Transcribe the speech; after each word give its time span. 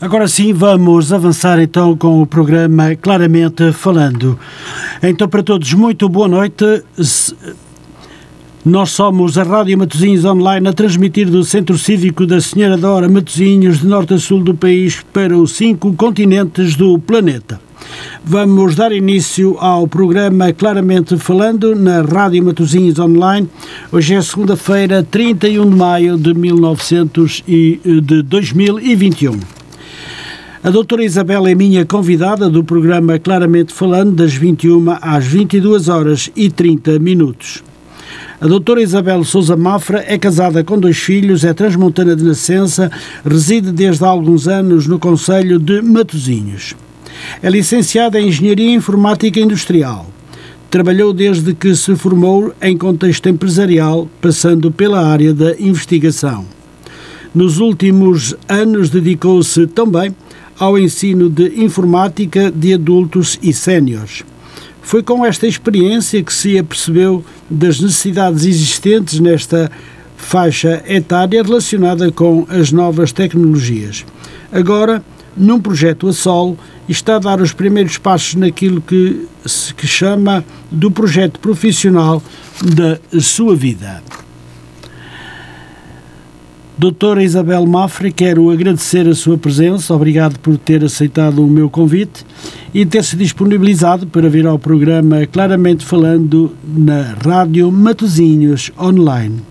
Agora 0.00 0.26
sim, 0.26 0.54
vamos 0.54 1.12
avançar 1.12 1.60
então 1.60 1.94
com 1.94 2.22
o 2.22 2.26
programa 2.26 2.96
Claramente 2.96 3.70
Falando. 3.70 4.38
Então, 5.02 5.28
para 5.28 5.42
todos, 5.42 5.74
muito 5.74 6.08
boa 6.08 6.26
noite. 6.26 6.64
Nós 8.64 8.92
somos 8.92 9.36
a 9.36 9.42
Rádio 9.42 9.76
Matosinhos 9.76 10.24
Online 10.24 10.68
a 10.68 10.72
transmitir 10.72 11.28
do 11.28 11.44
Centro 11.44 11.76
Cívico 11.76 12.24
da 12.24 12.40
Senhora 12.40 12.78
da 12.78 12.90
Hora 12.90 13.10
Matosinhos, 13.10 13.80
de 13.80 13.86
norte 13.86 14.14
a 14.14 14.18
sul 14.18 14.42
do 14.42 14.54
país, 14.54 15.04
para 15.12 15.36
os 15.36 15.52
cinco 15.52 15.92
continentes 15.92 16.76
do 16.76 16.98
planeta. 16.98 17.60
Vamos 18.24 18.74
dar 18.74 18.92
início 18.92 19.58
ao 19.58 19.86
programa 19.86 20.50
Claramente 20.50 21.18
Falando 21.18 21.76
na 21.76 22.00
Rádio 22.00 22.42
Matosinhos 22.42 22.98
Online. 22.98 23.46
Hoje 23.92 24.14
é 24.14 24.22
segunda-feira, 24.22 25.02
31 25.02 25.68
de 25.68 25.76
maio 25.76 26.16
de, 26.16 26.32
1900 26.32 27.44
e, 27.46 27.78
de 28.02 28.22
2021. 28.22 29.59
A 30.62 30.68
doutora 30.68 31.02
Isabel 31.02 31.46
é 31.46 31.54
minha 31.54 31.86
convidada 31.86 32.50
do 32.50 32.62
programa 32.62 33.18
Claramente 33.18 33.72
Falando, 33.72 34.12
das 34.12 34.34
21 34.34 34.90
às 35.00 35.24
22 35.24 35.88
horas 35.88 36.30
e 36.36 36.50
30 36.50 36.98
minutos. 36.98 37.64
A 38.38 38.46
doutora 38.46 38.82
Isabel 38.82 39.24
Souza 39.24 39.56
Mafra 39.56 40.04
é 40.06 40.18
casada 40.18 40.62
com 40.62 40.78
dois 40.78 40.98
filhos, 40.98 41.44
é 41.44 41.54
transmontana 41.54 42.14
de 42.14 42.22
nascença, 42.22 42.92
reside 43.24 43.72
desde 43.72 44.04
há 44.04 44.08
alguns 44.08 44.46
anos 44.46 44.86
no 44.86 44.98
Conselho 44.98 45.58
de 45.58 45.80
Matosinhos. 45.80 46.76
É 47.42 47.48
licenciada 47.48 48.20
em 48.20 48.28
Engenharia 48.28 48.74
Informática 48.74 49.40
Industrial. 49.40 50.04
Trabalhou 50.70 51.14
desde 51.14 51.54
que 51.54 51.74
se 51.74 51.96
formou 51.96 52.52
em 52.60 52.76
contexto 52.76 53.30
empresarial, 53.30 54.10
passando 54.20 54.70
pela 54.70 55.06
área 55.06 55.32
da 55.32 55.58
investigação. 55.58 56.44
Nos 57.34 57.56
últimos 57.58 58.36
anos 58.46 58.90
dedicou-se 58.90 59.66
também 59.68 60.14
ao 60.60 60.78
ensino 60.78 61.30
de 61.30 61.64
informática 61.64 62.52
de 62.52 62.74
adultos 62.74 63.38
e 63.42 63.50
séniores. 63.50 64.22
Foi 64.82 65.02
com 65.02 65.24
esta 65.24 65.46
experiência 65.46 66.22
que 66.22 66.32
se 66.32 66.58
apercebeu 66.58 67.24
das 67.48 67.80
necessidades 67.80 68.44
existentes 68.44 69.18
nesta 69.18 69.70
faixa 70.18 70.82
etária 70.86 71.42
relacionada 71.42 72.12
com 72.12 72.46
as 72.50 72.70
novas 72.70 73.10
tecnologias. 73.10 74.04
Agora, 74.52 75.02
num 75.34 75.60
projeto 75.60 76.08
a 76.08 76.12
solo, 76.12 76.58
está 76.86 77.16
a 77.16 77.20
dar 77.20 77.40
os 77.40 77.52
primeiros 77.52 77.96
passos 77.96 78.34
naquilo 78.34 78.82
que 78.82 79.26
se 79.46 79.74
chama 79.86 80.44
do 80.70 80.90
projeto 80.90 81.40
profissional 81.40 82.22
da 82.62 82.98
sua 83.18 83.56
vida. 83.56 84.02
Doutora 86.80 87.22
Isabel 87.22 87.66
Mafra, 87.66 88.10
quero 88.10 88.48
agradecer 88.48 89.06
a 89.06 89.14
sua 89.14 89.36
presença, 89.36 89.94
obrigado 89.94 90.38
por 90.38 90.56
ter 90.56 90.82
aceitado 90.82 91.44
o 91.44 91.46
meu 91.46 91.68
convite 91.68 92.24
e 92.72 92.86
ter 92.86 93.04
se 93.04 93.16
disponibilizado 93.16 94.06
para 94.06 94.30
vir 94.30 94.46
ao 94.46 94.58
programa 94.58 95.26
Claramente 95.26 95.84
Falando 95.84 96.56
na 96.64 97.02
Rádio 97.22 97.70
Matozinhos 97.70 98.72
Online. 98.80 99.42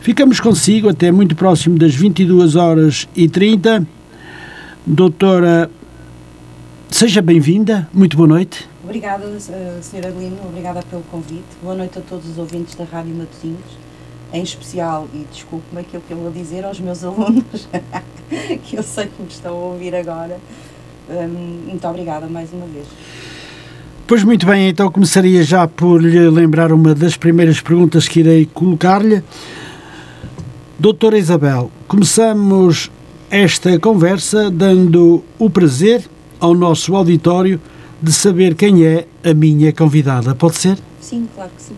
Ficamos 0.00 0.40
consigo 0.40 0.88
até 0.88 1.12
muito 1.12 1.36
próximo 1.36 1.78
das 1.78 1.94
22 1.94 2.56
horas 2.56 3.06
e 3.14 3.28
30. 3.28 3.86
Doutora, 4.84 5.70
seja 6.90 7.22
bem-vinda, 7.22 7.88
muito 7.94 8.16
boa 8.16 8.28
noite. 8.28 8.68
Obrigada, 8.82 9.24
eh, 9.24 9.78
Sra. 9.80 10.08
Adelino, 10.08 10.38
obrigada 10.48 10.82
pelo 10.90 11.02
convite. 11.02 11.44
Boa 11.62 11.76
noite 11.76 11.96
a 12.00 12.02
todos 12.02 12.28
os 12.28 12.36
ouvintes 12.38 12.74
da 12.74 12.82
Rádio 12.82 13.14
Matozinhos 13.14 13.85
em 14.32 14.42
especial, 14.42 15.08
e 15.14 15.26
desculpe-me 15.30 15.80
aquilo 15.80 16.02
que 16.06 16.12
eu 16.12 16.16
vou 16.18 16.30
dizer 16.30 16.64
aos 16.64 16.80
meus 16.80 17.02
alunos, 17.04 17.68
que 18.64 18.76
eu 18.76 18.82
sei 18.82 19.06
que 19.06 19.22
me 19.22 19.28
estão 19.28 19.54
a 19.54 19.66
ouvir 19.66 19.94
agora. 19.94 20.38
Um, 21.08 21.68
muito 21.68 21.86
obrigada 21.86 22.26
mais 22.26 22.52
uma 22.52 22.66
vez. 22.66 22.86
Pois 24.06 24.22
muito 24.22 24.46
bem, 24.46 24.68
então 24.68 24.90
começaria 24.90 25.42
já 25.42 25.66
por 25.66 26.00
lhe 26.00 26.30
lembrar 26.30 26.72
uma 26.72 26.94
das 26.94 27.16
primeiras 27.16 27.60
perguntas 27.60 28.06
que 28.06 28.20
irei 28.20 28.46
colocar-lhe. 28.46 29.22
Doutora 30.78 31.18
Isabel, 31.18 31.70
começamos 31.88 32.90
esta 33.30 33.78
conversa 33.80 34.50
dando 34.50 35.24
o 35.38 35.50
prazer 35.50 36.08
ao 36.38 36.54
nosso 36.54 36.94
auditório 36.94 37.60
de 38.00 38.12
saber 38.12 38.54
quem 38.54 38.84
é 38.84 39.06
a 39.24 39.34
minha 39.34 39.72
convidada. 39.72 40.34
Pode 40.34 40.56
ser? 40.56 40.78
Sim, 41.00 41.28
claro 41.34 41.50
que 41.56 41.62
sim. 41.62 41.76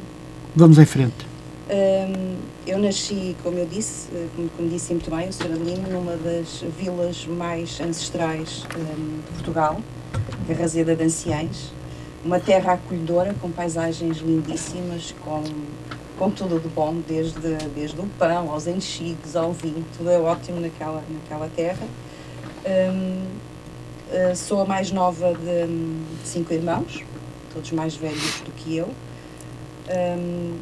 Vamos 0.55 0.79
em 0.79 0.85
frente. 0.85 1.27
Um, 1.71 2.28
eu 2.69 2.79
nasci, 2.79 3.35
como 3.43 3.59
eu 3.59 3.67
disse, 3.67 4.09
eh, 4.15 4.29
como, 4.37 4.49
como 4.51 4.69
disse 4.69 4.93
muito 4.93 5.11
bem, 5.11 5.29
o 5.29 5.33
Sr. 5.33 5.47
Adelino, 5.47 5.89
numa 5.89 6.17
das 6.17 6.63
vilas 6.79 7.27
mais 7.27 7.81
ancestrais 7.81 8.67
um, 8.77 9.21
de 9.21 9.33
Portugal, 9.33 9.81
Carrazeda 10.47 10.95
de 10.95 11.03
Anciães, 11.03 11.73
uma 12.23 12.39
terra 12.39 12.75
acolhedora 12.75 13.35
com 13.41 13.51
paisagens 13.51 14.19
lindíssimas, 14.19 15.15
com, 15.25 15.43
com 16.19 16.31
tudo 16.31 16.61
de 16.61 16.69
bom, 16.69 17.01
desde, 17.09 17.57
desde 17.75 17.99
o 17.99 18.07
pão 18.19 18.51
aos 18.51 18.67
enchidos, 18.67 19.35
ao 19.35 19.51
vinho, 19.51 19.85
tudo 19.97 20.11
é 20.11 20.19
ótimo 20.19 20.61
naquela, 20.61 21.03
naquela 21.09 21.49
terra. 21.49 21.87
Um, 22.67 23.29
uh, 24.13 24.37
sou 24.37 24.61
a 24.61 24.67
mais 24.67 24.93
nova 24.93 25.33
de, 25.33 25.67
de, 25.67 26.29
cinco 26.29 26.53
irmãos, 26.53 27.03
todos 27.55 27.73
mais 27.73 27.97
velhos 27.97 28.43
do 28.45 28.51
que 28.53 28.77
eu. 28.77 28.91
Um, 29.89 30.59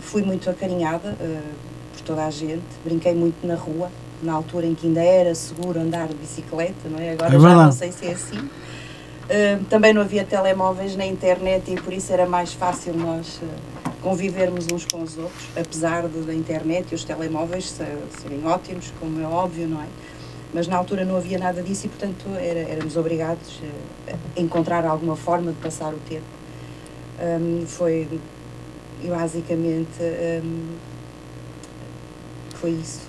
fui 0.00 0.22
muito 0.22 0.48
acarinhada 0.48 1.16
uh, 1.20 1.54
por 1.92 2.00
toda 2.02 2.26
a 2.26 2.30
gente, 2.30 2.64
brinquei 2.84 3.14
muito 3.14 3.46
na 3.46 3.54
rua, 3.54 3.90
na 4.22 4.32
altura 4.32 4.66
em 4.66 4.74
que 4.74 4.86
ainda 4.86 5.02
era 5.02 5.34
seguro 5.34 5.80
andar 5.80 6.08
de 6.08 6.14
bicicleta, 6.14 6.88
não 6.88 6.98
é? 6.98 7.12
Agora 7.12 7.36
é 7.36 7.40
já 7.40 7.54
não 7.54 7.72
sei 7.72 7.92
se 7.92 8.06
é 8.06 8.12
assim. 8.12 8.38
Uh, 8.38 9.64
também 9.68 9.92
não 9.92 10.02
havia 10.02 10.24
telemóveis 10.24 10.96
na 10.96 11.06
internet 11.06 11.72
e 11.72 11.80
por 11.80 11.92
isso 11.92 12.12
era 12.12 12.26
mais 12.26 12.52
fácil 12.52 12.94
nós 12.94 13.40
uh, 13.42 13.90
convivermos 14.02 14.66
uns 14.72 14.84
com 14.84 15.02
os 15.02 15.16
outros, 15.16 15.46
apesar 15.56 16.08
de, 16.08 16.20
da 16.22 16.34
internet 16.34 16.90
e 16.90 16.94
os 16.94 17.04
telemóveis 17.04 17.70
serem 18.20 18.44
ótimos, 18.46 18.92
como 18.98 19.20
é 19.20 19.26
óbvio, 19.26 19.68
não 19.68 19.80
é? 19.80 19.86
Mas 20.52 20.66
na 20.66 20.76
altura 20.76 21.04
não 21.04 21.16
havia 21.16 21.38
nada 21.38 21.62
disso 21.62 21.86
e, 21.86 21.88
portanto, 21.88 22.24
era, 22.36 22.58
éramos 22.60 22.96
obrigados 22.96 23.60
a 24.36 24.40
encontrar 24.40 24.84
alguma 24.84 25.14
forma 25.14 25.52
de 25.52 25.58
passar 25.58 25.94
o 25.94 25.98
tempo. 26.08 26.24
Um, 27.20 27.64
foi 27.66 28.08
basicamente 29.08 30.02
um, 30.44 30.76
foi 32.54 32.70
isso. 32.70 33.00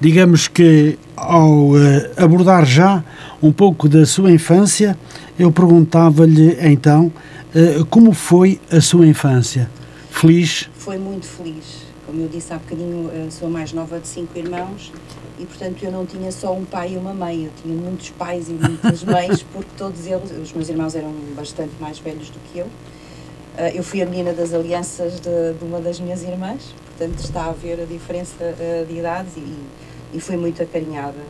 Digamos 0.00 0.48
que 0.48 0.98
ao 1.16 1.70
uh, 1.70 1.76
abordar 2.16 2.64
já 2.64 3.04
um 3.42 3.52
pouco 3.52 3.88
da 3.88 4.06
sua 4.06 4.30
infância, 4.30 4.96
eu 5.38 5.52
perguntava-lhe 5.52 6.56
então 6.60 7.12
uh, 7.54 7.84
como 7.86 8.12
foi 8.12 8.60
a 8.70 8.80
sua 8.80 9.06
infância? 9.06 9.70
Feliz? 10.10 10.68
Foi 10.78 10.98
muito 10.98 11.26
feliz. 11.26 11.84
Como 12.06 12.20
eu 12.22 12.28
disse 12.28 12.52
há 12.52 12.58
bocadinho, 12.58 13.10
sou 13.30 13.48
a 13.48 13.50
mais 13.50 13.72
nova 13.72 13.98
de 13.98 14.06
cinco 14.06 14.38
irmãos 14.38 14.92
e, 15.38 15.46
portanto, 15.46 15.82
eu 15.82 15.90
não 15.90 16.06
tinha 16.06 16.30
só 16.30 16.54
um 16.54 16.64
pai 16.64 16.92
e 16.92 16.96
uma 16.96 17.12
mãe, 17.12 17.44
eu 17.44 17.50
tinha 17.62 17.74
muitos 17.74 18.10
pais 18.10 18.48
e 18.48 18.52
muitas 18.52 19.02
mães, 19.02 19.42
porque 19.52 19.70
todos 19.76 20.06
eles, 20.06 20.30
os 20.30 20.52
meus 20.52 20.68
irmãos 20.68 20.94
eram 20.94 21.12
bastante 21.34 21.72
mais 21.80 21.98
velhos 21.98 22.28
do 22.30 22.38
que 22.52 22.58
eu 22.58 22.68
eu 23.74 23.84
fui 23.84 24.02
a 24.02 24.06
menina 24.06 24.32
das 24.32 24.52
alianças 24.52 25.20
de, 25.20 25.52
de, 25.52 25.64
uma 25.64 25.80
das 25.80 26.00
minhas 26.00 26.22
irmãs, 26.22 26.74
portanto 26.86 27.20
está 27.20 27.46
a 27.46 27.52
ver 27.52 27.80
a 27.80 27.84
diferença 27.84 28.34
uh, 28.42 28.84
de 28.86 28.98
idades 28.98 29.36
e, 29.36 29.56
e 30.12 30.20
fui 30.20 30.36
muito 30.36 30.62
acarinhada. 30.62 31.20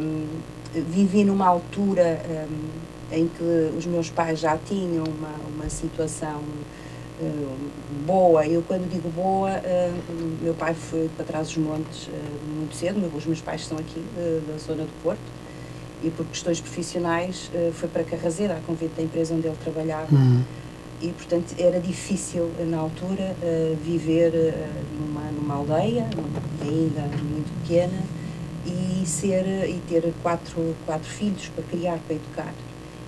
Um, 0.00 0.26
vivi 0.72 1.24
numa 1.24 1.46
altura 1.46 2.20
um, 2.28 3.16
em 3.16 3.26
que 3.26 3.72
os 3.76 3.84
meus 3.86 4.08
pais 4.08 4.38
já 4.38 4.56
tinham 4.56 5.04
uma, 5.04 5.34
uma 5.52 5.68
situação 5.68 6.40
uh, 7.20 7.56
boa. 8.06 8.46
Eu, 8.46 8.62
quando 8.62 8.88
digo 8.88 9.08
boa, 9.08 9.50
meu 10.40 10.54
pai 10.54 10.74
foi 10.74 11.10
para 11.16 11.26
trás 11.26 11.48
dos 11.48 11.56
montes 11.56 12.08
muito 12.46 12.76
cedo, 12.76 13.10
os 13.16 13.26
meus 13.26 13.40
pais 13.40 13.62
estão 13.62 13.76
aqui 13.78 14.02
da 14.46 14.56
zona 14.58 14.84
do 14.84 15.02
Porto, 15.02 15.20
e 16.04 16.10
por 16.10 16.24
questões 16.26 16.60
profissionais 16.60 17.50
foi 17.74 17.88
para 17.88 18.04
Carrazeira, 18.04 18.54
a 18.54 18.60
convite 18.60 18.94
da 18.96 19.02
empresa 19.02 19.34
onde 19.34 19.46
ele 19.46 19.56
trabalhava. 19.62 20.14
Uhum 20.14 20.42
e 21.02 21.08
portanto 21.08 21.54
era 21.58 21.80
difícil 21.80 22.50
na 22.66 22.78
altura 22.78 23.34
uh, 23.42 23.76
viver 23.84 24.32
uh, 24.32 25.00
numa, 25.00 25.30
numa 25.32 25.54
aldeia 25.54 26.08
ainda 26.62 27.00
muito 27.22 27.52
pequena 27.60 28.00
e 28.64 29.04
ser 29.04 29.44
e 29.68 29.80
ter 29.88 30.12
quatro 30.22 30.76
quatro 30.86 31.08
filhos 31.08 31.48
para 31.48 31.64
criar 31.64 31.98
para 32.06 32.14
educar. 32.14 32.54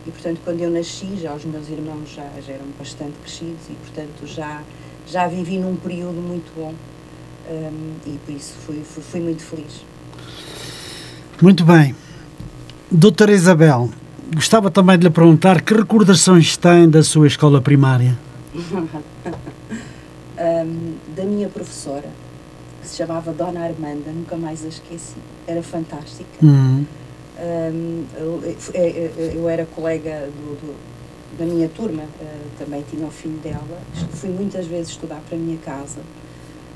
E 0.06 0.10
portanto 0.10 0.40
quando 0.44 0.60
eu 0.60 0.70
nasci 0.70 1.16
já 1.16 1.32
os 1.32 1.44
meus 1.44 1.68
irmãos 1.68 2.12
já, 2.12 2.28
já 2.44 2.52
eram 2.52 2.66
bastante 2.76 3.14
crescidos 3.22 3.68
e 3.70 3.74
portanto 3.74 4.26
já 4.26 4.62
já 5.06 5.28
vivi 5.28 5.58
num 5.58 5.76
período 5.76 6.20
muito 6.20 6.52
bom 6.56 6.74
um, 7.48 7.94
e 8.06 8.18
por 8.24 8.34
isso 8.34 8.54
fui, 8.66 8.82
fui, 8.82 9.02
fui 9.02 9.20
muito 9.20 9.42
feliz. 9.42 9.84
Muito 11.40 11.64
bem. 11.64 11.94
Doutora 12.90 13.32
Isabel 13.32 13.90
Gostava 14.34 14.68
também 14.68 14.98
de 14.98 15.04
lhe 15.04 15.10
perguntar 15.10 15.62
que 15.62 15.72
recordações 15.72 16.56
tem 16.56 16.88
da 16.88 17.04
sua 17.04 17.28
escola 17.28 17.60
primária? 17.60 18.18
um, 18.54 18.88
da 21.14 21.24
minha 21.24 21.48
professora, 21.48 22.08
que 22.82 22.88
se 22.88 22.96
chamava 22.96 23.32
Dona 23.32 23.60
Armanda, 23.60 24.10
nunca 24.10 24.36
mais 24.36 24.64
a 24.64 24.68
esqueci. 24.68 25.14
Era 25.46 25.62
fantástica. 25.62 26.28
Uhum. 26.42 26.84
Um, 27.38 28.04
eu, 28.16 28.42
eu, 29.34 29.48
era 29.48 29.66
colega 29.66 30.28
do, 30.28 30.56
do, 30.60 30.74
da 31.38 31.44
minha 31.44 31.68
turma, 31.68 32.02
uh, 32.02 32.06
também 32.58 32.84
tinha 32.90 33.06
o 33.06 33.10
filho 33.10 33.38
dela. 33.38 33.78
Fui 34.14 34.30
muitas 34.30 34.66
vezes 34.66 34.88
estudar 34.90 35.20
para 35.28 35.36
a 35.36 35.40
minha 35.40 35.58
casa. 35.58 36.00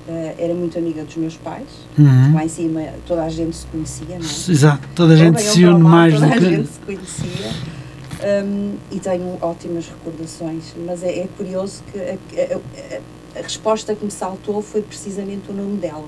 Uh, 0.08 0.34
era 0.38 0.54
muito 0.54 0.78
amiga 0.78 1.04
dos 1.04 1.16
meus 1.16 1.36
pais. 1.36 1.66
Uhum. 1.98 2.34
Lá 2.34 2.42
em 2.42 2.48
cima 2.48 2.80
toda 3.06 3.24
a 3.24 3.28
gente 3.28 3.54
se 3.54 3.66
conhecia, 3.66 4.18
não 4.18 4.26
é? 4.26 4.50
Exato, 4.50 4.88
toda 4.94 5.12
a 5.12 5.16
gente 5.16 5.42
se 5.42 5.64
une 5.66 5.82
mais 5.82 6.14
toda 6.14 6.26
do 6.26 6.32
que. 6.32 6.38
Toda 6.38 6.48
a 6.48 6.56
gente 6.56 6.68
se 6.68 6.80
conhecia. 6.80 7.78
Um, 8.20 8.74
e 8.90 8.98
tenho 8.98 9.38
ótimas 9.40 9.86
recordações, 9.86 10.74
mas 10.84 11.02
é, 11.02 11.20
é 11.20 11.28
curioso 11.36 11.82
que 11.92 11.98
a, 11.98 12.56
a, 12.56 13.38
a, 13.38 13.42
resposta 13.42 13.94
que 13.94 14.04
me 14.04 14.10
saltou 14.10 14.60
foi 14.60 14.82
precisamente 14.82 15.50
o 15.50 15.54
nome 15.54 15.76
dela. 15.76 16.06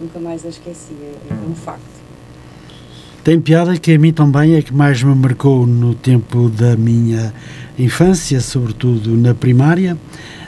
Nunca 0.00 0.18
mais 0.18 0.44
a 0.44 0.48
esqueci, 0.48 0.94
é, 1.00 1.32
é 1.32 1.48
um 1.48 1.54
facto. 1.54 2.00
Tem 3.22 3.38
piada 3.38 3.76
que 3.76 3.92
a 3.92 3.98
mim 3.98 4.12
também 4.14 4.54
é 4.54 4.62
que 4.62 4.74
mais 4.74 5.02
me 5.02 5.14
marcou 5.14 5.66
no 5.66 5.94
tempo 5.94 6.48
da 6.48 6.74
minha 6.74 7.32
infância, 7.78 8.40
sobretudo 8.40 9.14
na 9.14 9.34
primária. 9.34 9.96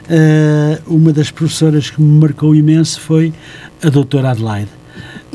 Uh, 0.09 0.95
uma 0.95 1.13
das 1.13 1.31
professoras 1.31 1.89
que 1.91 2.03
me 2.03 2.21
marcou 2.21 2.55
imenso 2.55 3.01
foi 3.01 3.33
a 3.83 3.89
doutora 3.89 4.31
Adelaide, 4.31 4.71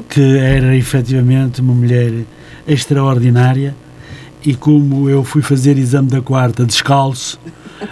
que 0.09 0.37
era 0.37 0.75
efetivamente 0.75 1.61
uma 1.61 1.73
mulher 1.73 2.11
extraordinária 2.67 3.73
e 4.43 4.53
como 4.53 5.09
eu 5.09 5.23
fui 5.23 5.41
fazer 5.41 5.77
exame 5.77 6.09
da 6.09 6.21
quarta 6.21 6.65
descalço, 6.65 7.39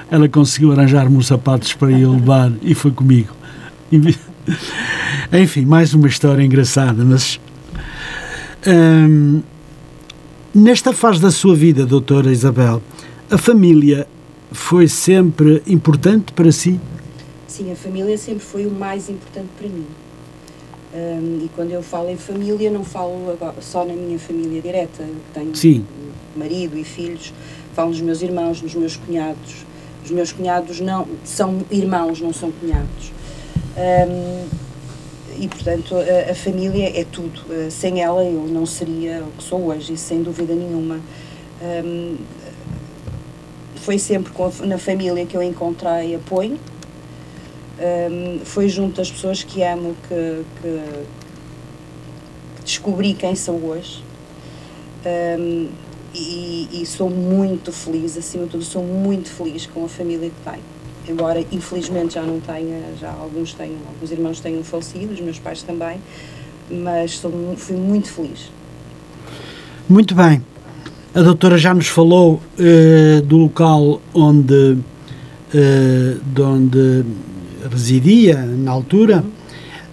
ela 0.09 0.27
conseguiu 0.27 0.71
arranjar-me 0.71 1.17
uns 1.17 1.27
sapatos 1.27 1.73
para 1.73 1.91
eu 1.91 2.13
levar 2.13 2.51
e 2.61 2.73
foi 2.73 2.91
comigo. 2.91 3.33
Enfim, 5.33 5.65
mais 5.65 5.93
uma 5.93 6.07
história 6.07 6.43
engraçada, 6.43 7.03
mas 7.03 7.39
hum, 8.67 9.41
nesta 10.53 10.93
fase 10.93 11.21
da 11.21 11.31
sua 11.31 11.55
vida, 11.55 11.85
doutora 11.85 12.31
Isabel, 12.31 12.81
a 13.29 13.37
família 13.37 14.07
foi 14.55 14.87
sempre 14.87 15.61
importante 15.67 16.33
para 16.33 16.51
si? 16.51 16.79
Sim, 17.47 17.71
a 17.71 17.75
família 17.75 18.17
sempre 18.17 18.43
foi 18.43 18.65
o 18.65 18.71
mais 18.71 19.09
importante 19.09 19.49
para 19.57 19.67
mim. 19.67 19.85
Um, 20.93 21.43
e 21.43 21.49
quando 21.53 21.71
eu 21.71 21.83
falo 21.83 22.09
em 22.09 22.15
família, 22.15 22.71
não 22.71 22.83
falo 22.83 23.37
só 23.61 23.83
na 23.85 23.93
minha 23.93 24.17
família 24.17 24.61
direta, 24.61 25.03
que 25.03 25.33
tenho 25.33 25.55
Sim. 25.55 25.85
marido 26.35 26.77
e 26.77 26.83
filhos, 26.83 27.33
falo 27.73 27.89
nos 27.89 27.99
meus 27.99 28.21
irmãos, 28.21 28.61
nos 28.61 28.73
meus 28.75 28.95
cunhados. 28.95 29.65
Os 30.03 30.11
meus 30.11 30.31
cunhados 30.31 30.79
não 30.79 31.07
são 31.23 31.65
irmãos, 31.69 32.21
não 32.21 32.31
são 32.31 32.51
cunhados. 32.51 33.11
Um, 33.77 34.47
e, 35.37 35.47
portanto, 35.49 35.95
a, 35.95 36.31
a, 36.31 36.35
família 36.35 36.97
é 36.97 37.03
tudo. 37.03 37.41
Uh, 37.49 37.69
sem 37.69 38.01
ela 38.01 38.23
eu 38.23 38.47
não 38.47 38.65
seria 38.65 39.23
o 39.23 39.37
que 39.37 39.43
sou 39.43 39.65
hoje, 39.65 39.93
e 39.93 39.97
sem 39.97 40.23
dúvida 40.23 40.55
nenhuma. 40.55 40.99
Um, 41.61 42.15
foi 43.85 43.99
sempre 43.99 44.33
a, 44.41 44.65
na 44.65 44.79
família 44.79 45.25
que 45.27 45.37
eu 45.37 45.43
encontrei 45.43 46.15
apoio 46.15 46.59
um, 47.77 48.39
foi 48.43 48.67
junto 48.67 48.97
das 48.97 49.11
pessoas 49.11 49.43
que 49.43 49.61
amo 49.61 49.95
que, 50.07 50.43
que, 50.61 50.81
que 52.55 52.63
descobri 52.63 53.13
quem 53.13 53.35
sou 53.35 53.63
hoje. 53.63 54.03
Um, 55.05 55.69
e, 56.15 56.81
e, 56.81 56.85
sou 56.85 57.09
muito 57.09 57.73
feliz, 57.73 58.17
acima 58.17 58.45
de 58.45 58.51
tudo, 58.51 58.63
sou 58.63 58.81
muito 58.81 59.29
feliz 59.29 59.65
com 59.67 59.83
a 59.83 59.89
família 59.89 60.29
que 60.29 60.49
tenho. 60.49 60.63
Embora, 61.07 61.45
infelizmente, 61.51 62.13
já 62.15 62.23
não 62.23 62.39
tenha, 62.39 62.81
já 62.99 63.11
alguns 63.11 63.53
tenham, 63.53 63.77
alguns 63.87 64.11
irmãos 64.11 64.39
tenham 64.39 64.63
falecido, 64.63 65.13
os 65.13 65.19
meus 65.19 65.37
pais 65.37 65.61
também, 65.61 65.99
mas 66.71 67.17
sou, 67.17 67.31
fui 67.57 67.75
muito 67.75 68.09
feliz. 68.09 68.49
Muito 69.89 70.15
bem. 70.15 70.41
A 71.15 71.21
doutora 71.21 71.57
já 71.57 71.73
nos 71.73 71.87
falou 71.87 72.41
uh, 72.59 73.21
do 73.21 73.37
local 73.37 74.01
onde, 74.13 74.53
uh, 74.53 76.19
de 76.25 76.41
onde 76.41 77.05
residia 77.71 78.35
na 78.35 78.71
altura. 78.71 79.23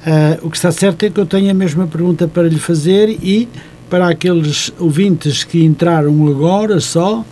Uh, 0.04 0.44
o 0.44 0.50
que 0.50 0.56
está 0.56 0.72
certo 0.72 1.04
é 1.04 1.10
que 1.10 1.20
eu 1.20 1.24
tenho 1.24 1.48
a 1.48 1.54
mesma 1.54 1.86
pergunta 1.86 2.26
para 2.26 2.48
lhe 2.48 2.58
fazer 2.58 3.08
e 3.08 3.48
para 3.88 4.08
aqueles 4.08 4.72
ouvintes 4.80 5.44
que 5.44 5.62
entraram 5.62 6.26
agora 6.26 6.80
só, 6.80 7.24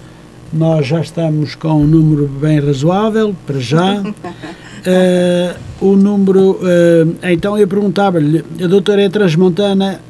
nós 0.53 0.87
já 0.87 1.01
estamos 1.01 1.57
com 1.57 1.83
um 1.83 1.87
número 1.87 2.29
bem 2.29 2.61
razoável, 2.61 3.35
para 3.45 3.59
já. 3.59 4.01
O 5.79 5.95
número. 5.95 6.59
Então 7.23 7.57
eu 7.59 7.69
perguntava-lhe, 7.69 8.43
a 8.63 8.67
doutora 8.67 9.03
é 9.03 9.09
transmontana 9.11 10.01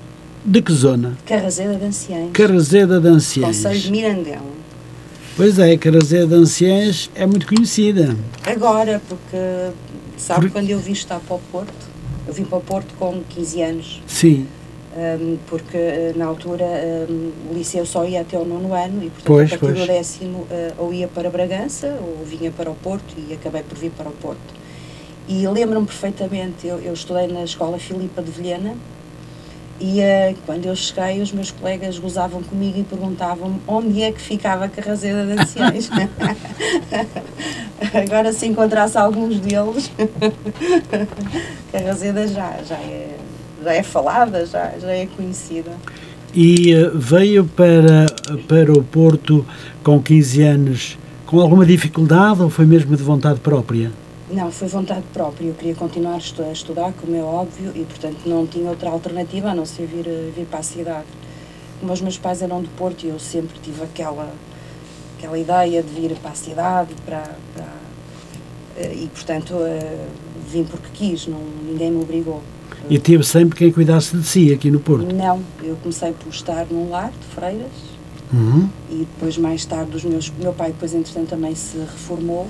de 0.44 0.62
que 0.62 0.72
zona? 0.72 1.16
Carrazeda 1.26 1.74
de 1.74 1.84
Anciães. 1.84 2.30
Carrazeda 2.32 3.00
de 3.00 3.08
Anciães. 3.08 3.56
Conselho 3.56 3.80
de 3.80 3.90
Mirandela. 3.90 4.60
Pois 5.36 5.58
é, 5.58 5.76
Carrazeda 5.76 6.26
de 6.26 6.34
Anciães 6.34 7.10
é 7.14 7.26
muito 7.26 7.46
conhecida. 7.46 8.16
Agora, 8.44 9.00
porque 9.08 9.36
Sabe 10.20 10.42
Por... 10.42 10.52
quando 10.52 10.68
eu 10.68 10.78
vim 10.78 10.92
estar 10.92 11.18
para 11.18 11.36
o 11.36 11.40
Porto? 11.50 11.90
Eu 12.28 12.34
vim 12.34 12.44
para 12.44 12.58
o 12.58 12.60
Porto 12.60 12.94
com 12.98 13.22
15 13.30 13.62
anos. 13.62 14.02
Sim. 14.06 14.46
Um, 14.94 15.38
porque 15.46 15.78
uh, 15.78 16.18
na 16.18 16.26
altura 16.26 16.64
um, 17.08 17.30
o 17.50 17.54
liceu 17.54 17.86
só 17.86 18.04
ia 18.04 18.20
até 18.20 18.36
o 18.36 18.44
nono 18.44 18.74
ano 18.74 19.04
e 19.04 19.08
portanto 19.08 19.24
pois, 19.24 19.52
a 19.52 19.56
partir 19.56 19.74
pois. 19.74 19.78
do 19.78 19.86
décimo 19.86 20.38
uh, 20.38 20.46
ou 20.78 20.92
ia 20.92 21.06
para 21.06 21.30
Bragança 21.30 21.96
ou 22.02 22.24
vinha 22.24 22.50
para 22.50 22.68
o 22.68 22.74
Porto 22.74 23.14
e 23.16 23.32
acabei 23.32 23.62
por 23.62 23.78
vir 23.78 23.92
para 23.92 24.08
o 24.08 24.12
Porto. 24.12 24.60
E 25.28 25.46
lembro-me 25.46 25.86
perfeitamente, 25.86 26.66
eu, 26.66 26.80
eu 26.80 26.92
estudei 26.92 27.28
na 27.28 27.44
escola 27.44 27.78
Filipa 27.78 28.20
de 28.20 28.32
Vilhena 28.32 28.74
e 29.80 30.00
uh, 30.00 30.36
quando 30.44 30.66
eu 30.66 30.76
cheguei, 30.76 31.22
os 31.22 31.32
meus 31.32 31.50
colegas 31.50 31.98
gozavam 31.98 32.42
comigo 32.42 32.78
e 32.78 32.82
perguntavam-me 32.84 33.60
onde 33.66 34.02
é 34.02 34.12
que 34.12 34.20
ficava 34.20 34.66
a 34.66 34.68
Carrazeda 34.68 35.24
de 35.24 35.40
Anciães. 35.40 35.88
Agora, 37.94 38.32
se 38.32 38.46
encontrasse 38.46 38.98
alguns 38.98 39.40
deles, 39.40 39.90
Carrazeda 41.72 42.28
já, 42.28 42.58
já, 42.62 42.76
é, 42.76 43.16
já 43.64 43.72
é 43.72 43.82
falada, 43.82 44.44
já, 44.44 44.72
já 44.78 44.90
é 44.90 45.06
conhecida. 45.16 45.72
E 46.34 46.74
uh, 46.74 46.96
veio 46.98 47.46
para, 47.46 48.06
para 48.46 48.72
o 48.72 48.84
Porto 48.84 49.46
com 49.82 50.00
15 50.00 50.42
anos 50.42 50.98
com 51.24 51.40
alguma 51.40 51.64
dificuldade 51.64 52.42
ou 52.42 52.50
foi 52.50 52.66
mesmo 52.66 52.96
de 52.96 53.02
vontade 53.02 53.38
própria? 53.40 53.92
Não, 54.32 54.50
foi 54.52 54.68
vontade 54.68 55.02
própria. 55.12 55.48
Eu 55.48 55.54
queria 55.54 55.74
continuar 55.74 56.14
a 56.14 56.52
estudar, 56.52 56.92
como 56.92 57.16
é 57.16 57.22
óbvio, 57.22 57.72
e 57.74 57.84
portanto 57.84 58.20
não 58.26 58.46
tinha 58.46 58.70
outra 58.70 58.90
alternativa 58.90 59.50
a 59.50 59.54
não 59.54 59.66
ser 59.66 59.86
vir, 59.86 60.06
eh, 60.06 60.30
vir 60.34 60.46
para 60.46 60.60
a 60.60 60.62
cidade. 60.62 61.06
Como 61.80 61.92
os 61.92 62.00
meus 62.00 62.16
pais 62.16 62.40
eram 62.40 62.62
de 62.62 62.68
Porto 62.68 63.04
e 63.04 63.08
eu 63.08 63.18
sempre 63.18 63.58
tive 63.60 63.82
aquela, 63.82 64.32
aquela 65.18 65.38
ideia 65.38 65.82
de 65.82 65.88
vir 65.88 66.16
para 66.16 66.30
a 66.30 66.34
cidade 66.34 66.94
para, 67.04 67.36
para 67.54 67.66
eh, 68.76 68.94
e 68.94 69.08
portanto 69.08 69.54
eh, 69.62 70.06
vim 70.48 70.62
porque 70.64 70.88
quis, 70.92 71.26
não, 71.26 71.40
ninguém 71.64 71.90
me 71.90 72.02
obrigou. 72.02 72.40
E 72.88 72.98
teve 72.98 73.24
sempre 73.24 73.58
quem 73.58 73.72
cuidasse 73.72 74.16
de 74.16 74.24
si 74.24 74.52
aqui 74.52 74.70
no 74.70 74.78
Porto? 74.78 75.12
Não, 75.12 75.42
eu 75.62 75.76
comecei 75.76 76.12
por 76.12 76.28
estar 76.28 76.66
num 76.70 76.88
lar 76.88 77.10
de 77.10 77.34
freiras 77.34 77.72
uhum. 78.32 78.68
e 78.88 78.98
depois 78.98 79.36
mais 79.36 79.64
tarde 79.64 79.96
os 79.96 80.04
meus, 80.04 80.30
meu 80.30 80.52
pai 80.52 80.68
depois 80.68 80.94
entretanto 80.94 81.30
também 81.30 81.54
se 81.54 81.78
reformou 81.78 82.46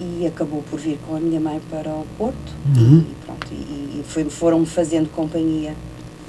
e 0.00 0.26
acabou 0.26 0.62
por 0.70 0.78
vir 0.78 0.98
com 1.06 1.16
a 1.16 1.20
minha 1.20 1.40
mãe 1.40 1.60
para 1.70 1.90
o 1.90 2.06
Porto 2.18 2.52
uhum. 2.76 2.98
e, 2.98 3.24
pronto, 3.24 3.46
e, 3.52 4.00
e 4.00 4.30
foram-me 4.30 4.66
fazendo 4.66 5.08
companhia. 5.10 5.74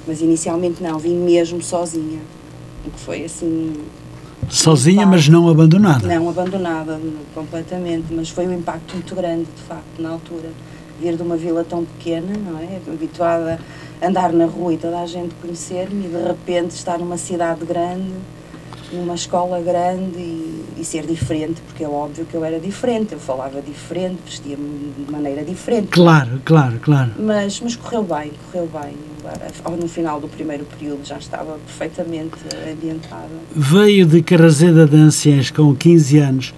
Mas 0.06 0.20
inicialmente 0.20 0.82
não, 0.82 0.98
vim 0.98 1.16
mesmo 1.16 1.62
sozinha, 1.62 2.20
o 2.86 2.90
que 2.90 2.98
foi 2.98 3.24
assim... 3.24 3.74
Sozinha, 4.48 5.04
mas 5.04 5.28
não 5.28 5.48
abandonada? 5.48 6.06
Não 6.06 6.28
abandonada, 6.28 6.98
completamente, 7.34 8.06
mas 8.10 8.30
foi 8.30 8.46
um 8.46 8.54
impacto 8.54 8.94
muito 8.94 9.14
grande, 9.14 9.46
de 9.54 9.62
facto, 9.62 10.00
na 10.00 10.10
altura. 10.10 10.50
Vir 11.00 11.16
de 11.16 11.22
uma 11.22 11.36
vila 11.36 11.62
tão 11.62 11.84
pequena, 11.84 12.34
não 12.36 12.58
é? 12.58 12.80
Habituada 12.88 13.60
a 14.00 14.06
andar 14.06 14.32
na 14.32 14.46
rua 14.46 14.72
e 14.72 14.78
toda 14.78 15.00
a 15.00 15.06
gente 15.06 15.34
conhecer-me 15.34 16.06
e 16.06 16.08
de 16.08 16.22
repente 16.22 16.70
estar 16.70 16.98
numa 16.98 17.18
cidade 17.18 17.64
grande 17.66 18.14
numa 18.92 19.14
escola 19.14 19.60
grande 19.60 20.18
e, 20.18 20.64
e, 20.78 20.84
ser 20.84 21.06
diferente, 21.06 21.60
porque 21.66 21.84
é 21.84 21.88
óbvio 21.88 22.24
que 22.24 22.34
eu 22.34 22.44
era 22.44 22.58
diferente, 22.58 23.12
eu 23.12 23.18
falava 23.18 23.60
diferente, 23.60 24.18
vestia-me 24.24 24.92
de 24.96 25.10
maneira 25.10 25.44
diferente. 25.44 25.88
Claro, 25.88 26.40
claro, 26.44 26.78
claro. 26.80 27.12
Mas, 27.18 27.60
mas 27.60 27.76
correu 27.76 28.02
bem, 28.02 28.32
correu 28.46 28.68
bem. 28.72 28.94
No 29.78 29.88
final 29.88 30.20
do 30.20 30.28
primeiro 30.28 30.64
período 30.64 31.04
já 31.04 31.18
estava 31.18 31.58
perfeitamente 31.58 32.36
ambientada. 32.70 33.28
Veio 33.54 34.06
de 34.06 34.22
Carrazeda 34.22 34.86
de 34.86 34.96
Anciães 34.96 35.50
com 35.50 35.74
15 35.74 36.18
anos. 36.18 36.54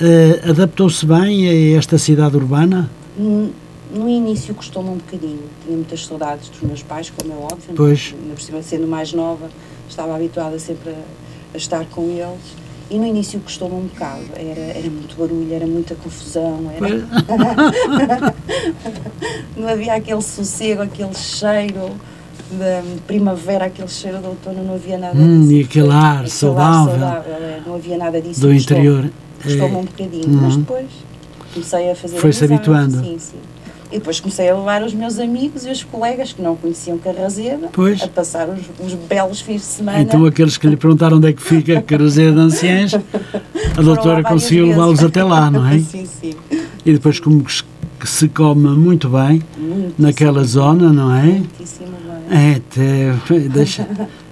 Uh, 0.00 0.50
Adaptou-se 0.50 1.04
bem 1.04 1.48
a 1.48 1.78
esta 1.78 1.98
cidade 1.98 2.36
urbana? 2.36 2.88
No, 3.18 3.50
no 3.92 4.08
início 4.08 4.54
custou-me 4.54 4.90
um 4.90 4.96
bocadinho. 4.96 5.42
Tinha 5.64 5.76
muitas 5.76 6.06
saudades 6.06 6.48
dos 6.50 6.60
meus 6.60 6.82
pais, 6.82 7.10
como 7.10 7.32
é 7.32 7.36
óbvio. 7.36 7.74
Pois. 7.74 8.14
Ainda 8.22 8.34
por 8.34 8.42
cima, 8.42 8.62
sendo 8.62 8.86
mais 8.86 9.12
nova, 9.12 9.48
estava 9.88 10.14
habituada 10.14 10.58
sempre 10.58 10.90
a 10.90 11.23
a 11.54 11.56
estar 11.56 11.84
com 11.86 12.02
eles. 12.10 12.64
E 12.90 12.98
no 12.98 13.06
início 13.06 13.40
custou-me 13.40 13.76
um 13.76 13.86
bocado, 13.86 14.24
era, 14.36 14.60
era 14.60 14.90
muito 14.90 15.16
barulho, 15.16 15.54
era 15.54 15.66
muita 15.66 15.94
confusão, 15.94 16.70
era... 16.76 18.34
não 19.56 19.68
havia 19.68 19.94
aquele 19.94 20.20
sossego, 20.20 20.82
aquele 20.82 21.14
cheiro 21.14 21.92
de 22.50 23.00
primavera, 23.06 23.64
aquele 23.66 23.88
cheiro 23.88 24.18
de 24.18 24.26
outono, 24.26 24.62
não 24.62 24.74
havia 24.74 24.98
nada 24.98 25.18
Hum, 25.18 25.40
disso. 25.40 25.52
e 25.52 25.62
aquele 25.62 25.90
ar 25.90 26.14
Aquele 26.16 26.30
saudável 26.30 26.94
é, 27.06 27.62
não 27.66 27.74
havia 27.74 27.96
nada 27.96 28.20
disso. 28.20 28.40
do 28.42 28.52
Custou- 28.52 28.76
interior. 28.76 29.10
Custou-me 29.42 29.74
É, 29.74 29.78
um 29.78 29.84
bocadinho, 29.84 30.26
Uhum. 30.28 30.40
mas 30.42 30.56
depois 30.56 30.86
comecei 31.54 31.90
a 31.90 31.96
fazer 31.96 32.16
Foi-se 32.18 32.44
habituando. 32.44 33.00
Sim, 33.00 33.16
sim. 33.18 33.38
E 33.94 33.98
depois 33.98 34.18
comecei 34.18 34.48
a 34.50 34.56
levar 34.56 34.82
os 34.82 34.92
meus 34.92 35.20
amigos 35.20 35.64
e 35.64 35.70
os 35.70 35.84
colegas 35.84 36.32
que 36.32 36.42
não 36.42 36.56
conheciam 36.56 36.98
Carrazeira 36.98 37.68
Pois. 37.72 38.02
a 38.02 38.08
passar 38.08 38.48
os, 38.48 38.58
os 38.84 38.92
belos 38.94 39.40
fins 39.40 39.60
de 39.60 39.66
semana. 39.68 40.00
Então 40.00 40.26
aqueles 40.26 40.56
que 40.58 40.66
lhe 40.66 40.76
perguntaram 40.76 41.18
onde 41.18 41.28
é 41.28 41.32
que 41.32 41.40
fica 41.40 41.78
a 41.78 41.80
Carazeira 41.82 42.32
de 42.32 42.38
Anciães, 42.40 42.92
a 42.92 43.80
doutora 43.80 44.24
conseguiu 44.24 44.66
levá-los 44.66 45.00
até 45.04 45.22
lá, 45.22 45.48
não 45.48 45.64
é? 45.64 45.78
sim, 45.78 46.04
sim. 46.06 46.34
E 46.84 46.92
depois 46.92 47.20
como 47.20 47.44
que 47.44 48.08
se- 48.08 48.28
come 48.28 48.68
muito 48.70 49.08
bem 49.08 49.40
Muitíssimo, 49.56 49.94
naquela 49.96 50.42
zona, 50.42 50.92
não 50.92 51.14
é? 51.14 51.22
Muitíssimo 51.22 51.92
bem. 52.28 52.36
É, 52.36 52.56
até, 52.56 53.38
deixa, 53.48 53.88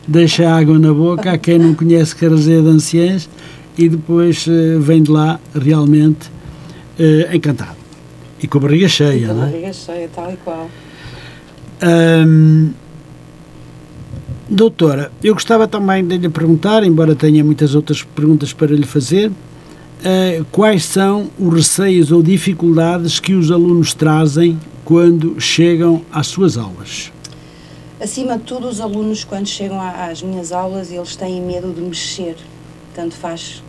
deixa 0.09 0.51
água 0.53 0.77
na 0.77 0.93
boca 0.93 1.31
a 1.31 1.39
quem 1.39 1.61
não 1.61 1.73
conhece 1.73 2.17
Carazeira 2.17 2.63
de 2.63 2.69
Anciães 2.69 3.31
e 3.79 3.89
depois 3.89 4.45
eh, 4.49 4.77
vem 4.81 5.05
de 5.05 5.11
lá 5.13 5.39
realmente 5.55 6.29
eh, 6.99 7.31
encantado. 7.33 7.82
E 8.43 8.49
com 8.49 8.59
a 8.59 8.61
barriga 8.63 8.89
cheia, 8.89 9.29
Com 9.29 9.35
a 9.35 9.37
é? 9.37 9.51
barriga 9.51 9.73
cheia, 9.73 10.11
tal 10.13 10.33
e 10.33 10.37
qual. 10.39 10.69
Ahm, 11.81 12.71
doutora, 14.49 15.13
eu 15.23 15.35
gostava 15.35 15.69
também 15.69 16.05
de 16.05 16.19
lhe 16.19 16.29
perguntar, 16.29 16.83
embora 16.85 17.15
tenha 17.15 17.45
muitas 17.45 17.75
outras 17.75 18.03
perguntas 18.03 18.53
para 18.53 18.75
lhe 18.75 18.87
fazer, 18.87 19.31
eh, 20.05 20.43
quais 20.51 20.85
são 20.85 21.31
os 21.39 21.55
receios 21.55 22.11
ou 22.11 22.23
dificuldades 22.23 23.21
que 23.21 23.35
os 23.35 23.51
alunos 23.51 23.95
trazem 23.95 24.59
quando 24.85 25.41
chegam 25.41 26.03
às 26.13 26.27
suas 26.27 26.57
aulas? 26.57 27.13
Acima 28.01 28.37
de 28.37 28.43
tudo, 28.43 28.67
os 28.69 28.81
alunos, 28.81 29.23
quando 29.23 29.47
chegam 29.47 29.81
às 29.81 30.21
minhas 30.23 30.51
aulas, 30.51 30.91
eles 30.91 31.15
têm 31.15 31.41
medo 31.41 31.73
de 31.73 31.81
mexer. 31.81 32.35
Tanto 32.93 33.15
faz, 33.15 33.63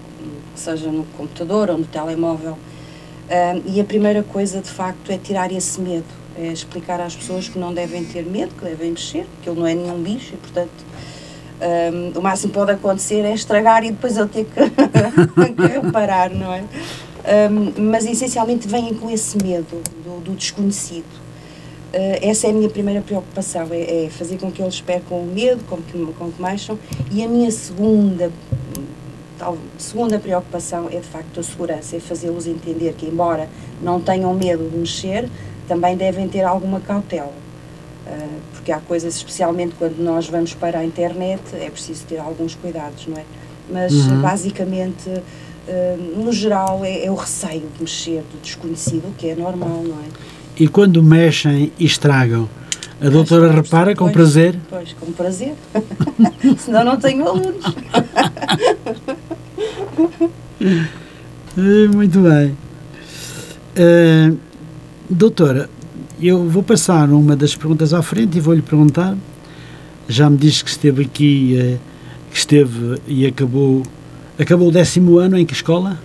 seja 0.56 0.90
no 0.90 1.04
computador 1.16 1.70
ou 1.70 1.78
no 1.78 1.86
telemóvel. 1.86 2.58
Ahm, 3.34 3.64
e 3.66 3.82
a 3.82 3.84
primeira 3.84 4.22
coisa, 4.22 4.62
de 4.62 4.70
facto, 4.70 5.12
é 5.12 5.18
tirar 5.18 5.52
esse 5.52 5.82
medo. 5.82 6.06
É 6.38 6.48
explicar 6.48 7.02
às 7.02 7.16
pessoas 7.16 7.50
que 7.50 7.58
não 7.58 7.74
devem 7.74 8.06
ter 8.06 8.24
medo, 8.24 8.54
que 8.54 8.64
devem 8.64 8.92
mexer, 8.92 9.26
que 9.42 9.50
ele 9.50 9.60
não 9.60 9.66
é 9.66 9.74
nenhum 9.74 10.02
bicho 10.04 10.36
e, 10.36 10.38
portanto, 10.38 10.86
ahm, 11.60 12.12
o 12.16 12.22
máximo 12.22 12.54
que 12.54 12.60
pode 12.60 12.72
acontecer 12.72 13.26
é 13.26 13.34
estragar 13.34 13.84
e 13.84 13.92
depois 13.92 14.18
eu 14.18 14.28
ter 14.28 14.46
que, 14.46 14.62
que 15.56 15.68
reparar, 15.82 16.30
não 16.30 16.54
é? 16.54 16.64
Ahm, 17.26 17.74
mas, 17.90 18.06
essencialmente, 18.06 18.68
vêm 18.68 18.94
com 18.94 19.10
esse 19.10 19.36
medo 19.42 19.82
do, 20.04 20.20
do 20.24 20.36
desconhecido. 20.36 21.24
Uh, 21.94 22.18
essa 22.24 22.48
é 22.48 22.50
a 22.50 22.54
minha 22.54 22.70
primeira 22.70 23.02
preocupação, 23.02 23.68
é, 23.70 24.06
é 24.06 24.10
fazer 24.10 24.40
com 24.40 24.52
que 24.52 24.64
eles 24.64 24.82
percam 24.82 25.20
o 25.20 25.26
medo, 25.28 25.64
com 25.66 25.78
que, 25.78 26.06
com 26.18 26.32
que 26.32 26.42
mexam. 26.42 26.78
E 27.12 27.24
a 27.24 27.28
minha 27.28 27.52
segunda, 27.52 28.32
tal, 29.44 29.58
segunda 29.78 30.18
preocupação 30.18 30.88
é 30.90 30.98
de 31.00 31.08
facto 31.08 31.40
a 31.40 31.44
segurança, 31.44 31.98
é 31.98 32.00
fazê-los 32.00 32.48
entender 32.48 32.94
que, 32.94 33.06
embora 33.06 33.50
não 33.82 34.00
tenham 34.00 34.34
medo 34.34 34.70
de 34.70 34.78
mexer, 34.78 35.30
também 35.68 35.98
devem 35.98 36.28
ter 36.28 36.44
alguma 36.44 36.80
cautela. 36.80 37.34
Uh, 38.08 38.40
porque 38.54 38.72
há 38.72 38.80
coisas, 38.80 39.16
especialmente 39.16 39.76
quando 39.78 39.98
nós 40.00 40.28
vamos 40.28 40.54
para 40.54 40.80
a 40.80 40.86
internet, 40.86 41.42
é 41.54 41.70
preciso 41.70 42.06
ter 42.06 42.18
alguns 42.18 42.56
cuidados, 42.56 43.08
não 43.08 43.18
é? 43.18 43.24
Mas 43.70 43.94
Uhum. 43.94 44.22
basicamente, 44.22 45.10
uh, 45.10 46.22
no 46.22 46.32
geral, 46.32 46.84
é, 46.84 47.06
é 47.06 47.12
o 47.12 47.16
receio 47.16 47.64
de 47.76 47.82
mexer, 47.82 48.24
do 48.32 48.42
desconhecido, 48.42 49.08
o 49.08 49.14
que 49.14 49.30
é 49.30 49.36
normal, 49.36 49.84
não 49.84 49.96
é? 49.96 50.08
E 50.58 50.68
quando 50.68 51.02
mexem 51.02 51.72
e 51.80 51.86
estragam, 51.86 52.48
a 53.02 53.10
doutora 53.10 53.48
Pois, 53.48 53.56
repara 53.56 53.96
com 53.96 54.06
pois, 54.06 54.14
prazer? 54.14 54.60
Pois, 54.70 54.94
com 54.94 55.12
prazer. 55.12 55.56
Senão 56.60 56.86
não 56.86 56.98
tenho 56.98 57.28
alunos. 57.28 57.66
Eh, 60.62 61.88
Muito 61.88 62.20
bem. 62.20 62.58
Eh, 63.76 64.32
doutora, 65.10 65.70
eu 66.22 66.48
vou 66.50 66.64
passar 66.64 67.10
uma 67.10 67.36
das 67.36 67.56
perguntas 67.56 67.94
à 67.94 68.02
frente 68.02 68.38
e 68.38 68.42
vou-lhe 68.42 68.62
perguntar. 68.62 69.16
Já 70.08 70.30
me 70.30 70.38
disse 70.38 70.64
que 70.64 70.70
esteve 70.70 71.04
aqui, 71.04 71.58
eh, 71.58 71.78
que 72.32 72.38
esteve 72.38 73.00
e 73.08 73.26
acabou, 73.26 73.84
acabou 74.40 74.68
o 74.68 74.72
décimo 74.72 75.18
ano 75.18 75.38
em 75.38 75.46
que 75.46 75.54
escola? 75.54 75.98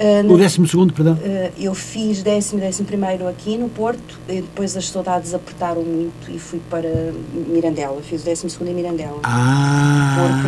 Ah, 0.00 0.26
O 0.26 0.36
décimo 0.36 0.66
segundo, 0.66 0.92
perdão. 0.92 1.16
ah, 1.24 1.50
eu 1.58 1.74
fiz 1.74 2.22
décimo 2.22 2.58
e 2.58 2.62
décimo 2.62 2.86
primeiro 2.88 3.28
aqui 3.28 3.56
no 3.56 3.68
Porto, 3.68 4.18
e 4.28 4.36
depois 4.40 4.76
as 4.76 4.88
saudades 4.88 5.32
apertaram 5.32 5.82
muito 5.82 6.28
e 6.28 6.38
fui 6.40 6.60
para 6.68 7.12
Mirandela. 7.48 8.00
Fiz 8.02 8.22
o 8.22 8.24
décimo 8.24 8.50
segundo 8.50 8.68
em 8.68 8.74
Mirandela. 8.74 9.12
Porque 9.20 9.28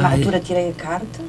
na 0.01 0.09
Ah, 0.09 0.13
altura 0.13 0.41
tirei 0.41 0.69
a 0.71 0.73
carta 0.73 1.21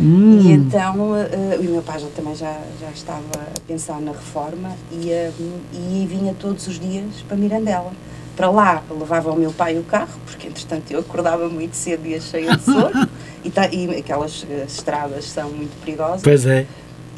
hum, 0.00 0.38
e 0.40 0.52
então 0.52 0.94
ah, 1.14 1.58
o 1.58 1.62
meu 1.62 1.82
pai 1.82 1.98
já, 1.98 2.06
também 2.16 2.34
já, 2.34 2.56
já 2.80 2.90
estava 2.90 3.20
a 3.56 3.60
pensar 3.66 4.00
na 4.00 4.12
reforma 4.12 4.70
e, 4.90 5.12
ah, 5.12 5.30
e 5.72 6.06
vinha 6.08 6.34
todos 6.38 6.66
os 6.66 6.78
dias 6.78 7.22
para 7.28 7.36
Mirandela. 7.36 7.92
Para 8.36 8.50
lá 8.50 8.82
levava 8.90 9.30
o 9.32 9.36
meu 9.36 9.52
pai 9.52 9.76
o 9.78 9.82
carro, 9.82 10.18
porque 10.24 10.46
entretanto 10.48 10.90
eu 10.90 11.00
acordava 11.00 11.48
muito 11.48 11.74
cedo 11.74 12.06
e 12.06 12.10
ia 12.10 12.20
cheia 12.20 12.56
de 12.56 12.62
sono 12.62 13.08
e, 13.44 13.50
ta- 13.50 13.68
e 13.70 13.98
aquelas 13.98 14.46
ah, 14.50 14.64
estradas 14.66 15.24
são 15.26 15.50
muito 15.50 15.78
perigosas. 15.84 16.22
pois 16.22 16.46
é. 16.46 16.66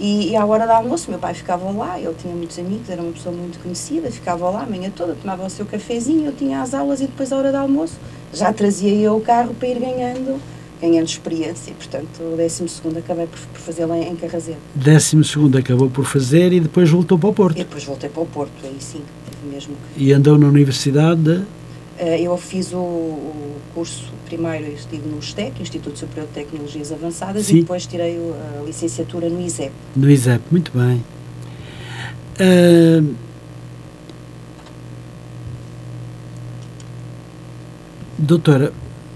E, 0.01 0.31
e 0.31 0.37
à 0.37 0.45
hora 0.45 0.67
do 0.67 0.73
almoço, 0.73 1.11
meu 1.11 1.19
pai 1.21 1.33
ficava 1.35 1.71
lá, 1.71 2.01
ele 2.01 2.15
tinha 2.19 2.35
muitos 2.35 2.59
amigos, 2.59 2.89
era 2.91 3.01
uma 3.01 3.12
pessoa 3.12 3.33
muito 3.33 3.62
conhecida, 3.62 4.11
ficava 4.11 4.49
lá 4.51 4.62
a 4.62 4.67
manhã 4.67 4.91
toda, 4.91 5.15
tomava 5.15 5.47
o 5.47 5.51
seu 5.51 5.65
cafezinho, 5.67 6.27
eu 6.27 6.33
tinha 6.33 6.61
as 6.62 6.75
aulas 6.75 7.01
e 7.01 7.07
depois 7.07 7.31
à 7.33 7.37
hora 7.37 7.53
do 7.53 7.59
almoço 7.59 7.95
já 8.33 8.53
trazia 8.53 8.93
eu 8.93 9.17
o 9.17 9.21
carro 9.21 9.55
para 9.55 9.69
ir 9.69 9.79
ganhando, 9.79 10.41
ganhando 10.83 11.07
experiência. 11.07 11.71
E, 11.71 11.75
portanto, 11.75 12.21
o 12.21 12.37
12 12.37 12.65
acabei 12.99 13.27
por, 13.27 13.39
por 13.39 13.61
fazê-lo 13.61 13.95
em, 13.95 14.09
em 14.11 14.17
Carrazeiro. 14.17 14.61
Décimo 14.75 15.23
segundo 15.25 15.57
acabou 15.57 15.89
por 15.89 16.05
fazer 16.05 16.53
e 16.53 16.61
depois 16.61 16.91
voltou 16.91 17.17
para 17.19 17.29
o 17.29 17.33
E 17.33 17.35
Porto. 17.35 17.57
depois 17.57 17.85
voltei 17.85 18.11
para 18.11 18.23
o 18.23 18.27
Porto, 18.27 18.53
aí 18.65 18.77
sim, 18.81 19.01
mesmo. 19.51 19.75
E 19.97 20.12
andou 20.12 20.37
na 20.37 20.49
Universidade 20.49 21.21
de... 21.23 21.43
Eh, 21.99 22.23
eu 22.23 22.37
fiz 22.37 22.73
o, 22.73 22.79
o 22.79 23.57
curso 23.75 24.11
primeiro, 24.27 24.73
estive 24.73 25.07
no 25.09 25.23
STEC, 25.23 25.61
Instituto 25.62 25.99
Superior 25.99 26.27
de 26.27 26.33
Tecnologias 26.33 26.91
Avançadas, 26.91 27.47
Sim. 27.47 27.59
e 27.59 27.61
depois 27.61 27.87
tirei 27.87 28.17
o- 28.19 28.35
a 28.61 28.65
licenciatura 28.65 29.29
no 29.29 29.41
ISEP. 29.41 29.71
No 29.95 30.11
ISEP, 30.11 30.43
muito 30.51 30.73
bem. 30.75 31.05
Ah, 32.41 33.03
doutora, 38.19 38.73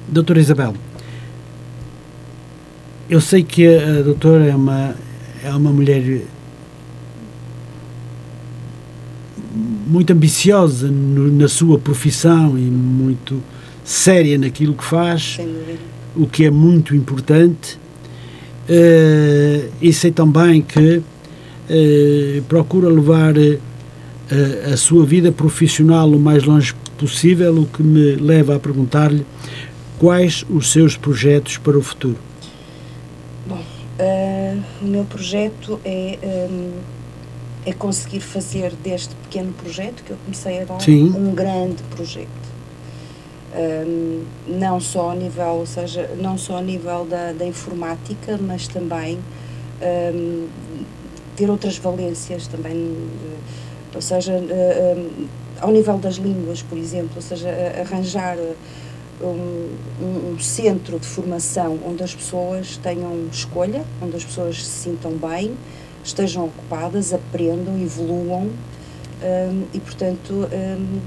doutora 0.08 0.40
Isabel, 0.40 0.74
eu 3.08 3.20
sei 3.20 3.42
que 3.42 3.66
a, 3.66 3.98
a 3.98 4.02
doutora 4.02 4.46
é 4.46 4.54
uma, 4.54 4.94
é 5.44 5.50
uma 5.50 5.70
mulher 5.70 6.22
muito 9.86 10.12
ambiciosa 10.12 10.88
no- 10.88 11.30
na 11.32 11.48
sua 11.48 11.78
profissão 11.78 12.58
e 12.58 12.62
muito 12.62 13.42
séria 13.84 14.36
naquilo 14.36 14.74
que 14.74 14.84
faz 14.84 15.36
o 16.16 16.26
que 16.26 16.44
é 16.44 16.50
muito 16.50 16.94
importante. 16.94 17.78
Eh, 18.68 19.68
e 19.80 19.92
sei 19.92 20.10
também 20.10 20.60
que 20.60 21.00
eh, 21.70 22.42
procura 22.48 22.88
levar 22.88 23.34
a, 23.38 24.72
a 24.72 24.76
sua 24.76 25.06
vida 25.06 25.30
profissional 25.30 26.10
o 26.10 26.18
mais 26.18 26.42
longe 26.42 26.74
possível, 26.98 27.54
o 27.60 27.66
que 27.66 27.82
me 27.82 28.16
leva 28.16 28.56
a 28.56 28.58
perguntar-lhe 28.58 29.24
quais 29.98 30.44
os 30.50 30.72
seus 30.72 30.96
projetos 30.96 31.58
para 31.58 31.78
o 31.78 31.82
futuro. 31.82 32.16
Ah, 33.98 34.56
o 34.82 34.84
meu 34.84 35.04
projeto 35.04 35.80
é, 35.84 36.18
hum, 36.22 36.72
é 37.64 37.72
conseguir 37.72 38.20
fazer 38.20 38.72
deste 38.72 39.14
pequeno 39.16 39.52
projeto 39.54 40.02
que 40.04 40.10
eu 40.10 40.18
comecei 40.22 40.60
agora 40.60 40.80
Sim. 40.80 41.14
um 41.16 41.34
grande 41.34 41.82
projeto. 41.84 42.28
Hum, 43.54 44.24
não 44.46 44.78
só 44.80 45.10
ao 45.10 45.16
nível, 45.16 45.54
ou 45.54 45.66
seja, 45.66 46.10
não 46.18 46.36
só 46.36 46.56
ao 46.56 46.62
nível 46.62 47.06
da, 47.06 47.32
da 47.32 47.46
informática, 47.46 48.38
mas 48.38 48.68
também 48.68 49.18
hum, 50.12 50.46
ter 51.34 51.48
outras 51.48 51.78
valências 51.78 52.46
também, 52.46 52.74
eh, 52.74 53.94
ou 53.94 54.02
seja, 54.02 54.32
eh, 54.32 54.94
hum, 54.94 55.26
ao 55.58 55.70
nível 55.70 55.96
das 55.96 56.16
línguas, 56.16 56.60
por 56.60 56.76
exemplo, 56.76 57.12
ou 57.16 57.22
seja, 57.22 57.48
arranjar 57.80 58.36
um, 59.22 59.68
um- 60.02 60.32
um 60.34 60.38
centro 60.38 60.98
de 60.98 61.06
formação 61.06 61.78
onde 61.86 62.02
as 62.02 62.14
pessoas 62.14 62.76
tenham 62.76 63.26
escolha, 63.32 63.84
onde 64.02 64.16
as 64.16 64.24
pessoas 64.24 64.64
se 64.64 64.82
sintam 64.84 65.12
bem, 65.12 65.52
estejam 66.04 66.44
ocupadas, 66.44 67.12
aprendam, 67.12 67.80
evoluam 67.80 68.48
hum, 69.22 69.62
e, 69.72 69.80
portanto, 69.80 70.48
hum, 70.52 71.00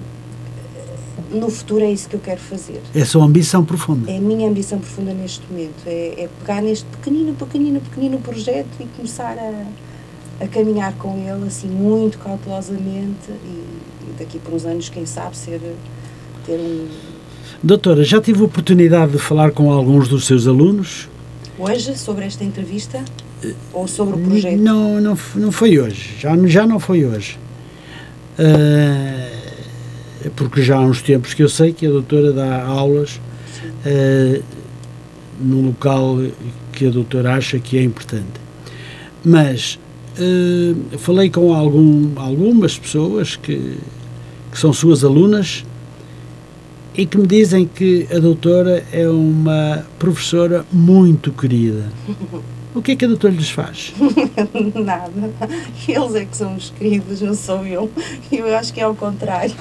no 1.31 1.49
futuro 1.49 1.83
é 1.83 1.91
isso 1.91 2.09
que 2.09 2.15
eu 2.15 2.19
quero 2.19 2.39
fazer. 2.39 2.81
É 2.95 3.01
a 3.01 3.05
sua 3.05 3.23
ambição 3.23 3.63
profunda. 3.63 4.09
É 4.11 4.17
a 4.17 4.21
minha 4.21 4.49
ambição 4.49 4.79
profunda 4.79 5.13
neste 5.13 5.41
momento, 5.51 5.83
é, 5.85 6.23
é 6.23 6.29
pegar 6.39 6.61
neste 6.61 6.85
pequenino, 6.85 7.33
pequenino, 7.35 7.79
pequenino 7.81 8.17
projeto 8.19 8.69
e 8.79 8.85
começar 8.85 9.37
a, 9.37 10.43
a 10.43 10.47
caminhar 10.47 10.93
com 10.97 11.17
ele 11.17 11.45
assim 11.47 11.67
muito 11.67 12.17
cautelosamente 12.17 13.29
e 13.43 14.13
daqui 14.17 14.39
por 14.39 14.53
uns 14.53 14.65
anos, 14.65 14.89
quem 14.89 15.05
sabe, 15.05 15.37
ser, 15.37 15.61
ter 16.45 16.57
um, 16.59 16.87
Doutora, 17.61 18.03
já 18.03 18.21
tive 18.21 18.41
a 18.41 18.45
oportunidade 18.45 19.11
de 19.11 19.17
falar 19.17 19.51
com 19.51 19.71
alguns 19.71 20.07
dos 20.07 20.25
seus 20.25 20.47
alunos? 20.47 21.09
Hoje, 21.57 21.97
sobre 21.97 22.25
esta 22.25 22.43
entrevista? 22.43 23.03
Ou 23.73 23.87
sobre 23.87 24.15
o 24.15 24.19
projeto? 24.19 24.57
Não, 24.57 25.01
não, 25.01 25.17
não 25.35 25.51
foi 25.51 25.79
hoje. 25.79 26.15
Já, 26.19 26.35
já 26.47 26.65
não 26.65 26.79
foi 26.79 27.05
hoje. 27.05 27.37
Uh, 28.39 30.29
porque 30.35 30.61
já 30.61 30.77
há 30.77 30.81
uns 30.81 31.01
tempos 31.01 31.33
que 31.33 31.43
eu 31.43 31.49
sei 31.49 31.73
que 31.73 31.85
a 31.85 31.89
doutora 31.89 32.31
dá 32.31 32.63
aulas 32.63 33.19
uh, 33.85 34.43
num 35.39 35.67
local 35.67 36.17
que 36.71 36.87
a 36.87 36.89
doutora 36.89 37.35
acha 37.35 37.59
que 37.59 37.77
é 37.77 37.83
importante. 37.83 38.39
Mas 39.23 39.77
uh, 40.17 40.97
falei 40.97 41.29
com 41.29 41.53
algum, 41.53 42.11
algumas 42.15 42.77
pessoas 42.77 43.35
que, 43.35 43.77
que 44.51 44.57
são 44.57 44.71
suas 44.71 45.03
alunas 45.03 45.65
e 46.99 47.05
que 47.05 47.17
me 47.17 47.25
dizem 47.25 47.65
que 47.65 48.05
a 48.13 48.19
doutora 48.19 48.83
é 48.91 49.07
uma 49.07 49.85
professora 49.97 50.65
muito 50.69 51.31
querida. 51.31 51.85
O 52.75 52.83
que 52.83 52.91
é 52.91 52.95
que 52.95 53.03
a 53.03 53.07
doutora 53.07 53.33
lhes 53.33 53.49
faz? 53.49 53.91
Nada. 54.85 55.11
Eles 55.87 56.15
é 56.15 56.23
que 56.23 56.37
são 56.37 56.55
os 56.55 56.69
queridos, 56.69 57.19
não 57.19 57.33
sou 57.33 57.65
eu. 57.65 57.89
Eu 58.31 58.55
acho 58.55 58.71
que 58.71 58.79
é 58.79 58.83
ao 58.83 58.93
contrário. 58.93 59.51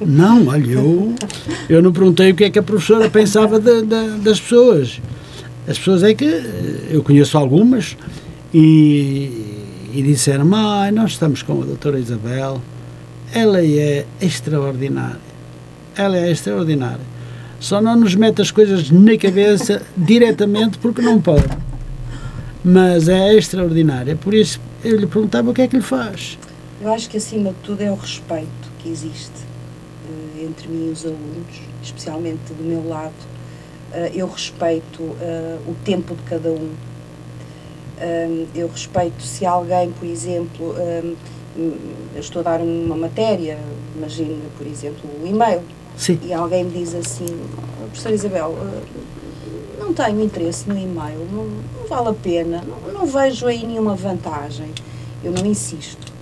Não, 0.00 0.46
olha, 0.46 0.70
eu, 0.70 1.14
eu 1.68 1.82
não 1.82 1.92
perguntei 1.92 2.30
o 2.30 2.34
que 2.36 2.44
é 2.44 2.50
que 2.50 2.60
a 2.60 2.62
professora 2.62 3.10
pensava 3.10 3.58
das 3.58 4.38
pessoas. 4.38 5.00
As 5.66 5.76
pessoas 5.76 6.04
é 6.04 6.14
que 6.14 6.24
eu 6.88 7.02
conheço 7.02 7.36
algumas 7.36 7.96
e, 8.54 9.90
e 9.92 10.00
disseram: 10.00 10.44
Mãe, 10.44 10.92
nós 10.92 11.10
estamos 11.10 11.42
com 11.42 11.60
a 11.60 11.64
doutora 11.64 11.98
Isabel, 11.98 12.62
ela 13.34 13.60
é 13.60 14.06
extraordinária. 14.22 15.25
Ela 15.96 16.18
é 16.18 16.30
extraordinária. 16.30 17.16
Só 17.58 17.80
não 17.80 17.96
nos 17.96 18.14
mete 18.14 18.42
as 18.42 18.50
coisas 18.50 18.90
na 18.90 19.16
cabeça 19.16 19.82
diretamente 19.96 20.78
porque 20.78 21.00
não 21.00 21.20
pode 21.20 21.66
mas 22.68 23.08
é 23.08 23.32
extraordinária. 23.32 24.16
Por 24.16 24.34
isso 24.34 24.60
eu 24.82 24.96
lhe 24.96 25.06
perguntava 25.06 25.48
o 25.48 25.54
que 25.54 25.62
é 25.62 25.68
que 25.68 25.76
lhe 25.76 25.82
faz. 25.82 26.36
Eu 26.80 26.92
acho 26.92 27.08
que 27.08 27.16
acima 27.16 27.50
de 27.50 27.56
tudo 27.62 27.80
é 27.80 27.90
o 27.92 27.94
respeito 27.94 28.48
que 28.80 28.88
existe 28.88 29.30
uh, 29.30 30.44
entre 30.44 30.66
mim 30.66 30.88
e 30.88 30.90
os 30.90 31.04
alunos, 31.04 31.60
especialmente 31.80 32.52
do 32.52 32.64
meu 32.64 32.88
lado. 32.88 33.14
Uh, 33.92 34.10
eu 34.12 34.26
respeito 34.26 35.00
uh, 35.00 35.70
o 35.70 35.76
tempo 35.84 36.16
de 36.16 36.22
cada 36.22 36.50
um. 36.50 36.72
eu 38.52 38.66
respeito 38.66 39.22
se 39.22 39.46
alguém, 39.46 39.92
por 39.92 40.06
exemplo, 40.06 40.74
eu 42.14 42.20
estou 42.20 42.40
a 42.40 42.42
dar 42.42 42.60
uma 42.60 42.96
matéria, 42.96 43.58
imagina, 43.96 44.44
por 44.58 44.66
exemplo, 44.66 45.08
o 45.22 45.26
e-mail, 45.26 45.62
Sim. 45.96 46.18
e 46.22 46.32
alguém 46.32 46.64
me 46.64 46.70
diz 46.72 46.94
assim, 46.94 47.26
professora 47.90 48.14
Isabel, 48.14 48.54
não 49.78 49.94
tenho 49.94 50.20
interesse 50.20 50.68
no 50.68 50.76
e-mail, 50.76 51.26
não, 51.32 51.44
não 51.44 51.88
vale 51.88 52.08
a 52.08 52.12
pena, 52.12 52.62
não, 52.62 52.92
não, 52.92 53.06
vejo 53.06 53.46
aí 53.46 53.66
nenhuma 53.66 53.94
vantagem. 53.94 54.72
Eu 55.24 55.32
não 55.32 55.46
insisto. 55.46 56.12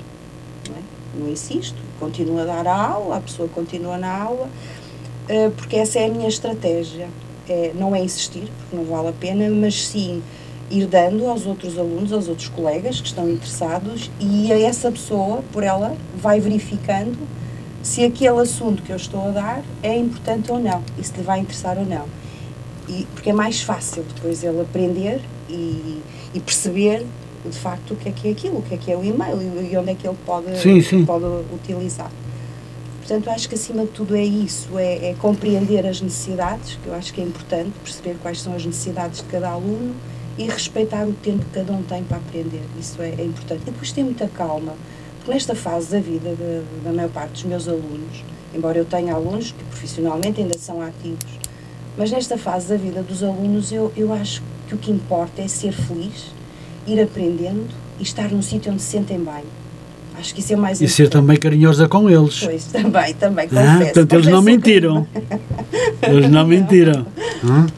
Não, 0.68 0.76
é? 0.76 0.80
não 1.18 1.32
insisto, 1.32 1.76
continuo 1.98 2.40
a 2.40 2.44
dar 2.44 2.66
a 2.66 2.76
aula, 2.76 3.16
a 3.16 3.20
pessoa 3.20 3.48
continua 3.48 3.98
na 3.98 4.22
aula, 4.22 4.46
uh, 4.48 5.50
porque 5.56 5.76
essa 5.76 5.98
é 5.98 6.06
a 6.06 6.08
minha 6.08 6.28
estratégia. 6.28 7.08
É, 7.46 7.72
não 7.74 7.94
é 7.94 8.00
insistir, 8.00 8.50
porque 8.58 8.74
não 8.74 8.84
vale 8.84 9.08
a 9.08 9.12
pena, 9.12 9.50
mas 9.50 9.88
sim 9.88 10.22
ir 10.70 10.86
dando 10.86 11.26
aos 11.26 11.44
outros 11.44 11.78
alunos, 11.78 12.10
aos 12.10 12.26
outros 12.26 12.48
colegas 12.48 13.00
que 13.00 13.06
estão 13.06 13.28
interessados 13.28 14.10
e 14.18 14.50
a 14.50 14.58
essa 14.58 14.90
pessoa, 14.90 15.44
por 15.52 15.62
ela, 15.62 15.94
vai 16.16 16.40
verificando 16.40 17.18
se 17.84 18.02
aquele 18.02 18.40
assunto 18.40 18.82
que 18.82 18.90
eu 18.90 18.96
estou 18.96 19.28
a 19.28 19.30
dar 19.30 19.62
é 19.82 19.96
importante 19.96 20.50
ou 20.50 20.58
não 20.58 20.82
e 20.98 21.04
se 21.04 21.14
lhe 21.16 21.22
vai 21.22 21.38
interessar 21.38 21.78
ou 21.78 21.84
não 21.84 22.06
e, 22.88 23.06
porque 23.12 23.28
é 23.28 23.32
mais 23.32 23.62
fácil 23.62 24.02
depois 24.14 24.42
ele 24.42 24.60
aprender 24.60 25.20
e, 25.48 26.02
e, 26.34 26.40
perceber 26.40 27.06
de 27.44 27.56
facto 27.56 27.92
o 27.92 27.96
que 27.96 28.08
é 28.08 28.12
que 28.12 28.28
é 28.28 28.30
aquilo, 28.30 28.58
o 28.58 28.62
que 28.62 28.74
é 28.74 28.76
que 28.78 28.90
é 28.90 28.96
o 28.96 29.04
e-mail 29.04 29.36
e 29.70 29.76
onde 29.76 29.90
é 29.90 29.94
que 29.94 30.08
ele 30.08 30.16
pode, 30.24 30.58
sim, 30.58 30.80
sim. 30.80 31.04
pode 31.04 31.26
utilizar. 31.52 32.10
Portanto, 33.00 33.28
acho 33.28 33.46
que 33.50 33.54
acima 33.54 33.82
de 33.82 33.90
tudo 33.90 34.16
é 34.16 34.24
isso, 34.24 34.78
é, 34.78 35.10
é, 35.10 35.14
compreender 35.20 35.86
as 35.86 36.00
necessidades, 36.00 36.78
que 36.82 36.88
eu 36.88 36.94
acho 36.94 37.12
que 37.12 37.20
é 37.20 37.24
importante, 37.24 37.72
perceber 37.84 38.16
quais 38.22 38.40
são 38.40 38.54
as 38.54 38.64
necessidades 38.64 39.20
de 39.20 39.26
cada 39.26 39.50
aluno 39.50 39.94
e 40.38 40.44
respeitar 40.44 41.06
o 41.06 41.12
tempo 41.12 41.44
que 41.44 41.50
cada 41.50 41.70
um 41.74 41.82
tem 41.82 42.02
para 42.02 42.16
aprender. 42.16 42.62
Isso 42.80 43.02
é, 43.02 43.10
é 43.10 43.24
importante. 43.24 43.60
E 43.62 43.64
depois 43.66 43.92
ter 43.92 44.02
muita 44.02 44.26
calma, 44.26 44.72
porque 45.24 45.32
nesta 45.32 45.54
fase 45.54 45.90
da 45.90 46.00
vida 46.00 46.34
de, 46.36 46.84
da 46.84 46.92
maior 46.92 47.08
parte 47.08 47.32
dos 47.32 47.44
meus 47.44 47.66
alunos, 47.66 48.22
embora 48.54 48.76
eu 48.76 48.84
tenha 48.84 49.14
alunos 49.14 49.52
que 49.52 49.64
profissionalmente 49.64 50.42
ainda 50.42 50.58
são 50.58 50.82
ativos, 50.82 51.24
mas 51.96 52.10
nesta 52.10 52.36
fase 52.36 52.68
da 52.68 52.76
vida 52.76 53.02
dos 53.02 53.22
alunos, 53.22 53.72
eu, 53.72 53.90
eu 53.96 54.12
acho 54.12 54.42
que 54.68 54.74
o 54.74 54.78
que 54.78 54.90
importa 54.90 55.40
é 55.40 55.48
ser 55.48 55.72
feliz, 55.72 56.26
ir 56.86 57.00
aprendendo 57.00 57.68
e 57.98 58.02
estar 58.02 58.30
num 58.30 58.42
sítio 58.42 58.70
onde 58.70 58.82
se 58.82 58.90
sentem 58.90 59.18
bem. 59.18 59.44
Acho 60.18 60.34
que 60.34 60.40
isso 60.40 60.52
é 60.52 60.56
mais 60.56 60.80
E 60.80 60.88
ser 60.88 61.08
também 61.08 61.38
carinhosa 61.38 61.88
com 61.88 62.08
eles. 62.08 62.40
Pois, 62.44 62.64
também, 62.66 63.14
também, 63.14 63.48
confesso. 63.48 63.68
Ah, 63.68 63.80
portanto, 63.80 64.12
eles 64.12 64.26
não 64.26 64.42
mentiram. 64.42 65.06
eles 66.02 66.30
não 66.30 66.46
mentiram. 66.46 67.06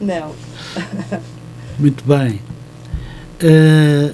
Não. 0.01 0.35
Muito 1.79 2.03
bem. 2.05 2.41
Uh, 3.41 4.13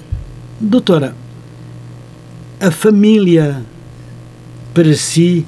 doutora, 0.60 1.14
a 2.64 2.70
família 2.70 3.62
para 4.72 4.94
si 4.94 5.46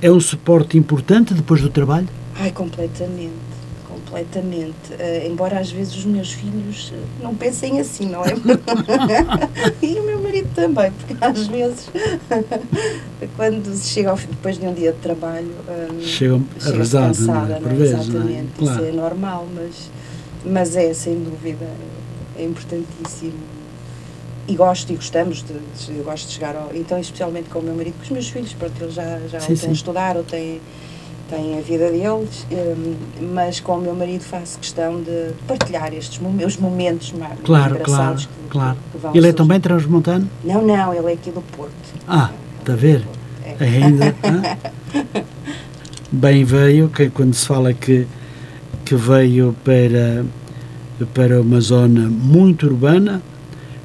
é 0.00 0.10
um 0.10 0.18
suporte 0.18 0.78
importante 0.78 1.34
depois 1.34 1.60
do 1.60 1.68
trabalho? 1.68 2.08
Ai, 2.36 2.50
completamente 2.52 3.54
completamente. 3.86 4.92
Uh, 4.92 5.26
embora 5.26 5.58
às 5.58 5.70
vezes 5.70 5.96
os 5.96 6.04
meus 6.04 6.32
filhos 6.32 6.92
eh, 6.94 7.22
não 7.22 7.34
pensem 7.34 7.80
assim, 7.80 8.08
não 8.08 8.24
é? 8.24 8.34
e 9.82 9.98
o 9.98 10.02
meu 10.04 10.22
marido 10.22 10.48
também, 10.54 10.92
porque 10.92 11.16
às 11.20 11.46
vezes, 11.46 11.88
quando 13.36 13.74
se 13.74 13.88
chega 13.88 14.10
ao, 14.10 14.16
depois 14.16 14.58
de 14.58 14.66
um 14.66 14.74
dia 14.74 14.92
de 14.92 14.98
trabalho, 14.98 15.50
um, 15.92 16.00
chega, 16.00 16.40
arrasado, 16.64 17.06
cansada, 17.08 17.46
não 17.48 17.56
é? 17.56 17.60
Por 17.60 17.72
vezes, 17.72 18.08
Exatamente, 18.08 18.50
não 18.58 18.70
é? 18.70 18.74
Claro. 18.74 18.80
isso 18.80 18.88
é 18.88 18.92
normal, 18.92 19.48
mas, 19.54 19.90
mas 20.44 20.76
é 20.76 20.94
sem 20.94 21.14
dúvida, 21.14 21.66
é 22.36 22.44
importantíssimo 22.44 23.53
e 24.46 24.54
gosto 24.54 24.92
e 24.92 24.96
gostamos 24.96 25.42
de, 25.42 25.54
de, 25.54 25.98
eu 25.98 26.04
gosto 26.04 26.28
de 26.28 26.34
chegar 26.34 26.54
ao, 26.56 26.70
então 26.74 26.98
especialmente 26.98 27.48
com 27.48 27.60
o 27.60 27.62
meu 27.62 27.74
marido 27.74 27.94
com 27.96 28.02
os 28.02 28.10
meus 28.10 28.28
filhos 28.28 28.52
pronto 28.52 28.72
eles 28.82 28.94
já 28.94 29.18
já 29.28 29.40
sim, 29.40 29.54
têm 29.54 29.70
a 29.70 29.72
estudar 29.72 30.16
ou 30.16 30.22
têm 30.22 30.60
têm 31.28 31.58
a 31.58 31.60
vida 31.60 31.90
deles, 31.90 32.46
hum, 32.50 32.94
mas 33.32 33.60
com 33.60 33.78
o 33.78 33.80
meu 33.80 33.94
marido 33.94 34.22
faço 34.22 34.58
questão 34.58 35.00
de 35.02 35.32
partilhar 35.46 35.92
estes 35.92 36.18
meus 36.18 36.56
momentos 36.56 37.12
mais 37.12 37.38
claro, 37.42 37.74
engraçados. 37.74 38.28
Claro, 38.50 38.76
que, 38.92 38.98
claro. 38.98 39.12
Que 39.12 39.18
ele 39.18 39.28
é 39.28 39.32
também 39.32 39.60
transmontano? 39.60 40.28
Não, 40.44 40.64
não, 40.64 40.94
ele 40.94 41.10
é 41.10 41.14
aqui 41.14 41.30
do 41.30 41.40
Porto. 41.40 41.72
Ah, 42.06 42.30
está 42.60 42.72
a 42.72 42.76
ver? 42.76 43.04
É. 43.44 43.64
Ainda. 43.64 44.14
Bem 46.12 46.44
veio, 46.44 46.88
que 46.88 47.10
quando 47.10 47.34
se 47.34 47.46
fala 47.46 47.72
que, 47.72 48.06
que 48.84 48.94
veio 48.94 49.56
para, 49.64 50.24
para 51.12 51.40
uma 51.40 51.60
zona 51.60 52.08
muito 52.08 52.66
urbana, 52.66 53.20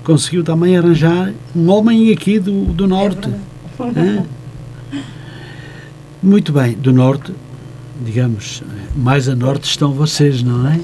conseguiu 0.10 0.44
também 0.44 0.76
arranjar 0.76 1.32
um 1.56 1.70
homem 1.70 2.12
aqui 2.12 2.40
do, 2.40 2.66
do 2.66 2.88
norte. 2.88 3.30
É 3.80 4.24
muito 6.22 6.52
bem, 6.52 6.74
do 6.74 6.92
norte, 6.92 7.32
digamos, 8.04 8.64
mais 8.96 9.30
a 9.30 9.36
norte 9.36 9.66
estão 9.66 9.94
vocês, 9.94 10.42
não 10.42 10.68
é? 10.68 10.82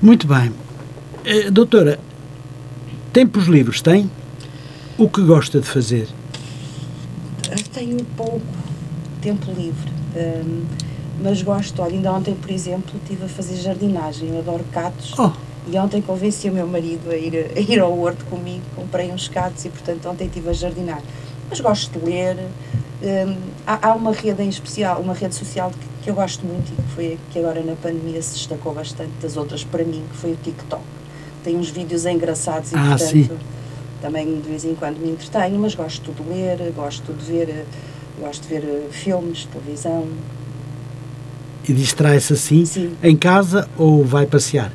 Muito 0.00 0.24
bem. 0.28 0.50
Uh, 1.26 1.50
doutora, 1.50 1.98
tempos 3.12 3.46
livres 3.46 3.82
tem? 3.82 4.08
O 4.96 5.08
que 5.08 5.22
gosta 5.22 5.58
de 5.58 5.66
fazer? 5.66 6.06
Tenho 7.72 8.04
pouco 8.16 8.40
tempo 9.20 9.50
livre, 9.50 9.90
um, 10.14 10.62
mas 11.20 11.42
gosto. 11.42 11.82
Olha, 11.82 11.94
ainda 11.94 12.12
ontem, 12.12 12.34
por 12.36 12.52
exemplo, 12.52 12.94
estive 13.02 13.24
a 13.24 13.28
fazer 13.28 13.56
jardinagem. 13.56 14.28
Eu 14.28 14.38
adoro 14.38 14.64
catos. 14.72 15.12
Oh. 15.18 15.32
E 15.66 15.78
ontem 15.78 16.02
convenci 16.02 16.50
o 16.50 16.52
meu 16.52 16.66
marido 16.66 17.10
a 17.10 17.16
ir, 17.16 17.52
a 17.56 17.60
ir 17.60 17.80
ao 17.80 17.98
horto 17.98 18.24
comigo. 18.26 18.62
Comprei 18.76 19.10
uns 19.10 19.28
catos 19.28 19.64
e, 19.64 19.70
portanto, 19.70 20.08
ontem 20.08 20.26
estive 20.26 20.50
a 20.50 20.52
jardinar. 20.52 21.00
Mas 21.48 21.60
gosto 21.60 21.98
de 21.98 22.04
ler, 22.04 22.36
um, 23.02 23.36
há, 23.66 23.88
há, 23.88 23.94
uma 23.94 24.12
rede 24.12 24.42
em 24.42 24.48
especial, 24.48 25.00
uma 25.00 25.14
rede 25.14 25.34
social 25.34 25.70
que, 25.70 26.04
que, 26.04 26.10
eu 26.10 26.14
gosto 26.14 26.44
muito 26.46 26.72
e 26.72 26.76
que 26.76 26.88
foi 26.94 27.18
que 27.30 27.38
agora 27.38 27.62
na 27.62 27.74
pandemia 27.76 28.20
se 28.20 28.34
destacou 28.34 28.74
bastante 28.74 29.12
das 29.20 29.36
outras 29.36 29.64
para 29.64 29.84
mim, 29.84 30.04
que 30.10 30.16
foi 30.16 30.32
o 30.32 30.36
TikTok. 30.36 30.82
Tem 31.42 31.56
uns 31.56 31.70
vídeos 31.70 32.06
engraçados 32.06 32.72
e, 32.72 32.74
ah, 32.74 32.88
portanto, 32.90 33.10
sim. 33.10 33.30
também 34.00 34.40
de 34.40 34.48
vez 34.48 34.64
em 34.64 34.74
quando 34.74 34.98
me 34.98 35.10
entretenho, 35.10 35.58
mas 35.58 35.74
gosto 35.74 36.12
de 36.12 36.22
ler, 36.28 36.72
gosto 36.74 37.12
de 37.12 37.24
ver, 37.24 37.66
gosto 38.18 38.42
de 38.42 38.48
ver 38.48 38.64
eh, 38.64 38.88
filmes, 38.90 39.46
televisão. 39.46 40.06
E 41.68 41.72
distrai-se 41.72 42.32
assim 42.32 42.64
sim. 42.64 42.96
em 43.02 43.16
casa 43.16 43.68
ou 43.76 44.04
vai 44.04 44.26
passear? 44.26 44.70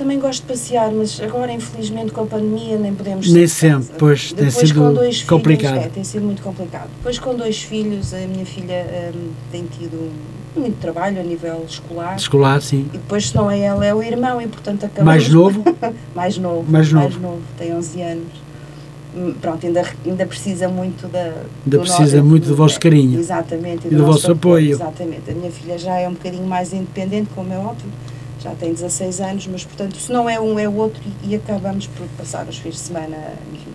Também 0.00 0.18
gosto 0.18 0.40
de 0.40 0.48
passear, 0.48 0.90
mas 0.90 1.20
agora, 1.20 1.52
infelizmente, 1.52 2.10
com 2.10 2.22
a 2.22 2.26
pandemia, 2.26 2.78
nem 2.78 2.94
podemos 2.94 3.30
Nem 3.30 3.46
sempre, 3.46 3.90
pois 3.98 4.32
Depois, 4.32 4.54
tem 4.56 4.66
sido 4.66 4.80
com 4.80 4.94
dois 4.94 5.22
complicado. 5.24 5.72
Filhos, 5.72 5.86
é, 5.86 5.88
tem 5.90 6.04
sido 6.04 6.24
muito 6.24 6.40
complicado. 6.40 6.88
Depois, 6.96 7.18
com 7.18 7.34
dois 7.34 7.60
filhos, 7.62 8.14
a 8.14 8.20
minha 8.20 8.46
filha 8.46 9.12
um, 9.14 9.28
tem 9.52 9.64
tido 9.66 10.10
muito 10.56 10.80
trabalho 10.80 11.20
a 11.20 11.22
nível 11.22 11.66
escolar. 11.68 12.16
Escolar, 12.16 12.62
sim. 12.62 12.88
E 12.94 12.96
depois, 12.96 13.28
se 13.28 13.36
não 13.36 13.50
é 13.50 13.60
ela, 13.60 13.84
é 13.84 13.94
o 13.94 14.02
irmão, 14.02 14.40
e 14.40 14.46
portanto 14.46 14.86
acabamos... 14.86 15.04
Mais 15.04 15.28
novo? 15.28 15.62
mais 16.14 16.38
novo. 16.38 16.64
Mais 16.66 16.90
novo. 16.90 17.04
Mais 17.04 17.20
novo, 17.20 17.42
tem 17.58 17.74
11 17.74 18.00
anos. 18.00 18.32
Hum, 19.14 19.34
Pronto, 19.38 19.66
ainda, 19.66 19.84
ainda 20.06 20.24
precisa 20.24 20.66
muito 20.66 21.08
da... 21.08 21.24
Ainda 21.24 21.42
do 21.66 21.80
precisa 21.80 22.22
muito 22.22 22.48
do 22.48 22.56
vosso 22.56 22.80
carinho. 22.80 23.20
Exatamente. 23.20 23.86
E 23.86 23.94
do 23.94 24.06
vosso 24.06 24.32
apoio. 24.32 24.70
Exatamente. 24.70 25.30
A 25.30 25.34
minha 25.34 25.50
filha 25.50 25.76
já 25.76 25.98
é 25.98 26.08
um 26.08 26.14
bocadinho 26.14 26.46
mais 26.46 26.72
independente, 26.72 27.28
como 27.34 27.52
é 27.52 27.58
óbvio. 27.58 27.90
Já 28.42 28.54
tem 28.54 28.72
16 28.72 29.20
anos, 29.20 29.46
mas 29.46 29.64
portanto, 29.64 29.96
se 29.96 30.10
não 30.10 30.28
é 30.28 30.40
um, 30.40 30.58
é 30.58 30.66
o 30.68 30.74
outro 30.74 31.00
e, 31.22 31.30
e 31.30 31.34
acabamos 31.36 31.86
por 31.88 32.06
passar 32.16 32.48
os 32.48 32.56
fins 32.58 32.74
de 32.74 32.80
semana, 32.80 33.16
enfim, 33.52 33.70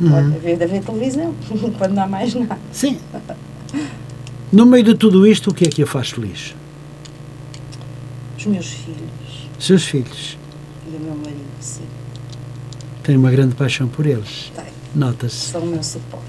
Uhum. 0.00 0.16
a 0.16 0.38
ver, 0.38 0.60
a 0.60 0.66
ver 0.66 0.82
televisão, 0.82 1.32
quando 1.78 1.92
não 1.94 2.02
há 2.02 2.06
mais 2.08 2.34
nada. 2.34 2.58
Sim. 2.72 2.98
No 4.52 4.66
meio 4.66 4.82
de 4.84 4.94
tudo 4.96 5.24
isto, 5.26 5.50
o 5.50 5.54
que 5.54 5.64
é 5.66 5.68
que 5.68 5.82
a 5.84 5.86
faz 5.86 6.10
feliz? 6.10 6.54
Os 8.36 8.46
meus 8.46 8.66
filhos 8.66 9.48
Seus 9.58 9.84
filhos. 9.84 10.36
e 10.92 10.96
o 10.96 11.00
meu 11.00 11.14
marido, 11.14 11.38
sim, 11.60 11.84
Tem 13.04 13.16
uma 13.16 13.30
grande 13.30 13.54
paixão 13.54 13.86
por 13.88 14.04
eles. 14.04 14.50
têm. 14.54 14.64
Nota-se. 14.94 15.50
são 15.52 15.62
o 15.62 15.66
meu 15.66 15.82
suporte. 15.82 16.24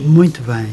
Muito 0.00 0.42
bem. 0.42 0.68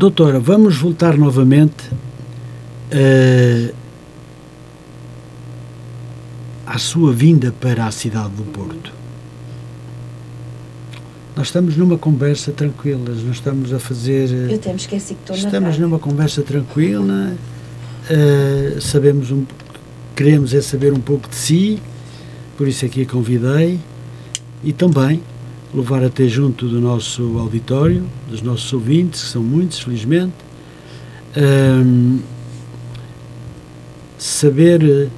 Doutora, 0.00 0.40
vamos 0.40 0.78
voltar 0.78 1.14
novamente 1.18 1.90
eh, 2.90 3.70
à 6.66 6.78
sua 6.78 7.12
vinda 7.12 7.52
para 7.60 7.84
a 7.84 7.90
cidade 7.90 8.30
do 8.30 8.44
Porto. 8.44 8.94
Nós 11.36 11.48
estamos 11.48 11.76
numa 11.76 11.98
conversa 11.98 12.50
tranquila, 12.50 13.14
não 13.14 13.30
estamos 13.30 13.74
a 13.74 13.78
fazer. 13.78 14.30
eh, 14.32 14.52
Eu 14.52 14.56
até 14.56 14.70
me 14.70 14.76
esqueci 14.76 15.12
que 15.12 15.20
estou 15.20 15.36
na 15.36 15.42
Estamos 15.42 15.78
numa 15.78 15.98
conversa 15.98 16.40
tranquila, 16.40 17.34
eh, 18.08 18.78
sabemos 18.80 19.30
um, 19.30 19.44
queremos 20.16 20.54
é 20.54 20.62
saber 20.62 20.94
um 20.94 21.00
pouco 21.00 21.28
de 21.28 21.36
si, 21.36 21.78
por 22.56 22.66
isso 22.66 22.86
aqui 22.86 23.02
a 23.02 23.06
convidei 23.06 23.78
e 24.64 24.72
também 24.72 25.22
levar 25.74 26.02
até 26.04 26.26
junto 26.26 26.66
do 26.68 26.80
nosso 26.80 27.38
auditório, 27.38 28.04
dos 28.28 28.42
nossos 28.42 28.72
ouvintes, 28.72 29.22
que 29.22 29.28
são 29.28 29.42
muitos, 29.42 29.78
felizmente, 29.80 30.32
ehm, 31.36 32.18
saber 34.18 35.08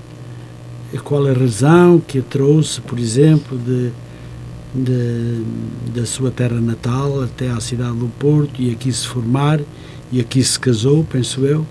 eh, 0.93 0.99
qual 1.03 1.27
a 1.27 1.33
razão 1.33 1.99
que 2.01 2.19
a 2.19 2.23
trouxe, 2.23 2.81
por 2.81 2.99
exemplo, 2.99 3.59
de, 3.59 3.91
de- 4.75 5.43
da 5.95 6.07
sua 6.07 6.31
terra 6.31 6.61
natal 6.61 7.23
até 7.23 7.51
à 7.51 7.61
cidade 7.61 7.97
do 7.97 8.09
Porto 8.19 8.61
e 8.61 8.71
aqui 8.71 8.93
se 8.93 9.07
formar 9.07 9.61
e 10.11 10.21
aqui 10.21 10.43
se 10.45 10.59
casou, 10.59 11.05
penso 11.05 11.41
eu. 11.47 11.67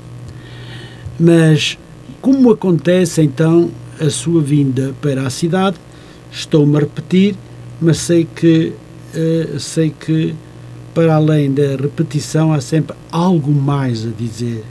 Mas 1.19 1.77
como 2.19 2.51
acontece 2.51 3.21
então 3.21 3.69
a 3.99 4.09
sua 4.09 4.41
vinda 4.41 4.93
para 5.01 5.25
a 5.25 5.29
cidade? 5.29 5.77
Estou-me 6.31 6.75
a 6.77 6.79
repetir, 6.79 7.35
mas 7.81 7.97
sei 7.97 8.25
que 8.25 8.73
eh, 9.13 9.57
sei 9.59 9.89
que 9.89 10.35
para 10.93 11.15
além 11.15 11.51
da 11.51 11.75
repetição 11.75 12.53
há 12.53 12.61
sempre 12.61 12.95
algo 13.11 13.51
mais 13.51 14.05
a 14.05 14.09
dizer. 14.09 14.63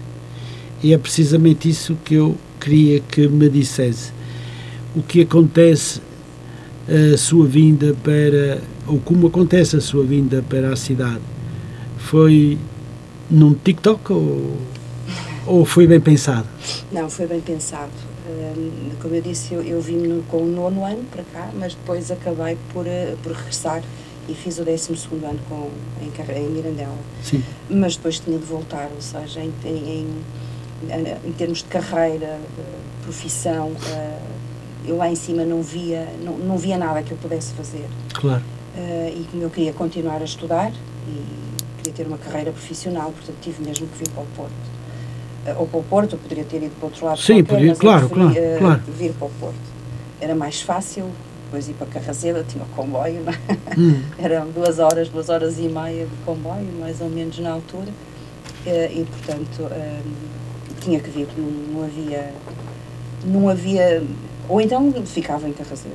E 0.83 0.95
é 0.95 0.99
precisamente 0.99 1.69
isso 1.69 1.97
que 2.05 2.15
eu 2.15 2.37
queria 2.59 3.01
que 3.01 3.27
me 3.29 3.49
dissesse. 3.49 4.13
O 4.95 5.03
que 5.03 5.23
acontece 5.23 6.01
a 6.89 7.17
sua 7.17 7.47
vinda 7.47 7.95
para, 8.03 8.63
ou 8.87 8.99
como 8.99 9.27
acontece 9.27 9.77
a 9.77 9.81
sua 9.81 10.05
vinda 10.05 10.45
para 10.49 10.73
a 10.73 10.77
cidade? 10.77 11.21
Foi 11.99 12.59
num 13.31 13.55
TikTok 13.55 14.13
ou, 14.13 14.59
ou 15.47 15.65
foi 15.65 15.87
bem 15.87 16.01
pensado? 16.01 16.47
Não, 16.91 17.09
foi 17.09 17.27
bem 17.27 17.41
pensado. 17.41 17.93
Como 19.01 19.15
eu 19.15 19.23
disse, 19.23 19.55
eu, 19.55 19.63
eu 19.63 19.81
vim 19.81 19.97
no, 19.97 20.23
com 20.25 20.39
o 20.39 20.47
nono 20.47 20.85
ano 20.85 21.05
para 21.11 21.23
cá, 21.25 21.51
mas 21.55 21.75
depois 21.75 22.11
acabei 22.11 22.57
por, 22.73 22.87
eh, 22.87 23.17
por 23.23 23.33
regressar 23.33 23.83
e 24.29 24.35
fiz 24.35 24.59
o 24.59 24.65
décimo 24.65 24.97
segundo 24.97 25.25
ano 25.25 25.41
com, 25.49 25.71
em, 26.01 26.39
em 26.39 26.49
Mirandela. 26.51 26.97
Sim. 27.23 27.43
Mas 27.69 27.97
depois 27.97 28.21
tinha 28.21 28.39
de 28.39 28.45
voltar, 28.45 28.89
ou 28.95 29.01
seja, 29.01 29.41
em, 29.41 29.53
em, 29.65 30.23
em, 30.89 31.29
em 31.29 31.33
termos 31.33 31.59
de 31.59 31.65
carreira, 31.65 32.39
de 32.57 33.05
profissão, 33.05 33.73
eh, 33.89 34.19
eu 34.87 34.97
lá 34.97 35.11
em 35.11 35.17
cima 35.17 35.45
não 35.45 35.63
via, 35.63 36.09
não, 36.23 36.39
não 36.39 36.57
via 36.59 36.79
nada 36.79 37.03
que 37.03 37.13
eu 37.13 37.19
pudesse 37.19 37.53
fazer. 37.55 37.89
Claro. 38.15 38.43
Eh, 38.77 39.15
e 39.17 39.25
como 39.31 39.43
eu 39.43 39.51
queria 39.51 39.73
continuar 39.73 40.21
a 40.21 40.25
estudar 40.25 40.73
e 41.09 41.25
queria 41.79 41.93
ter 41.93 42.07
uma 42.07 42.19
carreira 42.19 42.53
profissional, 42.53 43.13
portanto 43.13 43.37
tive 43.41 43.63
mesmo 43.65 43.87
que 43.89 43.99
vir 43.99 44.09
para 44.11 44.23
o 44.23 44.27
Porto. 44.37 44.70
Eh, 45.47 45.55
ou 45.59 45.67
para 45.67 45.81
o 45.81 45.83
Porto, 45.83 46.13
eu 46.15 46.19
poderia 46.19 46.45
ter 46.45 46.59
ido 46.63 46.75
para 46.79 46.87
outro 46.87 47.05
lado 47.07 47.19
Sim, 47.19 47.43
qualquer, 47.45 47.55
podia- 47.55 47.77
claro, 47.77 48.09
preferi, 48.09 48.33
claro, 48.35 48.39
eh, 48.47 48.59
claro. 48.59 48.81
vir 48.99 49.13
para 49.13 49.27
o 49.27 49.31
Porto. 49.41 49.71
Era 50.21 50.35
mais 50.35 50.61
fácil, 50.61 51.07
depois 51.47 51.69
ir 51.69 51.73
para 51.75 51.87
Carraseda, 51.87 52.45
tinha 52.47 52.63
o 52.63 52.67
comboio, 52.69 53.23
é? 53.27 53.79
Hum, 53.79 54.03
eram 54.19 54.51
duas 54.51 54.79
horas, 54.79 55.09
duas 55.09 55.29
horas 55.29 55.59
e 55.59 55.63
meia 55.63 56.05
de 56.07 56.17
comboio, 56.25 56.69
mais 56.79 57.01
ou 57.01 57.09
menos 57.09 57.39
na 57.39 57.53
altura, 57.53 57.89
Eh, 58.67 58.91
e 58.93 59.05
portanto 59.07 59.71
tinha 60.83 61.01
que 61.01 61.09
vir, 61.09 61.27
não, 61.37 61.47
não 61.73 61.83
havia, 61.85 62.33
não 63.25 63.49
havia, 63.49 64.03
ou 64.49 64.61
então 64.61 64.93
ficava 65.07 65.49
em 65.49 65.53
Carraseda 65.55 65.95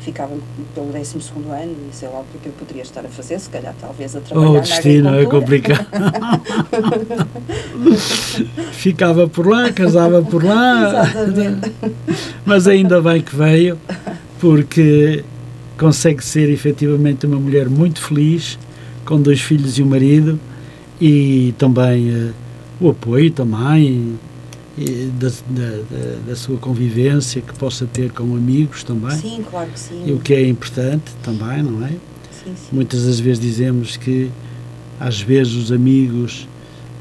ficava 0.00 0.34
pelo 0.74 0.86
12 0.92 1.20
segundo 1.20 1.50
ano 1.52 1.74
e 1.90 1.94
sei 1.94 2.08
lá 2.08 2.20
o 2.20 2.24
que 2.24 2.38
é 2.38 2.40
que 2.42 2.46
eu 2.48 2.52
poderia 2.52 2.82
estar 2.82 3.04
a 3.04 3.08
fazer, 3.08 3.38
se 3.38 3.50
calhar 3.50 3.74
talvez 3.80 4.16
a 4.16 4.20
trabalhar 4.20 4.48
Oh, 4.48 4.52
na 4.54 4.60
destino 4.60 5.14
é 5.14 5.26
complicado. 5.26 5.86
Ficava 8.72 9.28
por 9.28 9.46
lá, 9.46 9.72
casava 9.72 10.22
por 10.22 10.44
lá, 10.44 11.02
Exatamente. 11.04 11.72
mas 12.44 12.66
ainda 12.66 13.00
bem 13.00 13.20
que 13.20 13.34
veio, 13.36 13.78
porque 14.38 15.24
consegue 15.78 16.24
ser 16.24 16.48
efetivamente 16.50 17.26
uma 17.26 17.38
mulher 17.38 17.68
muito 17.68 18.00
feliz, 18.00 18.58
com 19.04 19.20
dois 19.20 19.40
filhos 19.40 19.78
e 19.78 19.82
um 19.82 19.86
marido, 19.86 20.38
e 21.00 21.54
também 21.58 22.10
eh, 22.10 22.30
o 22.80 22.90
apoio 22.90 23.30
também 23.30 24.18
da, 25.18 25.28
da, 25.28 25.82
da- 26.28 26.36
sua 26.36 26.56
convivência 26.56 27.42
que 27.42 27.52
possa 27.54 27.86
ter 27.86 28.12
com 28.12 28.22
amigos 28.36 28.82
também, 28.84 29.16
Sim, 29.18 29.44
claro 29.50 29.68
que 29.70 29.78
sim. 29.80 30.04
e 30.06 30.12
o 30.12 30.18
que 30.20 30.32
é 30.32 30.46
importante 30.46 31.12
também, 31.22 31.62
não 31.62 31.84
é? 31.84 31.90
Sim, 31.90 32.54
sim. 32.56 32.68
Muitas 32.72 33.04
das 33.04 33.18
vezes 33.20 33.40
dizemos 33.40 33.96
que 33.96 34.30
às 34.98 35.20
vezes 35.20 35.54
os 35.54 35.72
amigos 35.72 36.46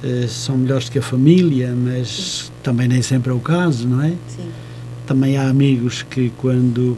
eh, 0.03 0.25
são 0.27 0.57
melhores 0.57 0.89
que 0.89 0.97
a 0.99 1.01
família, 1.01 1.73
mas 1.75 2.51
também 2.63 2.87
nem 2.87 3.01
sempre 3.01 3.29
é 3.31 3.33
o 3.33 3.39
caso, 3.39 3.87
não 3.87 4.01
é? 4.01 4.09
sim. 4.27 4.49
Também 5.05 5.37
há 5.37 5.47
amigos 5.49 6.03
que 6.03 6.31
quando 6.37 6.97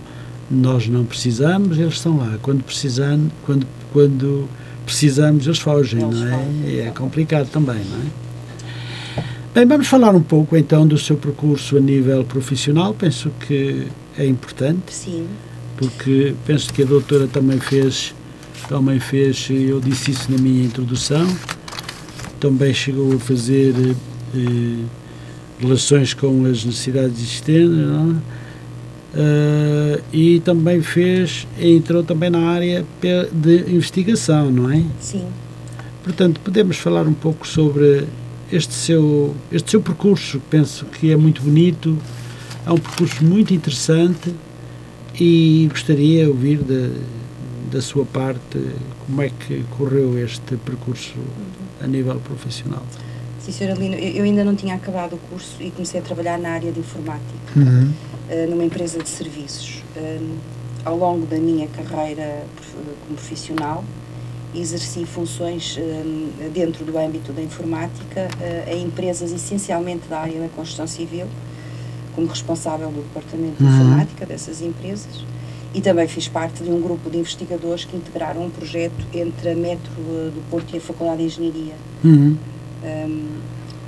nós 0.49 0.87
não 0.87 1.05
precisamos, 1.05 1.77
eles 1.79 1.93
estão 1.93 2.17
lá. 2.17 2.37
Quando 2.41 2.61
precisamos, 2.63 3.31
quando, 3.45 3.65
quando 3.93 4.49
precisamos, 4.85 5.45
eles 5.45 5.59
fogem, 5.59 6.01
Eles 6.03 6.19
não 6.19 6.27
é? 6.27 6.31
fogem, 6.31 6.79
é 6.79 6.91
complicado 6.91 7.47
também, 7.49 7.77
não 7.89 7.97
é? 7.99 8.30
Bem, 9.53 9.65
vamos 9.65 9.87
falar 9.87 10.15
um 10.15 10.23
pouco 10.23 10.55
então 10.55 10.87
do 10.87 10.97
seu 10.97 11.17
percurso 11.17 11.75
a 11.75 11.79
nível 11.81 12.23
profissional. 12.23 12.93
Penso 12.93 13.29
que 13.45 13.85
é 14.17 14.25
importante 14.25 14.93
Sim, 14.93 15.27
porque 15.75 16.33
penso 16.45 16.73
que 16.73 16.83
a 16.83 16.85
doutora 16.85 17.27
também 17.27 17.59
fez, 17.59 18.15
também 18.69 18.97
fez, 18.97 19.49
eu 19.49 19.81
disse 19.81 20.11
isso 20.11 20.31
na 20.31 20.37
minha 20.37 20.63
introdução, 20.63 21.27
também 22.39 22.73
chegou 22.73 23.13
a 23.13 23.19
fazer 23.19 23.73
eh, 24.33 24.85
relações 25.59 26.13
com 26.13 26.45
as 26.45 26.63
necessidades 26.63 27.19
existentes, 27.19 27.77
não 27.77 28.11
é? 28.11 28.15
Eh, 29.15 30.01
e 30.13 30.39
também 30.39 30.81
fez, 30.81 31.45
entrou 31.59 32.05
também 32.05 32.29
na 32.29 32.39
área 32.39 32.85
de 33.33 33.69
investigação, 33.69 34.49
não 34.49 34.71
é? 34.71 34.81
sim. 35.01 35.25
Portanto, 36.05 36.39
podemos 36.39 36.77
falar 36.77 37.05
um 37.05 37.13
pouco 37.13 37.47
sobre 37.47 38.07
este 38.51 38.73
seu, 38.73 39.35
este 39.51 39.71
seu 39.71 39.81
percurso, 39.81 40.41
penso 40.49 40.85
que 40.85 41.11
é 41.11 41.15
muito 41.15 41.41
bonito, 41.41 41.97
é 42.65 42.71
um 42.71 42.77
percurso 42.77 43.23
muito 43.23 43.53
interessante 43.53 44.33
e 45.19 45.67
gostaria 45.71 46.25
de 46.25 46.29
ouvir 46.29 46.57
da, 46.59 46.89
da 47.71 47.81
sua 47.81 48.05
parte 48.05 48.59
como 49.05 49.21
é 49.21 49.29
que 49.29 49.63
correu 49.77 50.17
este 50.17 50.55
percurso 50.57 51.13
a 51.81 51.87
nível 51.87 52.15
profissional. 52.19 52.83
Sim, 53.39 53.51
Sra. 53.51 53.73
Lino, 53.73 53.95
eu 53.95 54.23
ainda 54.23 54.43
não 54.43 54.55
tinha 54.55 54.75
acabado 54.75 55.13
o 55.13 55.17
curso 55.17 55.55
e 55.59 55.71
comecei 55.71 55.99
a 55.99 56.03
trabalhar 56.03 56.37
na 56.37 56.49
área 56.49 56.71
de 56.71 56.79
informática. 56.79 57.25
eh, 58.29 58.45
numa 58.47 58.63
empresa 58.63 58.99
de 59.01 59.09
serviços. 59.09 59.81
Um, 59.97 60.35
ao 60.85 60.97
longo 60.97 61.25
da 61.27 61.37
minha 61.37 61.67
carreira 61.67 62.43
prof- 62.55 62.95
como 63.05 63.15
profissional, 63.15 63.83
exerci 64.55 65.05
funções 65.05 65.77
dentro 66.53 66.83
do 66.83 66.97
âmbito 66.97 67.31
da 67.31 67.41
informática 67.41 68.27
em 68.67 68.83
empresas 68.83 69.31
essencialmente 69.31 70.07
da 70.07 70.19
área 70.19 70.39
da 70.39 70.49
construção 70.49 70.87
civil, 70.87 71.27
como 72.13 72.27
responsável 72.27 72.89
do 72.89 73.01
departamento 73.01 73.57
de 73.57 73.63
uhum. 73.63 73.69
informática 73.69 74.25
dessas 74.25 74.61
empresas 74.61 75.23
e 75.73 75.79
também 75.79 76.05
fiz 76.07 76.27
parte 76.27 76.63
de 76.63 76.69
um 76.69 76.81
grupo 76.81 77.09
de 77.09 77.17
investigadores 77.17 77.85
que 77.85 77.95
integraram 77.95 78.43
um 78.43 78.49
projeto 78.49 79.05
entre 79.13 79.51
a 79.51 79.55
Metro 79.55 79.93
do 79.93 80.49
Porto 80.49 80.73
e 80.73 80.77
a 80.77 80.81
Faculdade 80.81 81.19
de 81.19 81.23
Engenharia. 81.23 81.75
Uhum. 82.03 82.37
Um, 82.83 83.27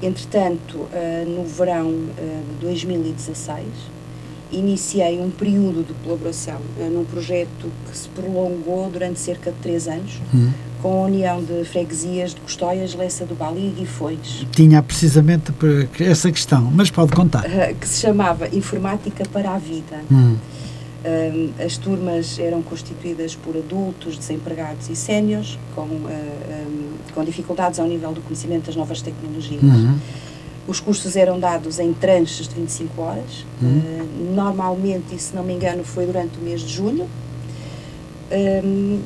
entretanto, 0.02 0.88
no 1.28 1.44
verão 1.44 1.92
de 1.92 2.66
2016, 2.66 3.66
iniciei 4.54 5.20
um 5.20 5.30
período 5.30 5.86
de 5.86 5.94
colaboração 6.04 6.60
uh, 6.80 6.90
num 6.90 7.04
projeto 7.06 7.72
que 7.90 7.98
se 7.98 8.08
prolongou 8.10 8.90
durante 8.90 9.20
cerca 9.20 9.52
de 9.52 9.58
três 9.58 9.88
anos, 9.88 10.22
uhum. 10.34 10.52
com 10.82 11.04
a 11.04 11.06
União 11.08 11.44
de 11.44 11.64
Freguesias 11.66 12.34
de 12.34 12.42
Custóias, 12.42 12.94
Lessa 12.96 13.26
do 13.26 13.36
Bali 13.36 13.68
e 13.68 13.82
Guifões. 13.82 14.46
Tinha 14.52 14.82
precisamente 14.82 15.54
essa 16.00 16.32
questão, 16.32 16.72
mas 16.74 16.92
pode 16.92 17.12
contar. 17.14 17.44
que 17.80 17.88
se 17.88 18.02
chamava 18.02 18.48
Informática 18.56 19.24
para 19.32 19.52
a 19.52 19.58
Vida. 19.58 20.02
Uhum 20.10 20.38
as 21.64 21.78
turmas 21.78 22.40
eram 22.40 22.62
constituídas 22.62 23.36
por 23.36 23.58
adultos, 23.58 24.18
desempregados 24.18 24.90
e 24.90 24.96
séniores, 24.96 25.60
com, 25.76 25.82
uh, 25.82 25.88
um, 25.88 26.94
com 27.14 27.24
dificuldades 27.24 27.80
ao 27.80 27.88
nível 27.88 28.14
do 28.14 28.22
conhecimento 28.22 28.68
das 28.68 28.76
novas 28.76 29.02
tecnologias. 29.02 29.62
Uhum. 29.62 30.00
Os 30.68 30.80
cursos 30.80 31.16
eram 31.16 31.40
dados 31.40 31.80
em 31.80 31.94
tranches 31.94 32.48
de 32.48 32.56
25 32.56 33.02
horas. 33.02 33.46
Uhum. 33.62 33.80
Uh, 33.80 34.34
normalmente, 34.34 35.14
e 35.14 35.20
se 35.20 35.36
não 35.36 35.44
me 35.44 35.54
engano, 35.54 35.84
foi 35.84 36.06
durante 36.06 36.38
o 36.38 36.42
mês 36.42 36.62
de 36.62 36.74
julho. 36.74 37.08
Um, 38.32 39.02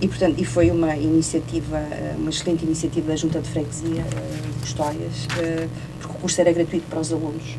e, 0.00 0.08
portanto, 0.08 0.34
e 0.38 0.44
foi 0.44 0.70
uma 0.70 0.94
iniciativa, 0.96 1.80
uma 2.18 2.28
excelente 2.28 2.64
iniciativa 2.64 3.08
da 3.08 3.16
Junta 3.16 3.40
de 3.40 3.48
Freguesia 3.48 4.02
uh, 4.02 4.60
de 4.60 4.66
Histórias, 4.66 5.24
uh, 5.24 5.68
porque 6.00 6.16
o 6.16 6.20
curso 6.20 6.40
era 6.40 6.52
gratuito 6.52 6.86
para 6.88 7.00
os 7.00 7.12
alunos 7.12 7.56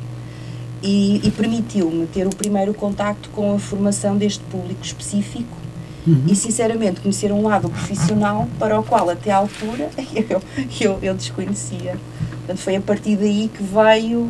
e, 0.82 1.22
e 1.24 1.32
permitiu-me 1.32 2.06
ter 2.08 2.28
o 2.28 2.30
primeiro 2.30 2.74
contacto 2.74 3.30
com 3.30 3.56
a 3.56 3.60
formação 3.60 4.18
deste 4.18 4.44
público 4.46 4.84
específico 4.84 5.58
uhum. 6.06 6.26
e 6.28 6.36
sinceramente 6.36 7.02
conhecer 7.02 7.32
um 7.32 7.44
lado 7.44 7.70
profissional 7.70 8.48
para 8.60 8.80
o 8.80 8.84
qual 8.84 9.10
até 9.10 9.32
à 9.32 9.38
altura 9.38 9.90
eu, 10.30 10.42
eu, 10.80 11.00
eu 11.02 11.14
desconhecia. 11.14 11.98
Portanto, 12.48 12.64
foi 12.64 12.78
a 12.78 12.82
partir 12.82 13.18
daí 13.18 13.52
que 13.54 13.62
veio, 13.62 14.30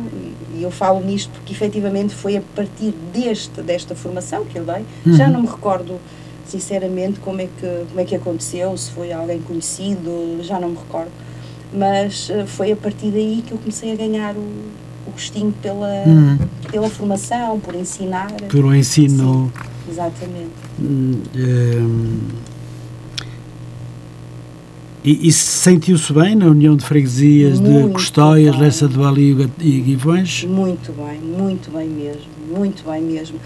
e 0.52 0.64
eu 0.64 0.72
falo 0.72 1.00
nisto 1.00 1.30
porque 1.30 1.52
efetivamente 1.52 2.12
foi 2.12 2.36
a 2.36 2.42
partir 2.56 2.92
deste, 3.12 3.62
desta 3.62 3.94
formação 3.94 4.44
que 4.44 4.58
eu 4.58 4.64
dei, 4.64 4.84
uhum. 5.06 5.16
já 5.16 5.28
não 5.28 5.42
me 5.42 5.46
recordo 5.46 6.00
sinceramente 6.44 7.20
como 7.20 7.40
é, 7.40 7.46
que, 7.46 7.84
como 7.88 8.00
é 8.00 8.04
que 8.04 8.16
aconteceu, 8.16 8.76
se 8.76 8.90
foi 8.90 9.12
alguém 9.12 9.40
conhecido, 9.40 10.40
já 10.42 10.58
não 10.58 10.70
me 10.70 10.76
recordo, 10.76 11.12
mas 11.72 12.28
uh, 12.30 12.44
foi 12.44 12.72
a 12.72 12.76
partir 12.76 13.12
daí 13.12 13.44
que 13.46 13.52
eu 13.52 13.58
comecei 13.58 13.92
a 13.92 13.94
ganhar 13.94 14.34
o, 14.34 14.40
o 15.06 15.10
gostinho 15.12 15.54
pela, 15.62 16.02
hum. 16.04 16.38
pela 16.72 16.88
formação, 16.88 17.60
por 17.60 17.76
ensinar. 17.76 18.32
Pelo 18.48 18.74
ensino. 18.74 19.52
Sim, 19.54 19.92
exatamente. 19.92 20.50
Hum, 20.80 21.22
hum, 21.36 22.18
e, 25.04 25.28
e 25.28 25.32
sentiu-se 25.32 26.12
bem 26.12 26.34
na 26.34 26.46
União 26.46 26.76
de 26.76 26.84
Freguesias 26.84 27.60
muito 27.60 27.88
de 27.88 27.94
Custóias, 27.94 28.52
bem. 28.52 28.64
Lessa 28.64 28.88
do 28.88 29.00
Vale 29.00 29.48
e 29.60 29.80
Guivões? 29.80 30.44
Muito 30.44 30.92
bem, 30.92 31.20
muito 31.20 31.70
bem 31.70 31.88
mesmo, 31.88 32.26
muito 32.50 32.84
bem 32.88 33.02
mesmo. 33.02 33.38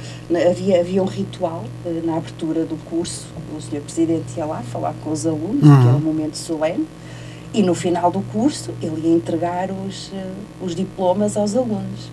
Havia, 0.51 0.81
havia 0.81 1.03
um 1.03 1.07
ritual 1.07 1.65
eh, 1.85 2.01
na 2.05 2.17
abertura 2.17 2.65
do 2.65 2.77
curso, 2.87 3.27
o 3.55 3.61
Sr. 3.61 3.81
Presidente 3.83 4.37
ia 4.37 4.47
lá 4.47 4.63
falar 4.63 4.95
com 5.05 5.11
os 5.11 5.27
alunos, 5.27 5.63
uhum. 5.63 5.83
que 5.83 5.89
era 5.89 5.97
um 5.97 6.01
momento 6.01 6.37
solene, 6.37 6.87
e 7.53 7.63
no 7.63 7.75
final 7.75 8.11
do 8.11 8.23
curso 8.33 8.71
ele 8.81 9.09
ia 9.09 9.15
entregar 9.15 9.71
os, 9.71 10.11
eh, 10.15 10.31
os 10.61 10.75
diplomas 10.75 11.37
aos 11.37 11.55
alunos. 11.55 12.11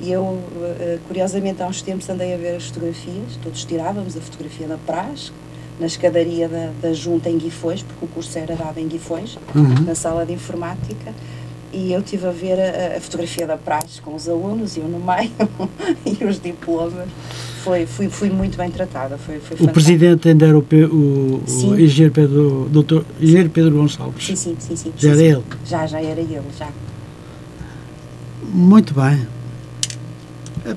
E 0.00 0.12
eu, 0.12 0.38
eh, 0.78 0.98
curiosamente, 1.06 1.62
há 1.62 1.66
uns 1.66 1.80
tempos 1.80 2.08
andei 2.10 2.34
a 2.34 2.36
ver 2.36 2.56
as 2.56 2.66
fotografias, 2.66 3.38
todos 3.42 3.64
tirávamos 3.64 4.14
a 4.14 4.20
fotografia 4.20 4.68
da 4.68 4.76
praxe, 4.76 5.32
na 5.78 5.86
escadaria 5.86 6.48
da, 6.48 6.70
da 6.80 6.92
Junta 6.92 7.28
em 7.28 7.38
Guifões, 7.38 7.82
porque 7.82 8.04
o 8.04 8.08
curso 8.08 8.38
era 8.38 8.54
dado 8.54 8.78
em 8.78 8.86
Guifões, 8.86 9.36
uhum. 9.54 9.84
na 9.84 9.94
sala 9.94 10.24
de 10.24 10.32
informática, 10.32 11.12
e 11.72 11.92
eu 11.92 12.00
estive 12.00 12.26
a 12.26 12.30
ver 12.30 12.58
a, 12.60 12.96
a, 12.96 13.00
fotografia 13.00 13.46
da 13.46 13.56
praxe 13.56 14.00
com 14.00 14.14
os 14.14 14.28
alunos, 14.28 14.76
e 14.76 14.80
eu 14.80 14.88
no 14.88 15.00
meio, 15.00 15.32
e 16.06 16.24
os 16.24 16.40
diplomas 16.40 17.08
foi, 17.64 17.86
fui, 17.86 18.08
fui 18.08 18.30
muito 18.30 18.56
bem 18.56 18.70
tratada. 18.70 19.18
Foi, 19.18 19.40
foi 19.40 19.66
o 19.66 19.70
presidente 19.70 20.28
ainda 20.28 20.46
era 20.46 20.56
o, 20.56 20.62
o, 20.62 21.42
o 21.46 21.80
engenheiro 21.80 22.12
Pedro, 22.12 22.68
doutor, 22.70 23.04
engenheiro 23.20 23.50
Pedro 23.50 23.72
Gonçalves. 23.72 24.24
Sim, 24.24 24.36
sim, 24.36 24.56
sim. 24.58 24.76
sim 24.76 24.92
já 24.96 25.00
sim, 25.00 25.08
era 25.08 25.16
sim. 25.16 25.24
ele? 25.24 25.42
Já, 25.66 25.86
já 25.86 26.00
era 26.00 26.20
ele, 26.20 26.42
já. 26.56 26.68
Muito 28.52 28.94
bem. 28.94 29.26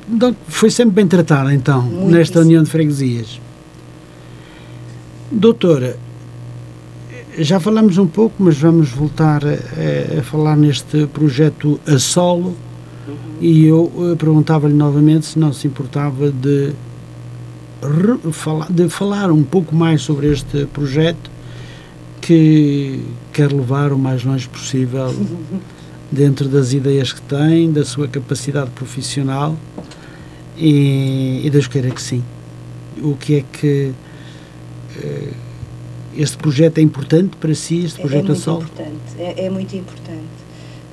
Então, 0.10 0.36
foi 0.48 0.72
sempre 0.72 0.96
bem 0.96 1.08
tratada, 1.08 1.54
então, 1.54 1.82
Muitíssimo. 1.82 2.12
nesta 2.12 2.40
União 2.40 2.64
de 2.64 2.70
Freguesias. 2.70 3.40
Doutora, 5.30 5.98
já 7.38 7.60
falamos 7.60 7.98
um 7.98 8.08
pouco, 8.08 8.36
mas 8.40 8.58
vamos 8.58 8.90
voltar 8.90 9.42
a, 9.46 10.20
a 10.20 10.24
falar 10.24 10.56
neste 10.56 11.06
projeto 11.08 11.78
a 11.86 12.00
solo 12.00 12.56
e 13.42 13.66
eu 13.66 13.84
uh, 13.84 14.16
perguntava-lhe 14.18 14.74
novamente 14.74 15.26
se 15.26 15.38
não 15.38 15.52
se 15.52 15.68
importava 15.68 16.32
de, 16.32 16.72
falar, 18.32 18.72
de 18.72 18.88
falar 18.88 19.30
um 19.30 19.44
pouco 19.44 19.76
mais 19.76 20.02
sobre 20.02 20.32
este 20.32 20.66
projeto 20.68 21.30
que 22.22 23.02
quer 23.34 23.52
levar 23.52 23.92
o 23.92 23.98
mais 23.98 24.24
longe 24.24 24.48
possível 24.48 25.14
dentro 26.10 26.48
das 26.48 26.72
ideias 26.72 27.12
que 27.12 27.22
tem, 27.22 27.70
da 27.70 27.84
sua 27.84 28.08
capacidade 28.08 28.70
profissional 28.70 29.58
e, 30.58 31.42
e 31.44 31.50
Deus 31.50 31.68
queira 31.68 31.92
que 31.92 32.02
sim. 32.02 32.24
O 33.02 33.16
que 33.16 33.36
é 33.36 33.44
que 33.52 33.94
este 36.16 36.38
projeto 36.38 36.80
é 36.80 36.82
importante 36.82 37.38
para 37.38 37.54
si, 37.54 37.86
este 37.86 38.00
projeto 38.00 38.30
é, 38.30 38.36
é 38.36 38.36
sol? 38.36 38.62
Importante, 38.62 39.20
é, 39.20 39.46
é 39.46 39.50
muito 39.50 39.76
importante 39.76 40.48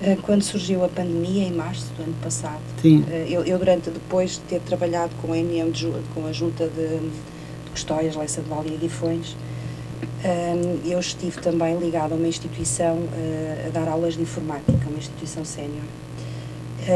eh, 0.05 0.19
quando 0.23 0.43
surgiu 0.43 0.85
a 0.85 0.89
pandemia, 0.89 1.45
em 1.45 1.53
março 1.53 1.87
do 1.97 2.03
ano 2.03 2.15
passado. 2.23 2.61
Eh, 2.85 3.27
eu, 3.31 3.43
eu 3.45 3.59
durante, 3.59 3.89
depois 3.89 4.33
de 4.33 4.41
ter 4.41 4.61
trabalhado 4.61 5.13
com 5.23 5.33
a 5.33 5.37
NM, 5.37 5.73
com 6.15 6.27
a 6.27 6.33
Junta 6.33 6.69
de, 6.69 6.99
de 6.99 7.71
Custóias, 7.71 8.15
Leça 8.15 8.43
de 8.43 8.49
Valia 8.49 8.75
e 8.75 8.77
Guifões, 8.77 9.35
eh, 10.23 10.77
eu 10.85 11.01
estive 11.01 11.41
também 11.41 11.79
ligada 11.79 12.15
a 12.15 12.19
uma 12.19 12.29
instituição 12.29 12.99
a 13.67 13.71
dar 13.71 13.89
aulas 13.89 14.15
de 14.15 14.23
informática, 14.23 14.87
uma 14.89 14.99
instituição 14.99 15.45
sénior. 15.45 15.85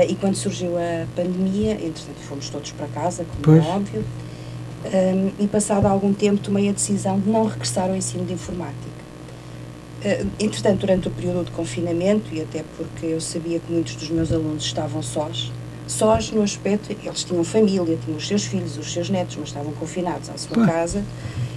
E 0.07 0.14
quando 0.16 0.35
surgiu 0.35 0.77
a 0.77 1.07
pandemia, 1.16 1.73
entretanto 1.73 2.18
fomos 2.29 2.51
todos 2.51 2.73
para 2.73 2.87
casa, 2.88 3.25
como 3.25 3.40
pois. 3.40 3.64
é 3.64 3.68
óbvio, 3.68 4.05
e 5.38 5.46
passado 5.48 5.86
algum 5.86 6.12
tempo 6.12 6.40
tomei 6.40 6.68
a 6.68 6.72
decisão 6.72 7.18
de 7.18 7.28
não 7.28 7.44
regressar 7.44 7.88
ao 7.88 7.96
ensino 7.96 8.24
de 8.24 8.32
informática. 8.32 8.98
Uh, 9.98 10.30
entretanto, 10.38 10.80
durante 10.80 11.08
o 11.08 11.10
período 11.10 11.46
de 11.46 11.50
confinamento, 11.50 12.32
e 12.32 12.40
até 12.40 12.64
porque 12.76 13.06
eu 13.06 13.20
sabia 13.20 13.58
que 13.58 13.72
muitos 13.72 13.96
dos 13.96 14.08
meus 14.10 14.32
alunos 14.32 14.64
estavam 14.64 15.02
sós, 15.02 15.50
sós 15.88 16.30
no 16.30 16.42
aspecto, 16.42 16.92
eles 16.92 17.24
tinham 17.24 17.42
família, 17.42 17.98
tinham 18.04 18.16
os 18.16 18.28
seus 18.28 18.44
filhos, 18.44 18.76
os 18.76 18.92
seus 18.92 19.10
netos, 19.10 19.36
mas 19.36 19.48
estavam 19.48 19.72
confinados 19.72 20.28
à 20.30 20.36
sua 20.36 20.64
casa, 20.64 21.02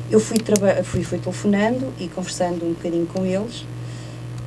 eu 0.09 0.19
fui, 0.19 0.37
fui, 0.83 1.03
fui 1.03 1.19
telefonando 1.19 1.93
e 1.99 2.07
conversando 2.07 2.65
um 2.65 2.73
bocadinho 2.73 3.05
com 3.05 3.25
eles, 3.25 3.65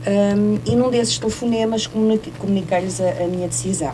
um, 0.06 0.58
e 0.70 0.76
num 0.76 0.90
desses 0.90 1.18
telefonemas 1.18 1.86
comuniquei-lhes 1.86 3.00
a, 3.00 3.24
a, 3.24 3.26
minha 3.26 3.48
decisão. 3.48 3.92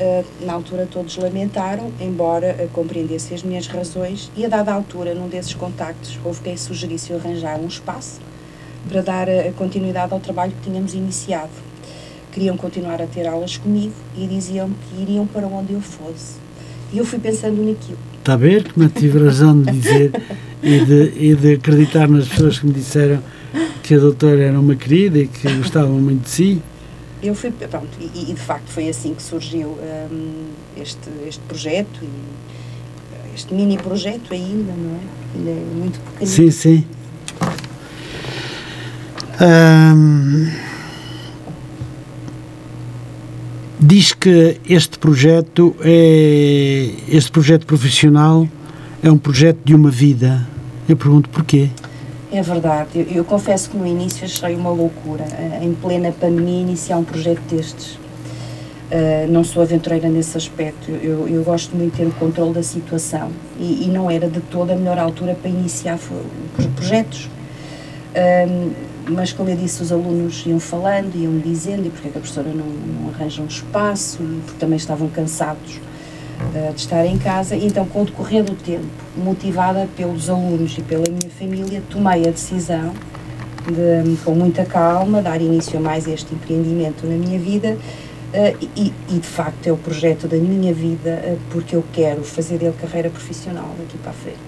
Uh, 0.00 0.24
na 0.46 0.54
altura 0.54 0.88
todos 0.90 1.16
lamentaram, 1.18 1.92
embora 2.00 2.56
uh, 2.58 2.68
compreendessem 2.70 3.36
as 3.36 3.42
minhas 3.42 3.66
razões, 3.66 4.32
e 4.34 4.46
a 4.46 4.48
dada 4.48 4.72
altura, 4.72 5.14
num 5.14 5.28
desses 5.28 5.52
contactos, 5.52 6.18
houve 6.24 6.40
quem 6.40 6.56
sugerisse 6.56 7.10
eu 7.10 7.18
arranjar 7.18 7.60
um 7.60 7.66
espaço 7.66 8.18
para 8.88 9.02
dar 9.02 9.28
a 9.28 9.52
continuidade 9.52 10.12
ao 10.12 10.20
trabalho 10.20 10.52
que 10.52 10.70
tínhamos 10.70 10.94
iniciado. 10.94 11.50
Queriam 12.32 12.56
continuar 12.56 13.02
a 13.02 13.06
ter 13.06 13.26
aulas 13.26 13.58
comigo 13.58 13.92
e 14.16 14.26
diziam 14.26 14.70
que 14.70 15.02
iriam 15.02 15.26
para 15.26 15.46
onde 15.46 15.74
eu 15.74 15.80
fosse. 15.80 16.36
E 16.92 16.98
eu 16.98 17.04
fui 17.04 17.18
pensando 17.18 17.62
naquilo. 17.62 17.98
Está 18.18 18.34
a 18.34 18.36
ver 18.36 18.72
como 18.72 18.86
eu 18.86 18.90
tive 18.90 19.22
razão 19.22 19.60
de 19.60 19.70
dizer 19.70 20.12
e, 20.62 20.80
de, 20.80 21.12
e 21.16 21.34
de 21.34 21.54
acreditar 21.54 22.08
nas 22.08 22.28
pessoas 22.28 22.58
que 22.58 22.66
me 22.66 22.72
disseram 22.72 23.22
que 23.82 23.94
a 23.94 23.98
doutora 23.98 24.42
era 24.42 24.58
uma 24.58 24.76
querida 24.76 25.18
e 25.18 25.26
que 25.26 25.52
gostavam 25.54 25.98
muito 25.98 26.22
de 26.22 26.30
si? 26.30 26.62
Eu 27.22 27.34
fui, 27.34 27.50
pronto, 27.50 27.88
e, 28.00 28.30
e 28.30 28.34
de 28.34 28.40
facto 28.40 28.68
foi 28.68 28.88
assim 28.88 29.14
que 29.14 29.22
surgiu 29.22 29.68
um, 29.68 30.48
este, 30.76 31.08
este 31.26 31.40
projeto, 31.40 32.00
e 32.02 33.34
este 33.34 33.52
mini 33.54 33.76
projeto 33.76 34.32
ainda, 34.32 34.72
não 34.72 34.96
é? 34.96 35.00
Ainda 35.36 35.50
é 35.50 35.64
muito 35.74 36.00
pequenino. 36.00 36.26
Sim, 36.26 36.50
sim 36.50 36.86
diz 43.78 44.12
que 44.12 44.60
este 44.68 44.98
projeto 44.98 45.74
é 45.80 46.90
este 47.08 47.32
projeto 47.32 47.66
profissional 47.66 48.46
é 49.02 49.10
um 49.10 49.16
projeto 49.16 49.58
de 49.64 49.74
uma 49.74 49.90
vida. 49.90 50.46
Eu 50.86 50.96
pergunto 50.96 51.30
porquê. 51.30 51.70
É 52.32 52.42
verdade. 52.42 52.90
Eu, 52.94 53.06
eu, 53.06 53.24
confesso 53.24 53.70
que 53.70 53.76
no 53.76 53.86
início 53.86 54.24
achei 54.24 54.54
uma 54.54 54.70
loucura, 54.70 55.24
em 55.60 55.74
plena 55.74 56.12
pandemia, 56.12 56.60
iniciar 56.60 56.96
um 56.96 57.04
projeto 57.04 57.40
destes. 57.42 57.94
Uh, 58.92 59.30
não 59.30 59.44
sou 59.44 59.62
aventureira 59.62 60.08
nesse 60.08 60.36
aspecto. 60.36 60.90
Eu, 60.90 61.28
eu, 61.28 61.42
gosto 61.42 61.76
muito 61.76 61.92
de 61.92 61.98
ter 61.98 62.06
o 62.06 62.12
controle 62.12 62.52
da 62.52 62.62
situação 62.62 63.30
e, 63.58 63.84
e 63.84 63.88
não 63.88 64.10
era 64.10 64.28
de 64.28 64.40
toda 64.40 64.72
a 64.72 64.76
melhor 64.76 64.98
altura 64.98 65.34
para 65.34 65.50
iniciar 65.50 65.98
projetos. 66.76 67.26
Uh, 68.14 68.72
mas, 69.08 69.32
como 69.32 69.50
eu 69.50 69.56
disse, 69.56 69.82
os 69.82 69.90
alunos 69.90 70.44
iam 70.46 70.60
falando, 70.60 71.16
iam 71.16 71.36
dizendo, 71.38 71.86
e 71.86 71.90
porque 71.90 72.08
é 72.08 72.10
que 72.12 72.18
a 72.18 72.20
professora 72.20 72.50
não, 72.50 72.66
não 72.66 73.10
arranja 73.10 73.42
um 73.42 73.46
espaço, 73.46 74.22
e 74.22 74.40
porque 74.46 74.58
também 74.58 74.76
estavam 74.76 75.08
cansados 75.08 75.80
de 76.52 76.80
estar 76.80 77.04
em 77.06 77.18
casa. 77.18 77.54
E 77.54 77.66
então, 77.66 77.84
com 77.86 78.02
o 78.02 78.04
decorrer 78.04 78.42
do 78.42 78.54
tempo, 78.54 78.86
motivada 79.16 79.88
pelos 79.96 80.28
alunos 80.30 80.76
e 80.78 80.82
pela 80.82 81.04
minha 81.08 81.30
família, 81.38 81.82
tomei 81.90 82.26
a 82.26 82.30
decisão 82.30 82.92
de, 83.66 84.16
com 84.24 84.34
muita 84.34 84.64
calma, 84.64 85.20
dar 85.20 85.40
início 85.40 85.78
a 85.78 85.82
mais 85.82 86.06
este 86.06 86.34
empreendimento 86.34 87.06
na 87.06 87.16
minha 87.16 87.38
vida 87.38 87.76
Uh, 88.30 88.56
e, 88.76 88.92
e, 89.08 89.18
de 89.18 89.26
facto 89.26 89.66
é 89.66 89.72
o 89.72 89.76
projeto 89.76 90.28
da 90.28 90.36
minha 90.36 90.72
vida 90.72 91.20
uh, 91.24 91.38
porque 91.50 91.74
eu 91.74 91.82
quero 91.92 92.22
fazer 92.22 92.58
dele 92.58 92.76
carreira 92.80 93.10
profissional 93.10 93.74
daqui 93.76 93.98
para 93.98 94.12
a 94.12 94.14
frente. 94.14 94.38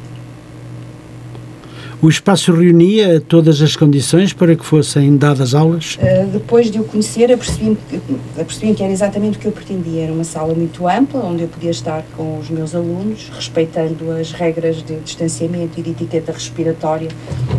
O 2.03 2.09
espaço 2.09 2.53
reunia 2.53 3.21
todas 3.21 3.63
as 3.63 3.77
condições 3.77 4.33
para 4.33 4.57
que 4.57 4.65
fossem 4.65 5.17
dadas 5.17 5.55
aulas? 5.55 5.97
Uh, 5.97 6.27
depois 6.27 6.69
de 6.69 6.81
o 6.81 6.85
conhecer, 6.85 7.33
apercebi 7.33 8.75
que 8.75 8.83
era 8.83 8.93
exatamente 8.93 9.39
o 9.39 9.41
que 9.41 9.47
eu 9.47 9.53
pretendia. 9.53 10.03
Era 10.03 10.13
uma 10.13 10.25
sala 10.25 10.53
muito 10.53 10.89
ampla, 10.89 11.25
onde 11.25 11.43
eu 11.43 11.49
podia 11.49 11.71
estar 11.71 12.05
com 12.17 12.41
os 12.41 12.51
meus 12.51 12.75
alunos, 12.75 13.31
respeitando 13.33 14.11
as 14.11 14.33
regras 14.33 14.83
de 14.83 14.97
distanciamento 14.97 15.79
e 15.79 15.83
de 15.83 15.91
etiqueta 15.91 16.33
respiratória, 16.33 17.09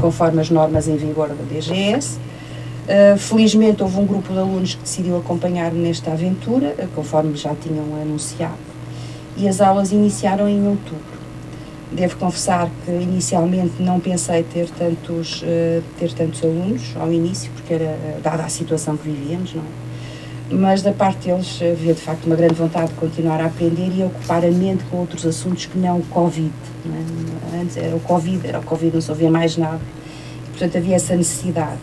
conforme 0.02 0.42
as 0.42 0.50
normas 0.50 0.90
em 0.90 0.98
vigor 0.98 1.30
da 1.30 1.44
DGS 1.50 2.20
Uh, 2.84 3.18
felizmente 3.18 3.82
houve 3.82 3.98
um 3.98 4.06
grupo 4.06 4.34
de 4.34 4.40
alunos 4.40 4.76
que 4.76 4.82
decidiu 4.82 5.18
acompanhar-me 5.18 5.80
nesta 5.80 6.12
aventura, 6.12 6.76
uh, 6.78 6.88
conforme 6.94 7.34
já 7.38 7.56
tinham 7.56 7.86
anunciado, 8.02 8.58
e 9.38 9.48
as 9.48 9.62
aulas 9.62 9.94
iniciaram 9.94 10.50
em 10.50 10.68
outubro. 10.68 11.13
Devo 11.94 12.18
confessar 12.18 12.70
que 12.86 12.92
inicialmente 12.92 13.82
não 13.82 14.00
pensei 14.00 14.44
ter 14.44 14.70
tantos, 14.70 15.44
uh, 15.44 15.84
ter 16.00 16.12
tantos 16.14 16.44
alunos 16.44 16.94
ao 17.00 17.12
início, 17.12 17.52
porque 17.52 17.76
era 17.76 17.98
dada 18.24 18.44
a 18.44 18.50
situação 18.50 18.98
que 18.98 19.10
vivíamos, 19.10 19.54
não 19.54 19.62
é? 19.62 19.84
Mas 20.50 20.82
da 20.82 20.92
parte 20.92 21.28
deles 21.28 21.60
havia 21.62 21.94
de 21.94 22.02
facto 22.02 22.26
uma 22.26 22.36
grande 22.36 22.56
vontade 22.56 22.90
de 22.90 22.94
continuar 22.96 23.42
a 23.42 23.46
aprender 23.46 23.92
e 23.96 24.04
a 24.04 24.06
ocupar 24.06 24.44
a 24.44 24.52
mente 24.52 24.84
com 24.86 24.98
outros 24.98 25.26
assuntos 25.26 25.66
que 25.66 25.78
não 25.78 26.00
o 26.00 26.04
Covid. 26.04 26.52
Não 26.86 26.96
é? 26.96 27.62
Antes 27.62 27.78
era 27.78 27.96
o 27.96 28.00
Covid, 28.00 28.48
era 28.48 28.60
o 28.60 28.64
Covid, 28.64 28.94
não 28.94 29.02
se 29.02 29.10
ouvia 29.10 29.32
mais 29.32 29.58
nada. 29.58 29.80
Portanto, 30.50 30.78
havia 30.78 30.96
essa 30.96 31.16
necessidade. 31.16 31.80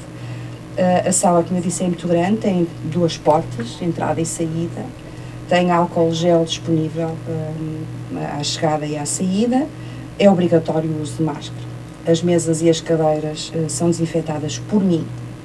Uh, 0.76 1.08
a 1.08 1.12
sala, 1.12 1.42
como 1.42 1.58
eu 1.58 1.62
disse, 1.62 1.82
é 1.82 1.86
muito 1.86 2.06
grande, 2.06 2.36
tem 2.36 2.66
duas 2.84 3.16
portas, 3.16 3.80
entrada 3.80 4.20
e 4.20 4.26
saída, 4.26 4.84
tem 5.48 5.70
álcool 5.72 6.12
gel 6.12 6.44
disponível 6.44 7.10
à 8.38 8.42
chegada 8.44 8.86
e 8.86 8.96
à 8.96 9.04
saída, 9.04 9.66
é 10.20 10.30
obrigatório 10.30 10.88
o 10.88 11.02
uso 11.02 11.16
de 11.16 11.22
máscara. 11.24 11.70
As 12.06 12.22
mesas 12.22 12.62
e 12.62 12.70
as 12.70 12.80
cadeiras 12.80 13.50
uh, 13.54 13.68
são 13.68 13.90
desinfetadas 13.90 14.58
por 14.58 14.82
mim, 14.82 15.04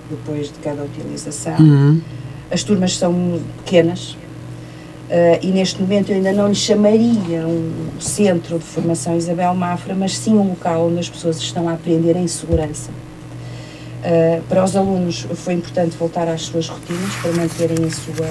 depois 0.10 0.48
de 0.48 0.60
cada 0.60 0.84
utilização. 0.84 1.58
Uhum. 1.58 2.02
As 2.52 2.62
turmas 2.62 2.96
são 2.96 3.40
pequenas, 3.64 4.16
Uh, 5.06 5.38
e 5.40 5.52
neste 5.52 5.80
momento 5.80 6.10
eu 6.10 6.16
ainda 6.16 6.34
não 6.34 6.48
lhe 6.48 6.56
chamaria 6.56 7.46
um 7.46 7.92
centro 8.00 8.58
de 8.58 8.66
formação 8.66 9.16
Isabel 9.16 9.54
Mafra, 9.54 9.94
mas 9.94 10.18
sim 10.18 10.34
um 10.34 10.50
local 10.50 10.88
onde 10.88 11.00
as 11.00 11.08
pessoas 11.08 11.38
estão 11.38 11.70
a 11.70 11.74
aprender 11.74 12.16
em 12.16 12.28
segurança. 12.28 12.90
Uh, 12.90 14.42
para 14.50 14.64
os 14.64 14.76
alunos 14.76 15.28
foi 15.36 15.54
importante 15.54 15.96
voltar 15.96 16.28
às 16.28 16.42
suas 16.42 16.68
rotinas 16.68 17.14
para 17.22 17.32
manterem 17.34 17.86
a 17.86 17.92
sua 17.92 18.28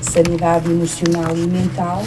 sanidade 0.00 0.70
emocional 0.70 1.36
e 1.36 1.46
mental. 1.46 2.02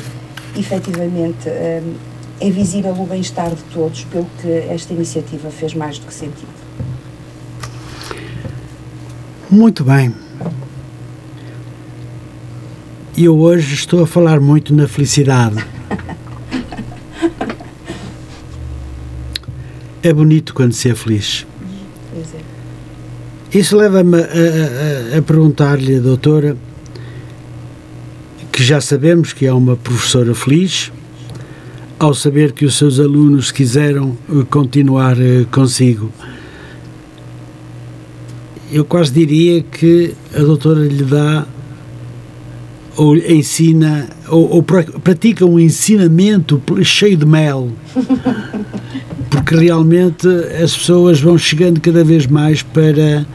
Efetivamente, 0.58 1.48
uh, 1.48 1.94
é 2.41 2.49
visível 2.49 2.93
o 2.93 3.06
bem-estar 3.06 3.49
de 3.49 3.62
todos, 3.73 4.06
pelo 4.06 4.25
que 4.41 4.47
esta 4.47 4.93
iniciativa 4.93 5.52
fez 5.52 5.73
mais 5.73 5.99
do 5.99 6.08
que 6.08 6.13
sentido. 6.13 6.47
Muito 9.49 9.84
bem. 9.84 10.13
Eu 13.17 13.38
hoje 13.38 13.73
estou 13.73 14.04
a 14.04 14.08
falar 14.08 14.39
muito 14.39 14.73
na 14.73 14.88
felicidade. 14.88 15.58
é 20.02 20.13
bonito 20.13 20.54
quando 20.54 20.71
se 20.73 20.89
é 20.89 20.95
feliz. 20.95 21.45
Isso 23.54 23.75
leva-me 23.75 24.17
a, 24.17 25.15
a, 25.15 25.17
a 25.17 25.21
perguntar-lhe, 25.23 25.99
doutora, 25.99 26.56
que 28.52 28.63
já 28.63 28.80
sabemos 28.80 29.34
que 29.34 29.45
é 29.47 29.52
uma 29.52 29.75
professora 29.75 30.36
feliz, 30.36 30.91
ao 32.00 32.14
saber 32.14 32.54
que 32.54 32.66
os 32.66 32.78
seus 32.78 33.00
alunos 33.00 33.52
quiseram 33.52 34.18
eh, 34.30 34.46
continuar 34.50 35.20
eh, 35.20 35.46
consigo. 35.52 36.12
Eu 38.72 38.86
quase 38.86 39.12
diria 39.12 39.62
que 39.62 40.14
a 40.34 40.40
doutora 40.40 40.88
lhe 40.88 41.04
dá 41.04 41.46
ou 42.96 43.16
ensina 43.18 44.10
ou, 44.30 44.50
ou 44.56 44.64
pratica 44.64 45.46
um 45.46 45.60
ensinamento 45.60 46.62
cheio 46.84 47.18
de 47.18 47.26
mel 47.26 47.70
porque 49.30 49.56
realmente 49.56 50.28
as 50.62 50.76
pessoas 50.76 51.20
vão 51.20 51.38
chegando 51.38 51.80
cada 51.80 52.04
vez 52.04 52.28
mais 52.28 52.62
para 52.62 53.26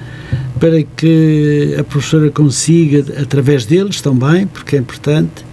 para 0.59 0.83
que 0.83 1.75
a 1.79 1.85
professora 1.85 2.31
consiga, 2.31 3.05
através 3.21 3.67
deles 3.67 4.01
também, 4.01 4.47
porque 4.47 4.77
é 4.77 4.79
importante, 4.79 5.45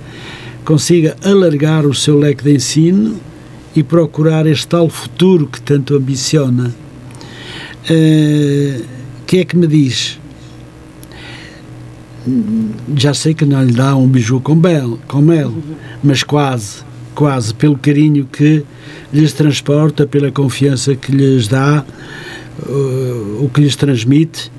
consiga 0.65 1.15
alargar 1.23 1.85
o 1.85 1.93
seu 1.93 2.17
leque 2.17 2.43
de 2.43 2.53
ensino 2.55 3.19
e 3.75 3.83
procurar 3.83 4.45
este 4.45 4.67
tal 4.67 4.89
futuro 4.89 5.47
que 5.47 5.61
tanto 5.61 5.95
ambiciona. 5.95 6.73
Uh, 7.89 9.01
que 9.31 9.37
é 9.37 9.45
que 9.45 9.55
me 9.55 9.65
diz? 9.65 10.19
Já 12.97 13.13
sei 13.13 13.33
que 13.33 13.45
não 13.45 13.63
lhe 13.63 13.71
dá 13.71 13.95
um 13.95 14.05
biju 14.05 14.41
com, 14.41 14.59
com 15.07 15.21
mel, 15.21 15.53
mas 16.03 16.21
quase, 16.21 16.83
quase, 17.15 17.53
pelo 17.53 17.77
carinho 17.77 18.25
que 18.25 18.65
lhes 19.13 19.31
transporta, 19.31 20.05
pela 20.05 20.29
confiança 20.33 20.95
que 20.95 21.13
lhes 21.13 21.47
dá, 21.47 21.85
uh, 22.67 23.43
o 23.45 23.49
que 23.53 23.61
lhes 23.61 23.77
transmite, 23.77 24.51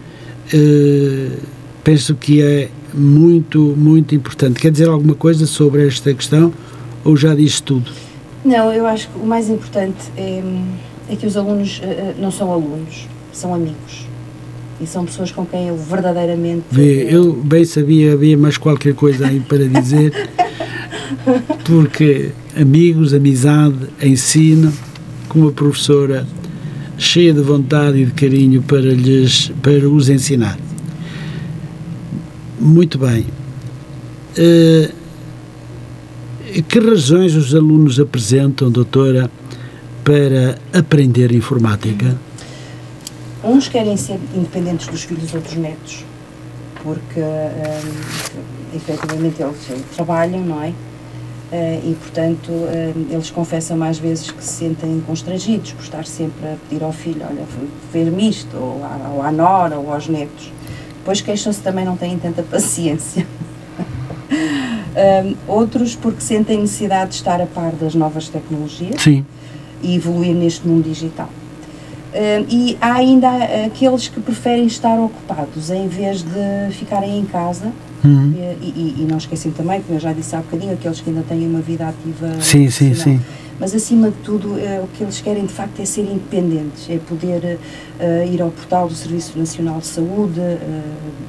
uh, 0.55 1.39
penso 1.85 2.15
que 2.15 2.41
é 2.41 2.71
muito, 2.95 3.61
muito 3.77 4.15
importante. 4.15 4.61
Quer 4.61 4.71
dizer 4.71 4.89
alguma 4.89 5.15
coisa 5.15 5.47
sobre 5.47 5.87
esta 5.87 6.13
questão 6.13 6.53
ou 7.05 7.17
já 7.17 7.35
disse 7.35 7.63
tudo? 7.63 7.91
Não, 8.45 8.73
eu 8.73 8.87
acho 8.87 9.09
que 9.09 9.19
o 9.19 9.27
mais 9.27 9.49
importante 9.49 10.11
é, 10.17 10.43
é 11.09 11.17
que 11.17 11.27
os 11.27 11.37
alunos 11.37 11.79
uh, 11.79 12.21
não 12.21 12.31
são 12.31 12.53
alunos, 12.53 13.09
são 13.33 13.55
amigos. 13.55 14.07
E 14.81 14.87
são 14.87 15.05
pessoas 15.05 15.31
com 15.31 15.47
quem 15.47 15.69
eu 15.69 15.77
verdadeiramente. 15.77 16.65
Vê, 16.71 17.07
eu 17.09 17.33
bem 17.33 17.65
sabia, 17.65 18.15
havia 18.15 18.37
mais 18.37 18.57
qualquer 18.57 18.95
coisa 18.95 19.29
aí 19.29 19.39
para 19.39 19.69
dizer, 19.69 20.13
porque 21.65 22.31
amigos, 22.61 23.15
amizade, 23.15 23.77
ensino, 24.03 24.73
com 25.29 25.41
uma 25.41 25.53
professora 25.53 26.27
cheia 26.99 27.33
de 27.33 27.41
vontade 27.41 27.99
e 27.99 28.07
de 28.07 28.13
carinho 28.13 28.61
para, 28.63 28.81
lhes, 28.81 29.53
para 29.63 29.89
os 29.89 30.09
ensinar. 30.09 30.59
Muito 32.63 32.97
bem. 32.97 33.27
Uh, 34.39 35.03
que 36.69 36.79
razões 36.79 37.35
os 37.35 37.53
alunos 37.57 37.99
apresentam, 37.99 38.71
doutora, 38.71 39.29
para 40.05 40.57
aprender 40.73 41.33
informática? 41.33 42.17
Uns 43.43 43.67
querem 43.67 43.97
ser 43.97 44.21
independentes 44.33 44.87
dos 44.87 45.03
filhos 45.03 45.35
ou 45.35 45.41
dos 45.41 45.55
netos, 45.55 46.05
porque 46.85 47.19
um, 47.19 47.25
eh, 47.25 47.81
efetivamente 48.77 49.43
eles 49.43 49.57
trabalham, 49.97 50.45
não 50.45 50.63
é? 50.63 50.69
Uh, 50.69 51.91
e, 51.91 51.97
portanto, 52.01 52.53
uh, 52.53 53.07
eles 53.11 53.31
confessam 53.31 53.77
mais 53.77 53.99
vezes 53.99 54.31
que 54.31 54.43
se 54.43 54.53
sentem 54.53 55.03
constrangidos 55.05 55.73
por 55.73 55.83
estar 55.83 56.07
sempre 56.07 56.47
a 56.47 56.57
pedir 56.69 56.85
ao 56.85 56.93
filho, 56.93 57.23
olha, 57.29 57.45
ver-me 57.93 58.29
isto, 58.29 58.57
ou 58.57 58.85
à, 58.85 59.11
ou 59.17 59.23
à 59.23 59.33
nora, 59.33 59.77
ou 59.77 59.93
aos 59.93 60.07
netos. 60.07 60.53
Depois 61.03 61.21
queixam-se 61.21 61.61
também, 61.61 61.85
não 61.85 61.97
têm 61.97 62.17
tanta 62.17 62.43
paciência. 62.45 63.27
uh, 64.31 65.37
outros 65.49 65.97
porque 65.97 66.21
sentem 66.21 66.61
necessidade 66.61 67.11
de 67.11 67.17
estar 67.17 67.41
a 67.41 67.47
par 67.47 67.73
das 67.73 67.95
novas 67.95 68.29
tecnologias 68.29 69.03
Sim. 69.03 69.27
e 69.83 69.97
evoluir 69.97 70.35
neste 70.35 70.67
mundo 70.67 70.85
digital. 70.85 71.29
e 72.49 72.79
há 72.81 72.95
ainda 72.95 73.29
aqueles 73.67 74.07
que 74.07 74.21
preferem 74.21 74.67
estar 74.67 74.99
ocupados 74.99 75.71
em 75.71 75.89
vez 75.89 76.23
de 76.23 76.73
ficarem 76.73 77.19
em 77.19 77.25
casa 77.25 77.73
Uhum. 78.05 78.35
E, 78.61 78.67
e, 78.67 78.95
e, 78.99 79.07
não 79.09 79.17
esquecem 79.17 79.53
também, 79.53 79.81
como 79.81 79.97
eu 79.97 80.01
já 80.01 80.13
disse 80.13 80.35
há 80.35 80.41
bocadinho, 80.41 80.73
aqueles 80.73 81.01
que 81.01 81.11
ainda 81.11 81.23
têm 81.23 81.47
uma 81.47 81.61
vida 81.61 81.89
ativa. 81.89 82.41
Sim, 82.41 82.69
sim, 82.69 82.95
sim. 82.95 83.21
Mas 83.59 83.75
acima 83.75 84.11
de 84.11 84.17
tudo 84.25 84.59
eh, 84.59 84.81
o 84.83 84.87
que 84.89 85.03
eles 85.03 85.21
querem 85.21 85.47
de 85.47 85.53
facto 85.53 85.81
é 85.81 85.85
ser 85.85 86.03
independentes, 86.03 86.89
é 86.91 86.99
poder 86.99 87.59
uh, 88.01 88.33
ir 88.33 88.41
ao 88.43 88.51
portal 88.51 88.89
do 88.89 88.95
Serviço 88.95 89.39
Nacional 89.39 89.79
de 89.79 89.87
Saúde, 89.87 90.41
uh, 90.41 90.83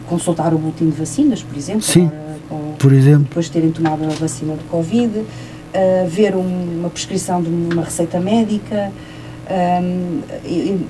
consultar 0.07 0.53
o 0.53 0.57
boletim 0.57 0.89
de 0.89 0.97
vacinas, 0.97 1.43
por 1.43 1.57
exemplo, 1.57 1.81
Sim, 1.81 2.07
agora, 2.07 2.37
com, 2.49 2.73
por 2.77 2.93
exemplo. 2.93 3.23
depois 3.23 3.45
de 3.45 3.51
terem 3.51 3.71
tomado 3.71 4.03
a 4.05 4.09
vacina 4.09 4.55
do 4.55 4.63
Covid, 4.69 5.19
uh, 5.19 5.25
ver 6.07 6.35
um, 6.35 6.79
uma 6.79 6.89
prescrição 6.89 7.41
de 7.41 7.49
uma 7.49 7.83
receita 7.83 8.19
médica, 8.19 8.91
um, 9.81 10.21
e, 10.45 10.87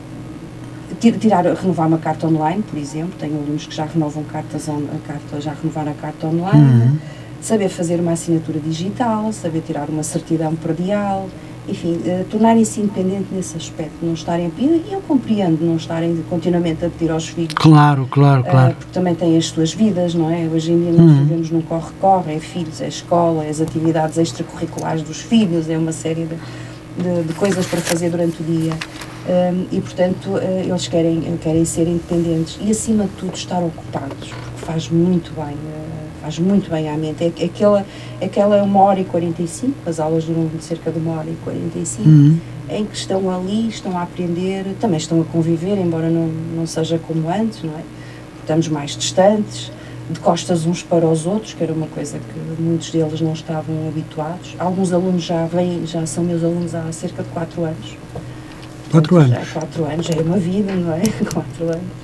tirar, 1.19 1.43
renovar 1.43 1.87
uma 1.87 1.97
carta 1.97 2.27
online, 2.27 2.63
por 2.63 2.79
exemplo, 2.79 3.13
tenho 3.19 3.35
alunos 3.35 3.65
que 3.65 3.75
já 3.75 3.85
renovam 3.85 4.23
cartas 4.23 4.69
on, 4.69 4.83
carta, 5.05 5.41
já 5.41 5.53
renovaram 5.53 5.91
a 5.91 5.95
carta 5.95 6.27
online. 6.27 6.63
Uhum 6.63 6.97
saber 7.43 7.67
fazer 7.67 7.99
uma 7.99 8.13
assinatura 8.13 8.59
digital, 8.59 9.31
saber 9.33 9.61
tirar 9.61 9.89
uma 9.89 10.01
certidão 10.01 10.55
predial, 10.55 11.27
enfim, 11.67 11.95
uh, 12.05 12.23
tornarem-se 12.29 12.79
independentes 12.79 13.27
nesse 13.31 13.57
aspecto, 13.57 13.93
não 14.01 14.13
estarem, 14.13 14.51
e 14.57 14.85
eu 14.91 15.01
compreendo, 15.01 15.63
não 15.65 15.75
estarem 15.75 16.23
continuamente 16.29 16.85
a 16.85 16.89
pedir 16.89 17.11
aos 17.11 17.27
filhos. 17.27 17.53
Claro, 17.53 18.07
claro, 18.09 18.41
uh, 18.41 18.45
claro. 18.45 18.75
Porque 18.75 18.93
também 18.93 19.13
têm 19.13 19.37
as 19.37 19.47
suas 19.47 19.73
vidas, 19.73 20.15
não 20.15 20.31
é? 20.31 20.47
Hoje 20.47 20.71
em 20.71 20.81
dia 20.81 20.91
nós 20.91 21.01
uhum. 21.01 21.17
vivemos 21.19 21.51
num 21.51 21.61
corre-corre, 21.61 22.35
é 22.35 22.39
filhos, 22.39 22.81
é 22.81 22.87
escola, 22.87 23.43
é 23.43 23.49
as 23.49 23.59
atividades 23.59 24.17
extracurriculares 24.17 25.03
dos 25.03 25.19
filhos, 25.19 25.69
é 25.69 25.77
uma 25.77 25.91
série 25.91 26.25
de, 26.25 26.35
de, 27.03 27.23
de 27.27 27.33
coisas 27.33 27.65
para 27.65 27.81
fazer 27.81 28.09
durante 28.09 28.41
o 28.41 28.45
dia. 28.45 28.73
Um, 29.25 29.67
e 29.71 29.79
portanto 29.79 30.31
uh, 30.31 30.59
eles 30.65 30.87
querem, 30.87 31.37
querem 31.41 31.63
ser 31.63 31.87
independentes 31.87 32.57
e 32.61 32.71
acima 32.71 33.05
de 33.05 33.11
tudo 33.11 33.33
estar 33.35 33.59
ocupados, 33.59 34.27
porque 34.27 34.65
faz 34.65 34.89
muito 34.89 35.33
bem 35.33 35.55
faz 36.23 36.39
muito 36.39 36.71
bem 36.71 36.89
à 36.89 36.97
mente. 36.97 37.21
É, 37.23 37.45
aquela, 37.45 37.85
aquela 38.21 38.63
uma 38.63 38.81
hora 38.81 39.01
e 39.01 39.03
45, 39.03 39.89
as 39.89 39.99
aulas 39.99 40.23
duram 40.23 40.49
cerca 40.61 40.89
de 40.89 40.97
uma 40.97 41.17
hora 41.17 41.29
e 41.29 41.35
45, 41.43 42.07
uhum. 42.07 42.39
em 42.69 42.85
que 42.85 42.95
estão 42.95 43.29
ali, 43.29 43.67
estão 43.67 43.97
a 43.97 44.03
aprender, 44.03 44.65
também 44.79 44.97
estão 44.97 45.19
a 45.19 45.25
conviver, 45.25 45.77
embora 45.77 46.09
não, 46.09 46.27
não 46.27 46.65
seja 46.65 46.97
como 46.97 47.29
antes, 47.29 47.61
não 47.61 47.73
é? 47.73 47.83
Estamos 48.39 48.69
mais 48.69 48.95
distantes, 48.95 49.69
de 50.09 50.19
costas 50.19 50.65
uns 50.65 50.81
para 50.81 51.05
os 51.05 51.25
outros, 51.25 51.53
que 51.53 51.63
era 51.63 51.73
uma 51.73 51.87
coisa 51.87 52.17
que 52.17 52.61
muitos 52.61 52.89
deles 52.89 53.19
não 53.19 53.33
estavam 53.33 53.87
habituados. 53.87 54.55
Alguns 54.57 54.93
alunos 54.93 55.23
já 55.23 55.45
vêm, 55.45 55.85
já 55.85 56.05
são 56.05 56.23
meus 56.23 56.43
alunos 56.43 56.73
há 56.73 56.89
cerca 56.91 57.21
de 57.23 57.29
4 57.29 57.65
anos. 57.65 57.97
Quatro 58.91 59.17
anos? 59.17 59.29
Já, 59.29 59.45
quatro 59.59 59.85
anos, 59.85 60.05
já 60.05 60.13
é 60.13 60.21
uma 60.21 60.37
vida, 60.37 60.73
não 60.73 60.93
é? 60.93 61.01
quatro 61.33 61.65
anos. 61.65 62.03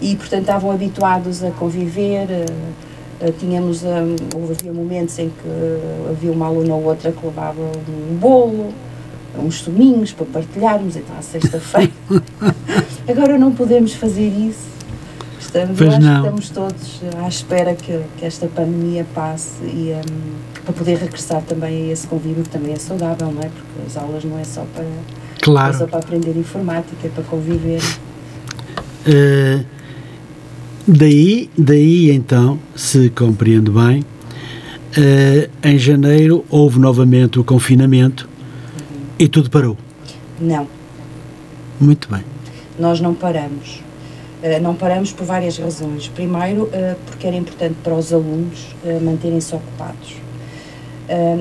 E, 0.00 0.16
portanto, 0.16 0.40
estavam 0.40 0.70
habituados 0.72 1.44
a 1.44 1.50
conviver, 1.52 2.26
Uh, 2.28 2.93
tínhamos, 3.32 3.82
um, 3.82 4.16
havia 4.50 4.72
momentos 4.72 5.18
em 5.18 5.28
que 5.28 6.10
havia 6.10 6.32
uma 6.32 6.46
aluna 6.46 6.74
ou 6.74 6.84
outra 6.84 7.12
que 7.12 7.24
levava 7.24 7.60
um 7.60 8.16
bolo, 8.16 8.72
uns 9.38 9.60
suminhos 9.60 10.12
para 10.12 10.26
partilharmos, 10.26 10.96
então 10.96 11.16
à 11.18 11.22
sexta-feira. 11.22 11.92
Agora 13.08 13.38
não 13.38 13.52
podemos 13.52 13.94
fazer 13.94 14.28
isso. 14.28 14.74
Estamos, 15.38 15.80
estamos 15.80 16.50
todos 16.50 17.00
à 17.22 17.28
espera 17.28 17.74
que, 17.74 18.00
que 18.18 18.24
esta 18.24 18.48
pandemia 18.48 19.06
passe 19.14 19.62
e 19.62 19.92
um, 19.94 20.62
para 20.64 20.72
poder 20.72 20.98
regressar 20.98 21.42
também 21.42 21.90
a 21.90 21.92
esse 21.92 22.06
convívio 22.08 22.42
que 22.42 22.48
também 22.48 22.72
é 22.72 22.76
saudável, 22.76 23.30
não 23.30 23.40
é? 23.40 23.48
Porque 23.48 23.86
as 23.86 23.96
aulas 23.96 24.24
não 24.24 24.38
é 24.38 24.44
só 24.44 24.64
para, 24.74 24.84
claro. 25.40 25.74
é 25.74 25.78
só 25.78 25.86
para 25.86 26.00
aprender 26.00 26.36
informática, 26.36 27.06
é 27.06 27.10
para 27.10 27.22
conviver. 27.24 27.80
Uh 29.06 29.73
Daí, 30.86 31.48
daí 31.56 32.10
então, 32.10 32.58
se 32.76 33.08
compreendo 33.08 33.72
bem, 33.72 34.02
uh, 34.02 35.50
em 35.66 35.78
janeiro 35.78 36.44
houve 36.50 36.78
novamente 36.78 37.40
o 37.40 37.44
confinamento 37.44 38.28
uhum. 38.28 39.06
e 39.18 39.26
tudo 39.26 39.48
parou. 39.48 39.78
Não. 40.38 40.68
Muito 41.80 42.06
bem. 42.10 42.22
Nós 42.78 43.00
não 43.00 43.14
paramos. 43.14 43.82
Uh, 44.42 44.60
não 44.60 44.74
paramos 44.74 45.10
por 45.10 45.24
várias 45.24 45.56
razões. 45.56 46.08
Primeiro, 46.08 46.64
uh, 46.64 46.96
porque 47.06 47.26
era 47.26 47.36
importante 47.36 47.76
para 47.82 47.94
os 47.94 48.12
alunos 48.12 48.66
manterem-se 49.02 49.54
ocupados. 49.54 50.16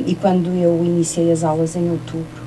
e 0.07 0.15
quando 0.15 0.47
eu 0.51 0.81
iniciei 0.85 1.29
as 1.33 1.43
aulas 1.43 1.75
em 1.75 1.89
outubro, 1.89 2.42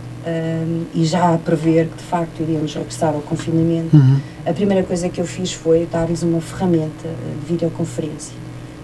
e 0.94 1.04
já 1.04 1.34
a 1.34 1.38
prever 1.38 1.88
que 1.88 1.96
de 1.98 2.02
facto 2.02 2.40
iríamos 2.40 2.74
regressar 2.74 3.14
ao 3.14 3.20
confinamento, 3.20 3.96
uhum. 3.96 4.20
a 4.44 4.52
primeira 4.52 4.82
coisa 4.82 5.08
que 5.08 5.20
eu 5.20 5.26
fiz 5.26 5.52
foi 5.52 5.86
dar-lhes 5.90 6.22
uma 6.22 6.40
ferramenta 6.40 7.08
de 7.40 7.46
videoconferência. 7.46 8.34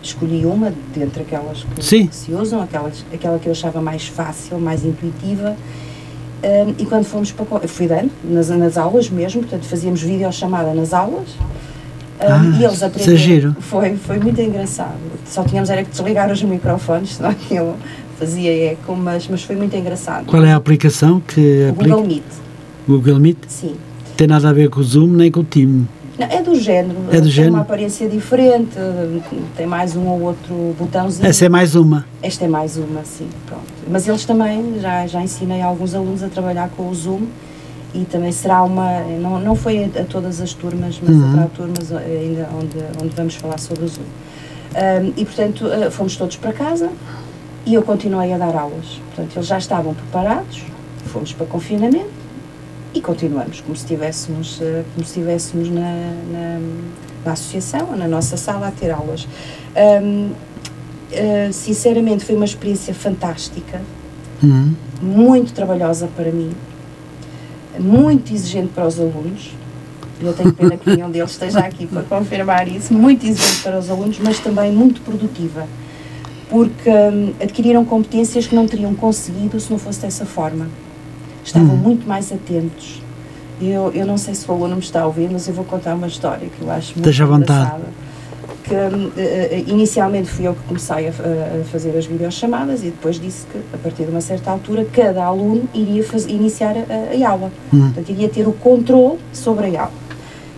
Escolhi 0.03 0.45
uma 0.45 0.73
dentre 0.95 1.23
aquelas 1.23 1.63
que, 1.63 2.07
que, 2.07 2.15
se 2.15 2.33
usam, 2.33 2.61
aquelas, 2.61 3.05
aquela 3.13 3.39
que 3.39 3.47
eu 3.47 3.53
achava 3.53 3.81
mais 3.81 4.07
fácil, 4.07 4.59
mais 4.59 4.85
intuitiva. 4.85 5.57
Um, 6.43 6.75
e 6.77 6.85
quando 6.85 7.05
fomos 7.05 7.31
para. 7.31 7.47
Eu 7.63 7.69
fui 7.69 7.87
dando, 7.87 8.11
nas, 8.25 8.49
nas 8.49 8.77
aulas 8.77 9.09
mesmo, 9.09 9.43
portanto 9.43 9.65
fazíamos 9.65 10.03
videochamada 10.03 10.75
nas 10.75 10.93
aulas. 10.93 11.29
Um, 12.21 12.25
ah, 12.25 12.59
e 12.59 12.65
eles 12.65 12.83
aprenderam. 12.83 13.55
Foi, 13.61 13.97
foi 13.97 14.19
muito 14.19 14.41
engraçado. 14.41 14.99
Só 15.25 15.45
tínhamos 15.45 15.71
era 15.71 15.85
que 15.85 15.91
desligar 15.91 16.31
os 16.31 16.43
microfones, 16.43 17.15
senão 17.15 17.31
aquilo 17.31 17.77
fazia 18.23 18.73
eco, 18.73 18.95
mas, 18.95 19.27
mas 19.27 19.43
foi 19.43 19.57
muito 19.57 19.77
engraçado. 19.77 20.27
Qual 20.27 20.45
é 20.45 20.53
a 20.53 20.57
aplicação 20.57 21.21
que 21.21 21.69
aplica? 21.69 21.97
Google 21.97 22.07
Meet. 22.07 22.23
Google 22.87 23.19
Meet? 23.19 23.39
Sim. 23.49 23.75
Tem 24.17 24.29
nada 24.29 24.49
a 24.49 24.53
ver 24.53 24.71
com 24.71 24.81
o 24.81 24.85
Zoom 24.85 25.09
nem 25.09 25.31
com 25.31 25.41
o 25.41 25.45
Team. 25.45 25.89
Não, 26.17 26.27
é 26.29 26.41
do 26.41 26.55
género. 26.55 26.99
É 27.11 27.17
do 27.17 27.23
tem 27.23 27.31
género. 27.31 27.55
uma 27.55 27.63
aparência 27.63 28.09
diferente, 28.09 28.77
tem 29.57 29.67
mais 29.67 29.97
um 29.97 30.07
ou 30.07 30.21
outro 30.21 30.77
botãozinho. 30.79 31.27
Essa 31.27 31.47
é 31.47 31.49
mais 31.49 31.75
uma. 31.75 32.07
Esta 32.23 32.45
é 32.45 32.49
mais 32.49 32.77
uma, 32.77 33.03
sim, 33.03 33.27
pronto. 33.47 33.65
Mas 33.91 34.07
eles 34.07 34.25
também, 34.25 34.79
já, 34.81 35.07
já 35.07 35.21
ensinei 35.21 35.61
alguns 35.61 35.95
alunos 35.95 36.23
a 36.23 36.29
trabalhar 36.29 36.69
com 36.77 36.89
o 36.89 36.95
Zoom 36.95 37.23
e 37.93 38.05
também 38.05 38.31
será 38.31 38.63
uma, 38.63 39.01
não, 39.21 39.41
não 39.41 39.57
foi 39.57 39.85
a, 39.85 40.05
todas 40.05 40.41
as 40.41 40.53
turmas, 40.53 41.01
mas 41.03 41.17
uhum. 41.17 41.29
haverá 41.29 41.47
turmas 41.49 41.93
ainda 41.93 42.49
onde, 42.55 42.77
onde 43.03 43.17
vamos 43.17 43.35
falar 43.35 43.59
sobre 43.59 43.85
o 43.85 43.89
Zoom. 43.89 44.05
Um, 44.75 45.13
e 45.17 45.25
portanto, 45.25 45.67
uh, 45.67 45.91
fomos 45.91 46.17
todos 46.17 46.37
para 46.37 46.53
casa, 46.53 46.89
e 47.65 47.75
eu 47.75 47.83
continuei 47.83 48.33
a 48.33 48.39
dar 48.39 48.57
aulas. 48.57 49.01
Portanto, 49.07 49.37
eles 49.37 49.47
já 49.47 49.59
estavam 49.59 49.95
preparados, 49.95 50.63
fomos 51.07 51.33
para 51.33 51.47
confinamento 51.47 52.11
e 52.95 53.01
continuamos 53.01 53.61
como 53.61 53.77
se 53.77 53.83
estivéssemos, 53.83 54.59
eh, 54.61 54.85
como 54.95 55.07
se 55.07 55.19
estivéssemos 55.19 55.69
na, 55.69 56.13
na, 56.33 56.61
na 57.25 57.33
associação, 57.33 57.97
na 57.97 58.09
nossa 58.09 58.37
sala 58.37 58.69
a 58.69 58.71
ter 58.71 58.91
aulas. 58.91 59.27
Eh, 59.75 61.51
sinceramente, 61.53 62.25
foi 62.25 62.35
uma 62.35 62.45
experiência 62.45 62.95
fantástica, 62.95 63.83
uhum. 64.43 64.75
muito 65.01 65.53
trabalhosa 65.53 66.09
para 66.17 66.31
mim, 66.31 66.53
muito 67.79 68.33
exigente 68.33 68.69
para 68.69 68.87
os 68.87 68.99
alunos. 68.99 69.55
Eu 70.21 70.33
tenho 70.33 70.53
pena 70.55 70.77
que 70.77 70.89
nenhum 70.89 71.11
deles 71.11 71.33
esteja 71.33 71.59
aqui 71.61 71.87
para 71.87 72.03
confirmar 72.03 72.69
isso. 72.69 72.95
Muito 72.95 73.27
exigente 73.27 73.63
para 73.63 73.79
os 73.79 73.91
alunos, 73.91 74.19
mas 74.21 74.39
também 74.39 74.71
muito 74.71 75.01
produtiva 75.01 75.67
porque 76.53 76.91
hum, 76.91 77.33
adquiriram 77.41 77.83
competências 77.83 78.47
que 78.47 78.55
não 78.55 78.67
teriam 78.67 78.95
conseguido 78.95 79.59
se 79.59 79.71
não 79.71 79.79
fosse 79.79 80.03
dessa 80.03 80.27
forma. 80.27 80.69
Estavam 81.43 81.75
hum. 81.75 81.79
muito 81.79 82.07
mais 82.07 82.31
atentos. 82.31 83.03
Eu, 83.59 83.91
eu 83.95 84.05
não 84.05 84.19
sei 84.19 84.35
se 84.35 84.49
o 84.51 84.53
aluno 84.53 84.77
me 84.77 84.83
está 84.83 85.01
a 85.01 85.07
ouvir, 85.07 85.31
mas 85.33 85.49
eu 85.49 85.55
vou 85.55 85.65
contar 85.65 85.95
uma 85.95 86.07
história 86.07 86.47
que 86.47 86.63
eu 86.63 86.71
acho 86.71 86.89
muito 86.89 87.05
Deixa 87.05 87.25
engraçada. 87.25 87.81
Que, 88.65 88.75
uh, 88.75 89.71
inicialmente 89.71 90.29
fui 90.29 90.47
eu 90.47 90.55
que 90.55 90.61
comecei 90.65 91.09
a, 91.09 91.11
a, 91.11 91.65
fazer 91.65 91.97
as 91.97 92.05
videochamadas 92.05 92.83
e 92.83 92.87
depois 92.87 93.19
disse 93.19 93.47
que, 93.47 93.59
a 93.73 93.79
partir 93.79 94.05
de 94.05 94.11
uma 94.11 94.21
certa 94.21 94.51
altura, 94.51 94.87
cada 94.93 95.25
aluno 95.25 95.67
iria 95.73 96.05
faz, 96.05 96.27
iniciar 96.27 96.75
a, 96.77 97.27
a 97.27 97.31
aula. 97.31 97.51
Hum. 97.73 97.81
Portanto, 97.85 98.11
iria 98.11 98.29
ter 98.29 98.47
o 98.47 98.53
controle 98.53 99.19
sobre 99.33 99.75
a 99.75 99.85
aula. 99.85 100.02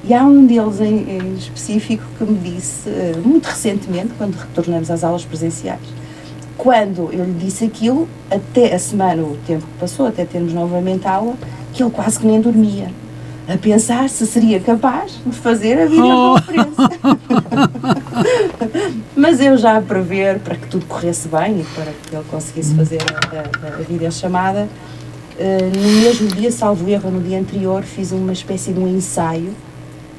E 0.06 0.12
há 0.12 0.22
um 0.22 0.44
deles 0.46 0.80
em, 0.82 1.18
em 1.18 1.34
específico 1.34 2.04
que 2.18 2.24
me 2.24 2.38
disse, 2.38 2.90
uh, 2.90 3.26
muito 3.26 3.46
recentemente, 3.46 4.12
quando 4.18 4.34
retornamos 4.34 4.90
às 4.90 5.02
aulas 5.02 5.24
presenciais, 5.24 5.80
quando 6.58 7.10
eu 7.10 7.24
lhe 7.24 7.32
disse 7.32 7.64
aquilo, 7.64 8.06
até 8.30 8.74
a 8.74 8.78
semana, 8.78 9.22
o 9.22 9.38
tempo 9.46 9.64
que 9.64 9.78
passou, 9.80 10.06
até 10.06 10.26
termos 10.26 10.52
novamente 10.52 11.08
aula, 11.08 11.34
que 11.72 11.82
ele 11.82 11.90
quase 11.90 12.18
que 12.18 12.26
nem 12.26 12.38
dormia, 12.38 12.90
a 13.48 13.56
pensar 13.56 14.10
se 14.10 14.26
seria 14.26 14.60
capaz 14.60 15.18
de 15.24 15.36
fazer 15.36 15.80
a 15.80 15.86
videoconferência. 15.86 16.90
Oh. 17.02 17.16
Mas 19.16 19.40
eu 19.40 19.56
já 19.56 19.78
a 19.78 19.82
prever, 19.82 20.38
para 20.40 20.54
que 20.54 20.68
tudo 20.68 20.84
corresse 20.84 21.28
bem 21.28 21.60
e 21.60 21.64
para 21.74 21.92
que 21.92 22.14
ele 22.14 22.24
conseguisse 22.30 22.74
fazer 22.74 23.00
a, 23.02 23.66
a, 23.66 23.78
a 23.78 23.82
videochamada, 23.82 24.68
uh, 25.38 25.78
no 25.78 26.02
mesmo 26.02 26.28
dia, 26.28 26.52
salvo 26.52 26.88
erro, 26.90 27.10
no 27.10 27.22
dia 27.22 27.38
anterior, 27.38 27.82
fiz 27.82 28.12
uma 28.12 28.34
espécie 28.34 28.70
de 28.70 28.78
um 28.78 28.86
ensaio 28.86 29.54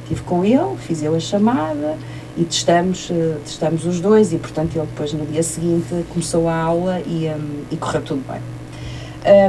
Estive 0.06 0.22
com 0.22 0.45
ele, 0.45 0.78
fiz 0.78 1.01
eu 1.01 1.16
a 1.16 1.20
chamada 1.20 1.97
e 2.38 2.43
testamos, 2.43 3.10
uh, 3.10 3.39
testamos 3.43 3.86
os 3.86 3.99
dois 3.99 4.32
e, 4.34 4.38
portanto, 4.38 4.76
ele 4.76 4.86
depois 4.86 5.12
no 5.14 5.26
dia 5.26 5.41
seguinte 5.41 6.06
começou 6.10 6.47
a 6.47 6.56
aula 6.56 7.01
e, 7.01 7.28
um, 7.28 7.64
e 7.72 7.76
correu 7.76 8.03
tudo 8.03 8.24
bem. 8.28 8.39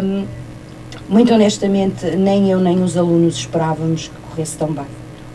Um, 0.02 0.26
muito 1.10 1.34
honestamente, 1.34 2.16
nem 2.16 2.50
eu 2.50 2.58
nem 2.58 2.82
os 2.82 2.96
alunos 2.96 3.36
esperávamos 3.36 4.08
que 4.08 4.30
corresse 4.30 4.56
tão 4.56 4.72
bem. 4.72 4.86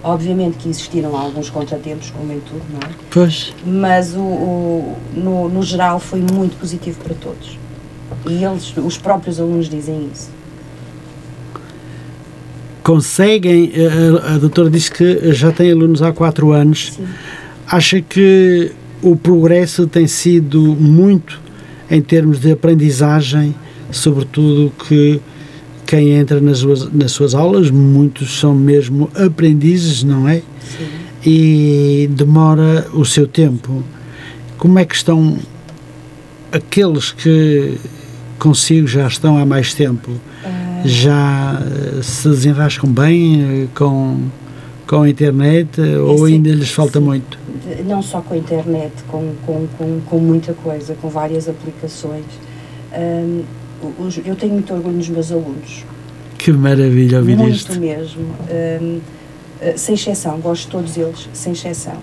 Obviamente 0.04 0.58
que 0.58 0.68
existiram 0.68 1.16
alguns 1.16 1.52
contratempos, 1.52 2.10
como 2.10 2.34
em 2.34 2.40
tudo, 2.40 2.64
não 2.72 2.80
é? 2.80 2.92
Pois. 3.12 3.54
Mas 3.64 4.16
o, 4.16 4.22
o 4.22 4.98
no, 5.14 5.48
no 5.48 5.62
geral 5.62 6.00
foi 6.00 6.20
muito 6.20 6.60
positivo 6.60 7.00
para 7.04 7.14
todos. 7.14 7.60
E 8.28 8.44
eles, 8.44 8.76
os 8.76 8.98
próprios 8.98 9.40
alunos 9.40 9.70
dizem 9.70 10.10
isso. 10.12 10.32
Conseguem, 12.84 13.72
a, 14.26 14.34
a 14.36 14.38
doutora 14.38 14.70
disse 14.70 14.92
que 14.92 15.32
já 15.34 15.52
tem 15.52 15.72
alunos 15.72 16.02
há 16.02 16.12
quatro 16.12 16.52
anos. 16.52 16.94
Sim. 16.96 17.06
Acha 17.68 18.02
que 18.02 18.72
o 19.02 19.16
progresso 19.16 19.88
tem 19.88 20.08
sido 20.08 20.62
muito 20.62 21.40
em 21.90 22.02
termos 22.02 22.40
de 22.40 22.52
aprendizagem, 22.52 23.54
sobretudo 23.92 24.72
que 24.88 25.20
quem 25.86 26.12
entra 26.12 26.40
nas 26.40 26.60
suas, 26.60 26.92
nas 26.94 27.12
suas 27.12 27.36
aulas, 27.36 27.70
muitos 27.70 28.40
são 28.40 28.56
mesmo 28.56 29.10
aprendizes, 29.14 30.04
não 30.04 30.28
é? 30.28 30.38
Sim. 30.38 30.88
E 31.26 32.10
demora 32.12 32.88
o 32.94 33.04
seu 33.04 33.28
tempo. 33.28 33.84
Como 34.58 34.80
é 34.80 34.86
que 34.86 34.96
estão 34.96 35.38
aqueles 36.52 37.12
que 37.12 37.78
consigo 38.40 38.88
já 38.88 39.06
estão 39.08 39.38
há 39.38 39.46
mais 39.46 39.74
tempo? 39.74 40.12
Já 40.86 41.62
eh, 41.62 42.02
se 42.02 42.28
desenrascam 42.30 42.90
bem 42.90 43.64
eh, 43.64 43.68
com, 43.76 44.18
com 44.88 45.02
a 45.04 45.10
internet 45.10 45.80
eh, 45.82 45.98
ou 45.98 46.26
Esse- 46.26 46.36
ainda 46.36 46.50
lhes 46.52 46.72
falta 46.72 47.00
sim. 47.00 47.06
muito? 47.06 47.40
não 47.86 48.02
só 48.02 48.22
com 48.22 48.34
a 48.34 48.38
internet, 48.38 48.92
com, 49.08 49.34
com, 49.46 49.68
com, 49.78 50.02
com 50.06 50.18
muita 50.20 50.54
coisa, 50.54 50.96
com 51.02 51.10
várias 51.10 51.48
aplicações. 51.48 52.26
Os- 54.00 54.20
eu 54.26 54.36
tenho 54.36 54.54
muito 54.54 54.74
orgulho 54.74 54.98
nos 54.98 55.10
meus 55.10 55.32
alunos, 55.32 55.84
Que 56.38 56.52
maravilha 56.52 57.20
ouvir 57.20 57.36
muito 57.38 57.56
isto. 57.56 57.80
mesmo. 57.80 58.26
Ahm, 58.50 59.00
ah, 59.62 59.74
sem 59.78 59.96
exceção, 59.96 60.40
gosto 60.40 60.66
de 60.66 60.72
todos 60.72 60.98
eles, 60.98 61.30
sem 61.34 61.54
exceção. 61.54 61.96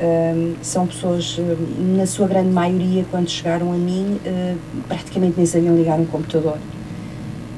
Ahm, 0.00 0.54
são 0.62 0.86
pessoas, 0.86 1.38
na 1.96 2.06
sua 2.06 2.26
grande 2.28 2.50
maioria, 2.50 3.04
quando 3.10 3.28
chegaram 3.28 3.72
a 3.72 3.76
mim, 3.76 4.18
ah, 4.26 4.54
praticamente 4.88 5.34
nem 5.36 5.46
sabiam 5.46 5.76
ligar 5.76 5.98
um 5.98 6.06
computador. 6.06 6.56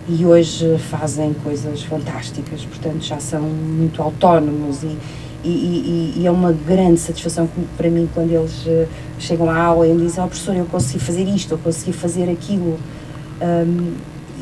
E 0.08 0.24
hoje 0.24 0.78
fazem 0.78 1.34
coisas 1.44 1.82
fantásticas, 1.82 2.64
portanto 2.64 3.02
já 3.02 3.18
são 3.20 3.42
muito 3.42 4.02
autónomos 4.02 4.82
e, 4.82 4.96
e, 5.44 5.48
e- 5.48 6.14
e 6.20 6.26
é 6.26 6.30
uma 6.30 6.50
grande 6.52 6.98
satisfação 6.98 7.48
para 7.76 7.90
mim 7.90 8.08
quando 8.14 8.32
eles 8.32 8.64
ah, 8.66 8.86
chegam 9.18 9.50
à 9.50 9.56
aula 9.58 9.86
e 9.86 9.92
me 9.92 10.06
dizem, 10.06 10.24
oh 10.24 10.28
professor, 10.28 10.56
eu 10.56 10.64
consegui 10.64 10.98
fazer 10.98 11.24
isto, 11.24 11.52
eu 11.52 11.58
consegui 11.58 11.92
fazer 11.92 12.30
aquilo. 12.30 12.78
Ahm, 13.40 13.92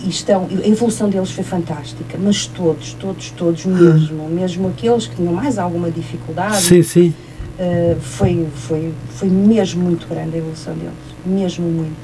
e 0.04 0.08
estão, 0.08 0.46
a 0.62 0.68
evolução 0.68 1.08
deles 1.08 1.30
foi 1.32 1.42
fantástica, 1.42 2.16
mas 2.22 2.46
todos, 2.46 2.92
todos, 2.94 3.30
todos 3.30 3.64
mesmo, 3.64 4.28
mesmo 4.28 4.68
aqueles 4.68 5.06
que 5.06 5.16
tinham 5.16 5.32
mais 5.32 5.58
alguma 5.58 5.90
dificuldade, 5.90 6.58
Sim, 6.58 6.82
sim. 6.82 7.14
Uh, 7.58 7.98
foi, 7.98 8.46
foi, 8.54 8.92
foi 9.08 9.28
mesmo 9.28 9.82
muito 9.82 10.06
grande 10.06 10.36
a 10.36 10.38
evolução 10.38 10.74
deles, 10.74 10.92
mesmo 11.24 11.66
muito. 11.66 11.96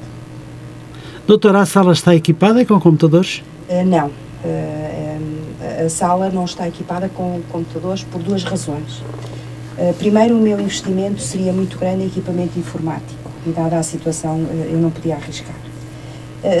Doutora, 1.27 1.61
a 1.61 1.65
sala 1.65 1.93
está 1.93 2.13
equipada 2.15 2.65
com 2.65 2.79
computadores? 2.79 3.43
Uh, 3.69 3.85
não, 3.85 4.11
Uh, 4.43 5.21
um, 5.21 5.85
a 5.85 5.89
sala 5.89 6.29
não 6.29 6.43
está 6.43 6.67
equipada 6.67 7.07
com 7.07 7.41
computadores 7.49 8.03
por 8.03 8.21
duas 8.21 8.43
razões. 8.43 9.01
Primeiro, 9.97 10.37
o 10.37 10.41
meu 10.41 10.59
investimento 10.59 11.21
seria 11.21 11.53
muito 11.53 11.79
grande 11.79 12.03
em 12.03 12.07
equipamento 12.07 12.59
informático 12.59 13.31
e, 13.47 13.51
dada 13.51 13.79
a 13.79 13.83
situação, 13.83 14.45
eu 14.69 14.77
não 14.77 14.91
podia 14.91 15.15
arriscar. 15.15 15.55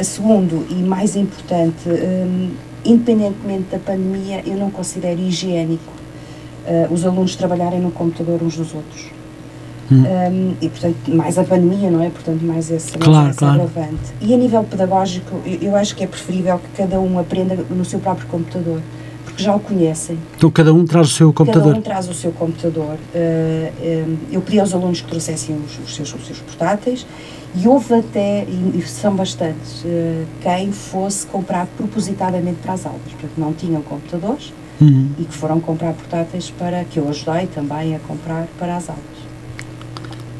Segundo, 0.05 0.65
e 0.69 0.75
mais 0.75 1.17
importante, 1.17 1.89
independentemente 2.85 3.65
da 3.69 3.79
pandemia, 3.79 4.41
eu 4.45 4.55
não 4.55 4.71
considero 4.71 5.19
higiênico 5.19 5.91
os 6.89 7.05
alunos 7.05 7.35
trabalharem 7.35 7.81
no 7.81 7.91
computador 7.91 8.41
uns 8.41 8.55
dos 8.55 8.73
outros. 8.73 9.11
Um, 9.95 10.53
e, 10.61 10.69
portanto, 10.69 10.95
mais 11.07 11.37
a 11.37 11.43
pandemia, 11.43 11.89
não 11.91 12.03
é? 12.03 12.09
Portanto, 12.09 12.41
mais 12.43 12.69
esse, 12.71 12.91
Claro, 12.97 13.29
esse 13.29 13.39
claro. 13.39 13.61
agravante. 13.61 14.13
E 14.21 14.33
a 14.33 14.37
nível 14.37 14.63
pedagógico, 14.63 15.39
eu, 15.45 15.59
eu 15.61 15.75
acho 15.75 15.95
que 15.95 16.03
é 16.03 16.07
preferível 16.07 16.59
que 16.59 16.81
cada 16.81 16.99
um 16.99 17.19
aprenda 17.19 17.55
no 17.69 17.85
seu 17.85 17.99
próprio 17.99 18.27
computador, 18.27 18.81
porque 19.23 19.41
já 19.43 19.55
o 19.55 19.59
conhecem. 19.59 20.17
Então 20.35 20.49
cada 20.51 20.73
um 20.73 20.85
traz 20.85 21.07
o 21.07 21.11
seu 21.11 21.33
computador. 21.33 21.69
Cada 21.69 21.79
um 21.79 21.81
traz 21.81 22.09
o 22.09 22.13
seu 22.13 22.31
computador. 22.31 22.95
Uh, 23.15 24.09
um, 24.09 24.17
eu 24.31 24.41
pedi 24.41 24.59
aos 24.59 24.73
alunos 24.73 25.01
que 25.01 25.07
trouxessem 25.07 25.55
os, 25.55 25.79
os 25.79 25.95
seus, 25.95 26.13
os 26.13 26.25
seus 26.25 26.39
portáteis 26.39 27.05
e 27.55 27.67
houve 27.67 27.93
até, 27.93 28.43
e, 28.45 28.81
são 28.85 29.15
bastantes, 29.15 29.83
uh, 29.83 30.25
quem 30.41 30.71
fosse 30.71 31.25
comprar 31.27 31.67
propositadamente 31.77 32.57
para 32.61 32.73
as 32.73 32.85
aulas, 32.85 33.01
porque 33.19 33.39
não 33.39 33.53
tinham 33.53 33.81
computadores 33.81 34.51
Uhum. 34.81 35.11
e 35.19 35.23
que 35.23 35.33
foram 35.33 35.59
comprar 35.59 35.93
portáteis 35.93 36.49
para, 36.49 36.83
que 36.83 36.97
eu 36.97 37.07
ajudei 37.07 37.45
também 37.45 37.95
a 37.95 37.99
comprar 37.99 38.47
para 38.57 38.75
as 38.75 38.89
aulas. 38.89 39.03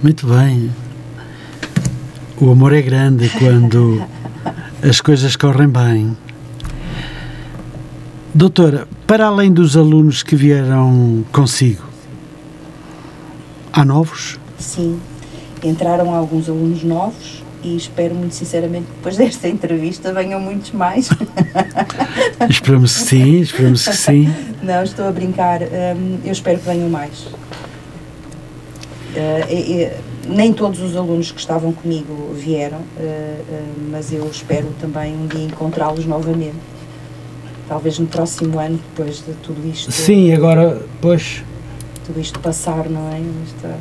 Muito 0.03 0.27
bem. 0.27 0.69
O 2.35 2.51
amor 2.51 2.73
é 2.73 2.81
grande 2.81 3.29
quando 3.39 4.03
as 4.83 4.99
coisas 4.99 5.37
correm 5.37 5.69
bem. 5.69 6.17
Doutora, 8.35 8.85
para 9.07 9.27
além 9.27 9.49
dos 9.49 9.77
alunos 9.77 10.21
que 10.21 10.35
vieram 10.35 11.23
consigo, 11.31 11.83
há 13.71 13.85
novos? 13.85 14.37
Sim, 14.59 14.99
entraram 15.63 16.13
alguns 16.13 16.49
alunos 16.49 16.83
novos 16.83 17.41
e 17.63 17.77
espero 17.77 18.13
muito 18.13 18.35
sinceramente 18.35 18.87
que 18.87 18.95
depois 18.97 19.15
desta 19.15 19.47
entrevista 19.47 20.11
venham 20.11 20.41
muitos 20.41 20.71
mais. 20.71 21.09
Esperamos 22.49 22.93
que 22.97 23.03
sim, 23.03 23.39
esperamos 23.39 23.87
que 23.87 23.95
sim. 23.95 24.35
Não, 24.61 24.83
estou 24.83 25.07
a 25.07 25.11
brincar, 25.13 25.61
hum, 25.61 26.17
eu 26.25 26.33
espero 26.33 26.59
que 26.59 26.65
venham 26.65 26.89
mais. 26.89 27.25
Eh, 29.15 29.97
nem 30.27 30.53
todos 30.53 30.79
os 30.79 30.95
alunos 30.95 31.31
que 31.31 31.39
estavam 31.39 31.71
comigo 31.73 32.33
vieram, 32.33 32.79
eh, 32.97 33.41
eh, 33.49 33.63
mas 33.91 34.11
eu 34.11 34.27
espero 34.29 34.67
também 34.79 35.13
um 35.15 35.27
dia 35.27 35.43
encontrá-los 35.45 36.05
novamente. 36.05 36.55
Talvez 37.67 37.99
no 37.99 38.07
próximo 38.07 38.59
ano, 38.59 38.79
depois 38.95 39.17
de 39.17 39.33
tudo 39.43 39.65
isto, 39.67 39.91
Sim, 39.91 40.33
agora, 40.33 40.81
pois, 41.01 41.43
tudo 42.05 42.19
isto 42.19 42.39
passar, 42.39 42.89
não 42.89 43.09
é? 43.11 43.21
Esta- 43.45 43.77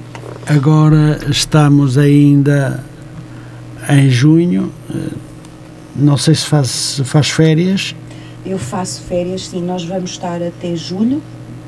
agora 0.55 1.19
estamos 1.31 1.97
ainda 1.99 2.85
em 3.89 4.09
junho. 4.11 4.73
Não 5.97 6.17
sei 6.17 6.35
se 6.35 6.47
faz, 6.47 6.69
se 6.69 7.05
faz 7.05 7.29
férias. 7.31 7.95
Eu 8.47 8.59
faço 8.59 9.03
férias, 9.03 9.47
sim, 9.49 9.63
nós 9.63 9.85
vamos 9.85 10.11
estar 10.11 10.43
até 10.43 10.75
julho. 10.75 11.21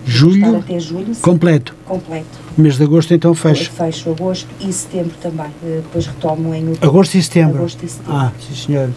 Julho 0.06 0.58
até 0.58 0.78
julho, 0.78 1.14
completo. 1.22 1.74
completo. 1.86 2.26
Mês 2.56 2.76
de 2.76 2.84
agosto 2.84 3.14
então 3.14 3.34
fecha. 3.34 3.70
Fecho 3.70 4.10
agosto 4.10 4.48
e 4.60 4.72
setembro 4.72 5.12
também. 5.20 5.46
Eh, 5.64 5.80
Depois 5.82 6.06
retomo 6.06 6.54
em 6.54 6.68
outubro. 6.68 6.88
Agosto 6.88 7.14
e 7.16 7.22
setembro. 7.22 7.58
Agosto 7.58 7.84
e 7.84 7.88
setembro. 7.88 8.12
Ah, 8.14 8.32
sim 8.40 8.54
senhor. 8.54 8.90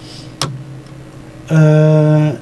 Ah, 1.49 2.35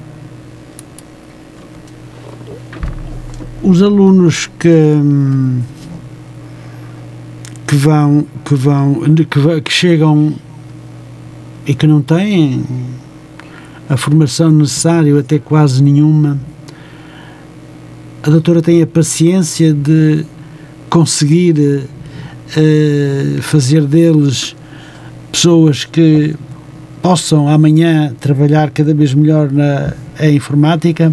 os 3.62 3.82
alunos 3.82 4.48
que 4.58 4.68
que 7.66 7.76
vão 7.76 8.26
que 8.44 8.54
vão 8.54 8.94
que, 9.14 9.60
que 9.60 9.72
chegam 9.72 10.34
e 11.66 11.74
que 11.74 11.86
não 11.86 12.00
têm 12.02 12.64
a 13.88 13.96
formação 13.96 14.50
necessária 14.50 15.18
até 15.18 15.38
quase 15.38 15.82
nenhuma 15.82 16.38
a 18.26 18.30
doutora 18.30 18.60
tem 18.60 18.82
a 18.82 18.86
paciência 18.88 19.72
de 19.72 20.24
conseguir 20.90 21.84
eh, 22.56 23.36
fazer 23.40 23.82
deles 23.82 24.56
pessoas 25.30 25.84
que 25.84 26.34
possam 27.00 27.48
amanhã 27.48 28.12
trabalhar 28.20 28.70
cada 28.70 28.92
vez 28.92 29.14
melhor 29.14 29.52
na 29.52 29.94
informática. 30.28 31.12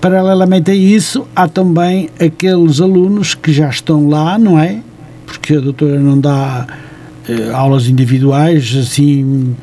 Paralelamente 0.00 0.70
a 0.70 0.74
isso, 0.74 1.26
há 1.34 1.48
também 1.48 2.08
aqueles 2.20 2.80
alunos 2.80 3.34
que 3.34 3.52
já 3.52 3.68
estão 3.68 4.08
lá, 4.08 4.38
não 4.38 4.56
é? 4.56 4.80
Porque 5.26 5.56
a 5.56 5.60
doutora 5.60 5.98
não 5.98 6.20
dá 6.20 6.64
eh, 7.28 7.50
aulas 7.52 7.88
individuais, 7.88 8.72
assim, 8.76 9.56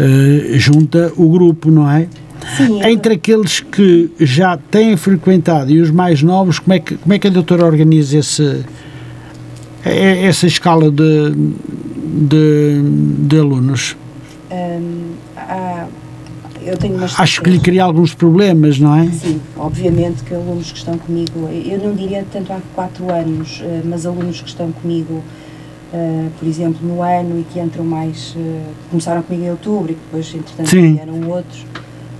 eh, 0.00 0.58
junta 0.58 1.12
o 1.16 1.30
grupo, 1.30 1.70
não 1.70 1.88
é? 1.88 2.08
Sim, 2.56 2.82
Entre 2.84 3.14
aqueles 3.14 3.60
que 3.60 4.10
já 4.18 4.56
têm 4.56 4.96
frequentado 4.96 5.70
e 5.70 5.80
os 5.80 5.90
mais 5.90 6.22
novos, 6.22 6.58
como 6.58 6.72
é 6.74 6.78
que, 6.78 6.96
como 6.96 7.12
é 7.12 7.18
que 7.18 7.26
a 7.26 7.30
doutora 7.30 7.64
organiza 7.64 8.18
esse, 8.18 8.64
eh, 9.84 10.24
essa 10.26 10.46
escala 10.46 10.90
de, 10.90 11.32
de, 12.04 12.82
de 13.28 13.38
alunos? 13.38 13.96
há- 15.36 15.86
eu 16.62 16.76
tenho 16.76 16.96
uma 16.96 17.06
Acho 17.06 17.40
que 17.40 17.48
lhe 17.50 17.58
cria 17.58 17.82
alguns 17.84 18.12
problemas, 18.14 18.78
não 18.78 18.94
é? 18.94 19.06
Sim, 19.10 19.40
obviamente 19.56 20.22
que 20.24 20.34
alunos 20.34 20.70
que 20.72 20.78
estão 20.78 20.98
comigo, 20.98 21.48
eu 21.64 21.78
não 21.78 21.94
diria 21.94 22.24
tanto 22.30 22.52
há 22.52 22.60
quatro 22.74 23.10
anos, 23.10 23.62
eh, 23.64 23.80
mas 23.84 24.04
alunos 24.04 24.42
que 24.42 24.48
estão 24.48 24.70
comigo, 24.70 25.22
eh, 25.92 26.26
por 26.38 26.46
exemplo, 26.46 26.86
no 26.86 27.02
ano 27.02 27.40
e 27.40 27.44
que 27.44 27.58
entram 27.58 27.84
mais, 27.84 28.34
eh, 28.36 28.62
começaram 28.90 29.22
comigo 29.22 29.46
em 29.46 29.50
outubro 29.50 29.90
e 29.92 29.94
depois, 29.94 30.26
entretanto, 30.34 30.68
Sim. 30.68 30.94
vieram 30.94 31.28
outros, 31.30 31.64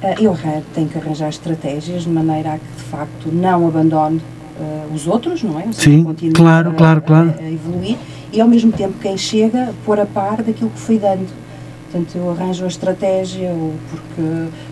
eh, 0.02 0.14
eu 0.20 0.36
tenho 0.74 0.88
que 0.88 0.98
arranjar 0.98 1.28
estratégias 1.28 2.02
de 2.04 2.08
maneira 2.10 2.54
a 2.54 2.58
que, 2.58 2.64
de 2.76 2.82
facto, 2.84 3.28
não 3.32 3.66
abandone 3.66 4.20
eh, 4.60 4.86
os 4.94 5.06
outros, 5.06 5.42
não 5.42 5.58
é? 5.60 5.64
Ou 5.66 5.72
seja, 5.72 5.90
Sim, 5.90 6.32
claro, 6.32 6.70
a- 6.70 6.74
claro, 6.74 7.02
claro. 7.02 7.34
A, 7.38 7.42
a 7.42 7.50
evoluir 7.50 7.96
e, 8.32 8.40
ao 8.40 8.48
mesmo 8.48 8.70
tempo, 8.72 8.94
quem 9.00 9.16
chega, 9.16 9.72
pôr 9.84 9.98
a 9.98 10.06
par 10.06 10.42
daquilo 10.42 10.70
que 10.70 10.78
foi 10.80 10.98
dando. 10.98 11.26
Portanto, 11.90 12.14
eu 12.16 12.30
arranjo 12.30 12.64
a 12.64 12.68
estratégia, 12.68 13.50
ou 13.50 13.72
porque, 13.90 14.22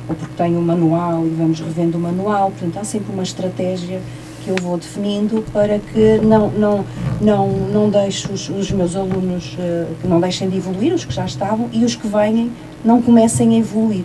ou 0.08 0.14
porque 0.14 0.34
tenho 0.36 0.58
um 0.58 0.62
manual 0.62 1.26
e 1.26 1.30
vamos 1.30 1.58
revendo 1.60 1.98
o 1.98 2.00
manual. 2.00 2.52
Portanto, 2.52 2.78
há 2.80 2.84
sempre 2.84 3.12
uma 3.12 3.24
estratégia 3.24 4.00
que 4.44 4.50
eu 4.50 4.54
vou 4.62 4.76
definindo 4.78 5.44
para 5.52 5.80
que 5.80 6.18
não, 6.22 6.48
não, 6.52 6.84
não, 7.20 7.48
não 7.48 7.90
deixe 7.90 8.30
os, 8.32 8.48
os 8.48 8.70
meus 8.70 8.94
alunos, 8.94 9.54
uh, 9.54 9.92
que 10.00 10.06
não 10.06 10.20
deixem 10.20 10.48
de 10.48 10.58
evoluir, 10.58 10.94
os 10.94 11.04
que 11.04 11.12
já 11.12 11.24
estavam, 11.24 11.68
e 11.72 11.84
os 11.84 11.96
que 11.96 12.06
venham 12.06 12.50
não 12.84 13.02
comecem 13.02 13.56
a 13.56 13.58
evoluir, 13.58 14.04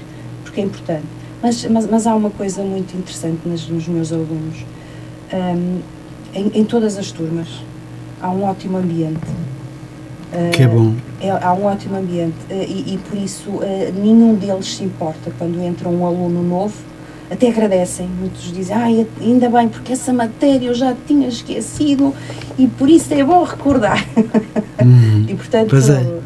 porque 0.53 0.61
é 0.61 0.63
importante. 0.63 1.05
Mas, 1.41 1.65
mas, 1.65 1.87
mas 1.87 2.07
há 2.07 2.15
uma 2.15 2.29
coisa 2.29 2.63
muito 2.63 2.95
interessante 2.95 3.39
nos, 3.45 3.67
nos 3.67 3.87
meus 3.87 4.13
alunos. 4.13 4.65
Um, 5.33 5.79
em, 6.33 6.51
em 6.53 6.63
todas 6.63 6.97
as 6.97 7.11
turmas 7.11 7.47
há 8.21 8.29
um 8.29 8.43
ótimo 8.43 8.77
ambiente 8.77 9.19
que 10.51 10.63
é 10.63 10.67
bom. 10.67 10.95
É, 11.21 11.29
há 11.29 11.53
um 11.53 11.65
ótimo 11.65 11.97
ambiente 11.97 12.35
eh, 12.49 12.65
e, 12.67 12.95
e, 12.95 12.97
por 12.97 13.17
isso 13.17 13.49
uh, 13.49 13.93
nenhum 13.95 14.35
deles 14.35 14.75
se 14.75 14.83
importa 14.83 15.31
quando 15.37 15.61
entra 15.61 15.87
um 15.87 16.05
aluno 16.05 16.41
novo, 16.41 16.73
até 17.29 17.49
agradecem. 17.49 18.07
Muitos 18.07 18.51
dizem, 18.51 18.75
ah, 18.75 19.05
ainda 19.21 19.49
bem, 19.49 19.69
porque 19.69 19.93
essa 19.93 20.11
matéria 20.11 20.67
eu 20.67 20.73
já 20.73 20.95
tinha 21.07 21.27
esquecido 21.27 22.13
e 22.57 22.67
por 22.67 22.89
isso 22.89 23.13
é 23.13 23.23
bom 23.23 23.43
recordar. 23.43 24.05
Uhum. 24.83 25.27
e 25.29 25.35
portanto, 25.35 25.73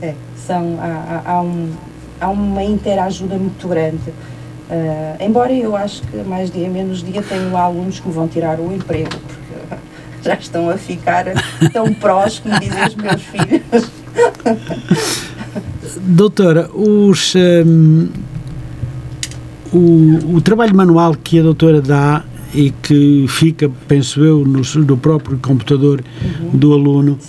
é. 0.01 0.07
É, 0.07 0.15
são, 0.47 0.79
há, 0.79 1.21
há, 1.23 1.41
um, 1.41 1.69
há 2.19 2.29
uma 2.29 2.63
interajuda 2.63 3.37
muito 3.37 3.67
grande. 3.67 4.09
Uh, 4.69 5.23
embora 5.23 5.53
eu 5.53 5.75
acho 5.75 6.01
que 6.01 6.17
mais 6.17 6.51
dia 6.51 6.69
menos 6.69 7.01
dia 7.01 7.21
tenho 7.21 7.55
alunos 7.55 7.99
que 7.99 8.07
me 8.07 8.13
vão 8.13 8.27
tirar 8.27 8.59
o 8.59 8.73
emprego, 8.73 9.09
porque 9.09 9.77
já 10.27 10.33
estão 10.33 10.69
a 10.69 10.77
ficar 10.77 11.25
tão 11.71 11.93
prós, 11.93 12.39
como 12.39 12.59
dizem 12.59 12.85
os 12.85 12.95
meus 12.95 13.21
filhos. 13.21 13.91
Doutora, 16.01 16.69
os, 16.73 17.33
um, 17.35 18.09
o, 19.71 20.35
o 20.35 20.41
trabalho 20.41 20.75
manual 20.75 21.15
que 21.15 21.39
a 21.39 21.43
doutora 21.43 21.81
dá 21.81 22.23
e 22.53 22.71
que 22.71 23.25
fica, 23.29 23.69
penso 23.87 24.23
eu, 24.23 24.43
no, 24.45 24.61
no 24.85 24.97
próprio 24.97 25.37
computador 25.37 26.03
uhum. 26.41 26.49
do 26.57 26.73
aluno, 26.73 27.19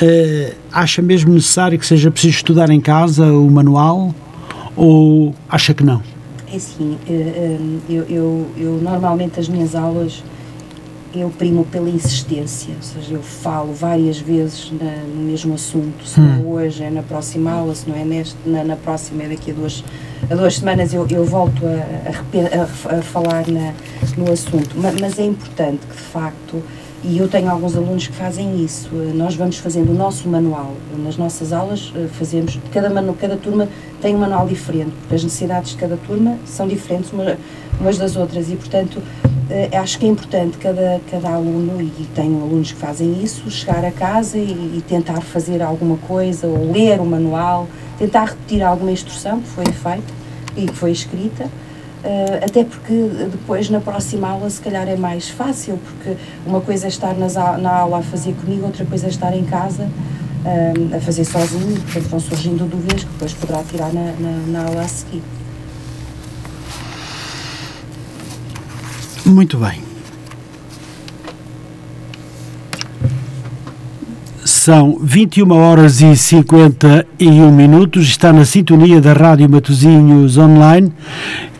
uh, 0.00 0.54
acha 0.72 1.00
mesmo 1.00 1.32
necessário 1.32 1.78
que 1.78 1.86
seja 1.86 2.10
preciso 2.10 2.34
estudar 2.34 2.70
em 2.70 2.80
casa 2.80 3.24
o 3.26 3.48
manual 3.50 4.14
ou 4.76 5.34
acha 5.48 5.74
que 5.74 5.84
não? 5.84 6.02
É 6.52 6.58
sim, 6.58 6.98
eh, 7.08 7.12
eh, 7.12 7.58
eu, 7.88 8.02
eu, 8.04 8.46
eu 8.56 8.72
normalmente 8.82 9.40
as 9.40 9.48
minhas 9.48 9.74
aulas 9.74 10.22
eu 11.14 11.28
primo 11.30 11.64
pela 11.64 11.90
insistência, 11.90 12.74
ou 12.74 12.82
seja, 12.82 13.14
eu 13.14 13.22
falo 13.22 13.72
várias 13.74 14.18
vezes 14.18 14.72
na, 14.72 14.90
no 15.14 15.22
mesmo 15.24 15.54
assunto, 15.54 16.06
se 16.06 16.18
não 16.18 16.32
é 16.32 16.36
hum. 16.36 16.52
hoje 16.52 16.82
é 16.82 16.90
na 16.90 17.02
próxima 17.02 17.52
aula, 17.52 17.74
se 17.74 17.88
não 17.88 17.96
é 17.96 18.04
neste, 18.04 18.36
na, 18.46 18.64
na 18.64 18.76
próxima 18.76 19.22
é 19.24 19.28
daqui 19.28 19.50
a 19.50 19.54
duas, 19.54 19.84
a 20.30 20.34
duas 20.34 20.56
semanas 20.56 20.94
eu, 20.94 21.06
eu 21.10 21.24
volto 21.24 21.62
a, 21.66 22.94
a, 22.94 22.98
a 22.98 23.02
falar 23.02 23.46
na, 23.46 23.74
no 24.16 24.32
assunto, 24.32 24.74
mas, 24.76 24.98
mas, 25.00 25.18
é 25.18 25.24
importante 25.24 25.80
que 25.86 25.94
de 25.94 26.02
facto, 26.02 26.62
e 27.04 27.18
eu 27.18 27.28
tenho 27.28 27.50
alguns 27.50 27.76
alunos 27.76 28.06
que 28.06 28.14
fazem 28.14 28.64
isso, 28.64 28.88
nós 29.14 29.34
vamos 29.34 29.56
fazendo 29.58 29.90
o 29.90 29.94
nosso 29.94 30.28
manual, 30.28 30.72
nas 31.02 31.16
nossas 31.16 31.52
aulas 31.52 31.92
eh, 31.96 32.06
fazemos, 32.12 32.58
cada, 32.70 32.90
cada 33.14 33.36
turma 33.36 33.68
tem 34.00 34.14
um 34.14 34.18
manual 34.18 34.46
diferente, 34.46 34.92
porque 35.00 35.16
as 35.16 35.24
necessidades 35.24 35.72
de 35.72 35.78
cada 35.78 35.96
turma 35.96 36.38
são 36.46 36.68
diferentes 36.68 37.12
umas 37.12 37.98
das 37.98 38.14
outras. 38.16 38.50
E 38.50 38.56
portanto 38.56 38.96
uh, 38.96 39.76
acho 39.78 39.98
que 39.98 40.06
é 40.06 40.08
importante 40.08 40.58
cada, 40.58 41.00
cada 41.10 41.30
aluno, 41.30 41.80
e 41.82 42.06
tenho 42.14 42.40
alunos 42.40 42.70
que 42.70 42.78
fazem 42.78 43.22
isso, 43.22 43.50
chegar 43.50 43.84
a 43.84 43.90
casa 43.90 44.38
e, 44.38 44.76
e, 44.76 44.84
tentar 44.86 45.20
fazer 45.20 45.60
alguma 45.60 45.96
coisa, 45.96 46.46
ou 46.46 46.72
ler 46.72 47.00
o 47.00 47.04
manual, 47.04 47.66
tentar 47.98 48.26
repetir 48.26 48.62
alguma 48.62 48.92
instrução 48.92 49.40
que 49.40 49.48
foi 49.48 49.66
feita 49.66 50.12
e 50.56 50.66
que 50.66 50.74
foi 50.74 50.92
escrita. 50.92 51.48
Uh, 52.04 52.44
até 52.44 52.64
porque 52.64 52.92
depois 53.30 53.70
na 53.70 53.80
próxima 53.80 54.28
aula 54.28 54.50
se 54.50 54.60
calhar 54.60 54.88
é 54.88 54.96
mais 54.96 55.28
fácil, 55.28 55.78
porque 55.78 56.16
uma 56.44 56.60
coisa 56.60 56.86
é 56.86 56.88
estar 56.88 57.14
nas, 57.14 57.34
na 57.34 57.70
aula 57.70 57.98
a 57.98 58.02
fazer 58.02 58.34
comigo, 58.34 58.66
outra 58.66 58.84
coisa 58.84 59.06
é 59.06 59.08
estar 59.08 59.32
em 59.36 59.44
casa 59.44 59.84
uh, 59.84 60.96
a 60.96 61.00
fazer 61.00 61.24
sozinho, 61.24 61.80
portanto 61.80 62.08
vão 62.08 62.20
surgindo 62.20 62.68
dúvidas 62.68 63.04
que 63.04 63.10
depois 63.10 63.32
poderá 63.34 63.62
tirar 63.62 63.92
na, 63.92 64.12
na, 64.18 64.46
na 64.48 64.66
aula 64.66 64.82
a 64.82 64.88
seguir. 64.88 65.22
Muito 69.24 69.56
bem. 69.56 69.80
São 74.44 74.98
21 75.00 75.50
horas 75.52 76.00
e 76.00 76.16
51 76.16 77.52
minutos. 77.52 78.08
Está 78.08 78.32
na 78.32 78.44
sintonia 78.44 79.00
da 79.00 79.12
Rádio 79.12 79.48
Matozinhos 79.48 80.36
Online, 80.36 80.92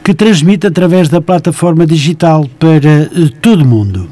que 0.03 0.13
transmite 0.13 0.67
através 0.67 1.09
da 1.09 1.21
plataforma 1.21 1.87
digital 1.87 2.49
para 2.59 3.03
eh, 3.03 3.09
todo 3.41 3.63
o 3.63 3.67
mundo. 3.67 4.09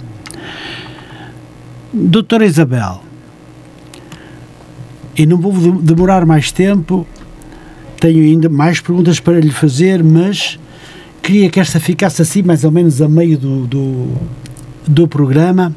Doutora 1.93 2.47
Isabel, 2.47 3.03
e 5.16 5.26
não 5.26 5.38
vou 5.38 5.53
demorar 5.82 6.24
mais 6.24 6.53
tempo, 6.53 7.07
tenho 7.99 8.22
ainda 8.22 8.49
mais 8.49 8.80
perguntas 8.80 9.18
para 9.18 9.41
lhe 9.41 9.51
fazer, 9.51 10.03
mas 10.03 10.59
queria 11.20 11.51
que 11.51 11.59
esta 11.59 11.80
ficasse 11.80 12.22
assim, 12.22 12.43
mais 12.43 12.64
ou 12.64 12.70
menos 12.70 13.03
a 13.03 13.09
meio 13.09 13.36
do, 13.36 13.66
do, 13.66 14.09
do 14.86 15.09
programa. 15.09 15.74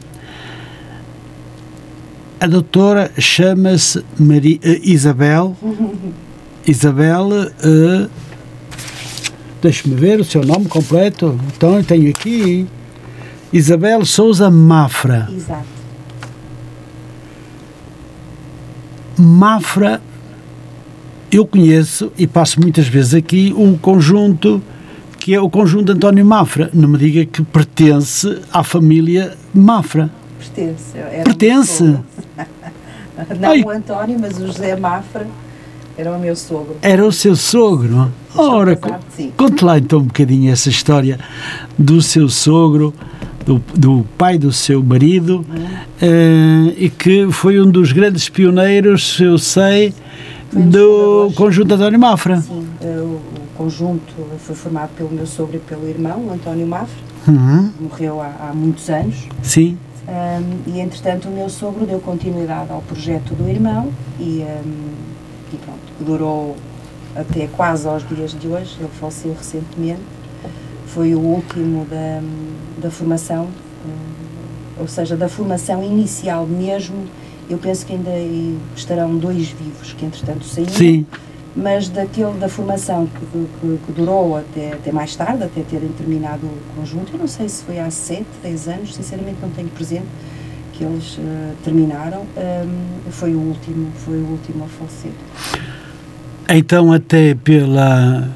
A 2.40 2.46
doutora 2.46 3.12
chama-se 3.18 4.00
uh, 4.00 4.04
Isabel. 4.84 5.58
Isabel, 6.68 7.28
uh, 7.28 8.10
deixe-me 9.64 9.96
ver 9.96 10.20
o 10.20 10.24
seu 10.26 10.44
nome 10.46 10.66
completo. 10.66 11.40
Então, 11.56 11.78
eu 11.78 11.84
tenho 11.84 12.10
aqui 12.10 12.68
Isabel 13.52 14.06
Souza 14.06 14.52
Mafra. 14.52 15.30
Exato. 15.34 15.66
Mafra, 19.18 20.02
eu 21.32 21.46
conheço 21.48 22.12
e 22.18 22.28
passo 22.28 22.60
muitas 22.60 22.88
vezes 22.88 23.14
aqui 23.14 23.54
um 23.58 23.78
conjunto 23.78 24.62
que 25.18 25.34
é 25.34 25.40
o 25.40 25.50
conjunto 25.50 25.86
de 25.86 25.92
António 25.94 26.26
Mafra. 26.26 26.70
Não 26.74 26.90
me 26.90 26.98
diga 26.98 27.26
que 27.26 27.42
pertence 27.42 28.42
à 28.52 28.64
família 28.64 29.38
Mafra. 29.54 30.12
Pertence. 30.38 30.98
Pertence? 31.24 31.84
Não 33.40 33.52
Ai. 33.52 33.64
o 33.64 33.70
António, 33.70 34.20
mas 34.20 34.38
o 34.38 34.48
José 34.48 34.76
Mafra 34.76 35.26
era 35.98 36.12
o 36.12 36.20
meu 36.20 36.36
sogro. 36.36 36.76
Era 36.82 37.06
o 37.06 37.12
seu 37.12 37.36
sogro? 37.36 38.12
Ora, 38.36 38.80
conte 39.38 39.64
lá 39.64 39.78
então 39.78 40.00
um 40.00 40.04
bocadinho 40.04 40.52
essa 40.52 40.70
história 40.70 41.20
do 41.78 42.02
seu 42.02 42.28
sogro, 42.28 42.94
do, 43.46 43.62
do 43.76 44.06
pai 44.18 44.38
do 44.38 44.52
seu 44.52 44.82
marido, 44.84 45.46
uhum. 45.50 45.66
uh, 45.66 46.74
e 46.78 46.90
que 46.90 47.32
foi 47.32 47.60
um 47.60 47.70
dos 47.70 47.92
grandes 47.92 48.30
pioneiros, 48.30 49.20
eu 49.20 49.38
sei, 49.38 49.94
do 50.52 51.32
conjunto 51.36 51.74
António 51.74 52.00
Mafra. 52.00 52.42
Sim, 52.42 52.66
o 52.82 53.22
conjunto 53.56 54.14
foi 54.40 54.56
formado 54.56 54.90
pelo 54.96 55.10
meu 55.10 55.26
sogro 55.26 55.58
e 55.58 55.60
pelo 55.60 55.88
irmão, 55.88 56.32
António 56.32 56.66
Mafra, 56.68 57.04
uhum. 57.28 57.72
morreu 57.80 58.22
há, 58.22 58.50
há, 58.50 58.54
muitos 58.54 58.90
anos. 58.90 59.28
Sim. 59.42 59.78
Um, 60.08 60.74
e 60.74 60.82
entretanto 60.82 61.30
o 61.30 61.32
meu 61.32 61.50
sogro 61.50 61.86
deu 61.86 62.00
continuidade 62.00 62.72
ao 62.72 62.82
projeto 62.82 63.34
do 63.36 63.50
irmão 63.50 63.90
e, 64.20 64.44
um, 64.44 64.92
e 65.54 65.58
pronto, 65.58 65.80
durou 66.04 66.56
até 67.16 67.48
quase 67.48 67.88
aos 67.88 68.08
dias 68.08 68.32
de 68.32 68.48
hoje, 68.48 68.76
ele 68.80 68.90
faleceu 69.00 69.34
recentemente, 69.34 70.02
foi 70.88 71.16
o 71.16 71.20
último 71.20 71.86
da, 71.86 72.22
da 72.82 72.92
formação, 72.92 73.48
um, 73.86 74.82
ou 74.82 74.88
seja, 74.88 75.16
da 75.16 75.30
formação 75.30 75.84
inicial 75.84 76.46
mesmo, 76.46 77.06
eu 77.50 77.58
penso 77.58 77.86
que 77.86 77.94
ainda 77.94 78.12
estarão 78.76 79.18
dois 79.18 79.50
vivos 79.50 79.94
que 79.94 80.06
entretanto 80.06 80.46
saíram. 80.46 80.74
Sim 80.74 81.06
mas 81.56 81.88
daquele 81.88 82.34
da 82.40 82.50
formação 82.50 83.08
que, 83.08 83.20
que, 83.26 83.80
que, 83.86 83.92
durou 83.92 84.38
até, 84.38 84.74
até 84.74 84.92
mais 84.92 85.16
tarde, 85.16 85.44
até 85.44 85.62
terem 85.62 85.90
terminado 85.90 86.48
o 86.48 86.76
conjunto, 86.76 87.14
eu 87.14 87.20
não 87.20 87.28
sei 87.28 87.48
se 87.48 87.64
foi 87.64 87.80
há 87.80 87.90
7, 87.90 88.26
10 88.42 88.68
anos, 88.68 88.96
sinceramente 88.96 89.38
não 89.42 89.50
tenho 89.50 89.70
presente 89.70 90.08
que 90.74 90.84
eles 90.84 91.18
uh, 91.18 91.22
terminaram, 91.64 92.22
um, 92.22 93.12
foi 93.12 93.36
o 93.36 93.40
último, 93.40 93.92
foi 93.94 94.18
o 94.18 94.26
último 94.26 94.66
a 94.66 94.68
falecer. 94.68 95.12
Então 96.56 96.92
até 96.94 97.34
pela 97.34 98.30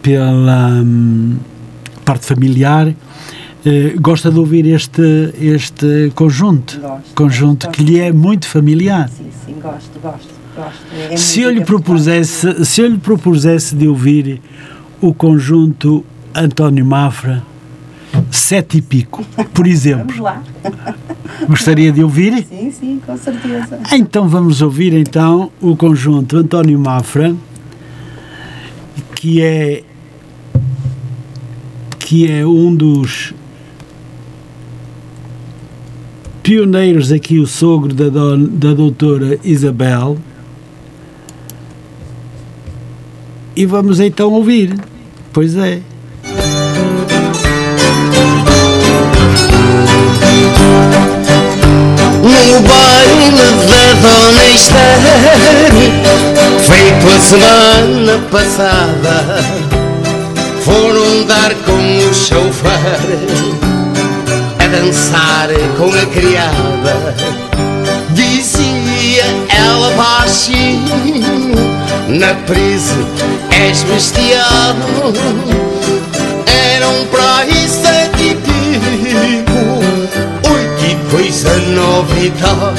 pela 0.00 0.68
hum, 0.82 1.36
parte 2.04 2.24
familiar 2.24 2.94
eh, 3.66 3.94
gosta 4.00 4.30
de 4.30 4.38
ouvir 4.38 4.64
este 4.66 5.34
este 5.38 6.10
conjunto, 6.14 6.80
gosto, 6.80 7.14
conjunto 7.14 7.66
gosto. 7.66 7.76
que 7.76 7.84
lhe 7.84 8.00
é 8.00 8.10
muito 8.10 8.48
familiar. 8.48 9.10
Sim, 9.10 9.26
sim, 9.44 9.54
gosto, 9.60 10.00
gosto. 10.00 10.34
É 11.10 11.16
se 11.18 11.42
eu 11.42 11.50
lhe 11.50 11.62
propusesse, 11.62 12.64
se 12.64 12.80
eu 12.80 12.86
lhe 12.88 12.96
propusesse 12.96 13.76
de 13.76 13.86
ouvir 13.86 14.40
o 14.98 15.12
conjunto 15.12 16.02
António 16.34 16.86
Mafra, 16.86 17.42
sete 18.30 18.78
e 18.78 18.82
pico, 18.82 19.22
por 19.52 19.66
exemplo. 19.68 20.06
Vamos 20.06 20.18
lá. 20.18 20.42
Gostaria 21.48 21.92
de 21.92 22.02
ouvir? 22.02 22.44
Sim, 22.44 22.70
sim, 22.70 23.00
com 23.04 23.16
certeza. 23.16 23.78
Então 23.92 24.28
vamos 24.28 24.62
ouvir 24.62 24.92
então 24.94 25.50
o 25.60 25.76
conjunto 25.76 26.36
António 26.36 26.78
Mafra 26.78 27.34
que 29.16 29.42
é 29.42 29.82
que 31.98 32.30
é 32.30 32.46
um 32.46 32.72
dos 32.72 33.34
pioneiros 36.40 37.10
aqui, 37.10 37.40
o 37.40 37.46
sogro 37.46 37.92
da, 37.92 38.08
don, 38.08 38.44
da 38.44 38.72
doutora 38.72 39.36
Isabel. 39.42 40.16
E 43.56 43.66
vamos 43.66 43.98
então 43.98 44.32
ouvir. 44.32 44.78
Pois 45.32 45.56
é. 45.56 45.82
Baile 53.30 53.54
da 53.66 54.08
Dona 54.08 54.44
Esther 54.46 54.98
Feito 56.60 57.06
a 57.08 57.20
semana 57.20 58.18
passada 58.30 59.44
Foram 60.64 61.24
dar 61.24 61.54
com 61.64 62.08
o 62.08 62.14
chofer 62.14 63.00
a 64.58 64.68
dançar 64.68 65.48
com 65.78 65.92
a 65.92 66.06
criada. 66.06 67.14
Dizia 68.10 69.24
ela 69.48 69.92
baixinho, 69.92 71.54
na 72.08 72.34
presa 72.46 72.96
és 73.50 73.82
bestiado. 73.84 75.14
Eram 76.74 77.06
pra 77.06 77.46
isso 77.46 77.85
coisa 81.10 81.56
e. 81.58 82.74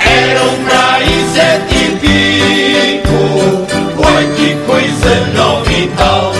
Eram 0.00 0.64
pra 0.64 1.00
isso 1.02 1.34
sete 1.34 1.82
pico, 2.00 3.20
oi 3.96 4.24
que 4.36 4.56
coisa 4.66 5.12
e 5.70 5.88
tal. 5.96 6.32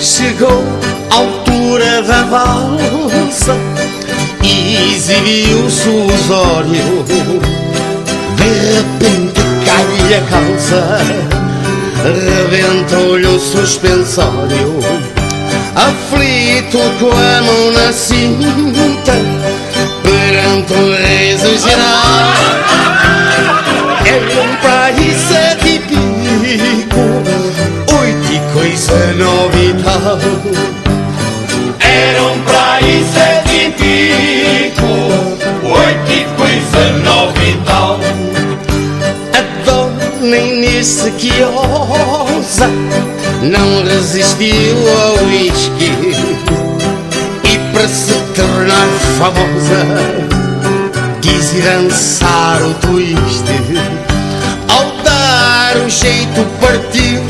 Chegou 0.00 0.64
altura 1.10 2.02
da 2.02 2.22
valsa 2.24 3.56
Exibiu-se 4.42 5.88
o 5.88 6.06
osório 6.06 7.04
De 8.36 8.48
repente 8.74 9.40
cai 9.64 10.14
a 10.14 10.20
calça 10.30 10.98
Rebentou-lhe 12.04 13.26
o 13.26 13.38
suspensório 13.38 14.80
Aflito 15.76 16.78
com 16.98 17.10
a 17.10 17.42
mão 17.42 17.70
na 17.72 17.92
cinta 17.92 19.12
Perante 20.02 20.72
o 20.72 20.96
riso 20.96 21.58
geral 21.58 22.32
É 24.04 24.40
um 24.40 24.56
país 24.56 25.16
sete 25.16 25.78
pico 25.80 27.00
Oi, 28.00 28.16
que 28.26 28.40
coisa 28.52 28.94
e 29.54 29.74
eram 31.86 32.38
pra 32.40 32.80
ir 32.80 33.04
sete 33.12 33.70
pico, 33.78 34.86
oito 35.64 36.36
coisa 36.36 36.82
e 37.42 37.56
tal. 37.64 38.00
A 39.32 39.64
dona 39.64 40.36
que 41.12 41.32
ousa 41.42 42.68
não 43.42 43.84
resistiu 43.84 44.76
ao 45.02 45.24
whisky 45.26 45.92
e 47.44 47.72
para 47.72 47.88
se 47.88 48.14
tornar 48.34 48.88
famosa 49.18 50.26
quis 51.20 51.52
ir 51.54 51.62
dançar 51.62 52.62
o 52.62 52.74
twist. 52.74 53.44
Ao 54.68 55.02
dar 55.02 55.76
o 55.84 55.88
jeito 55.88 56.44
partiu 56.60 57.25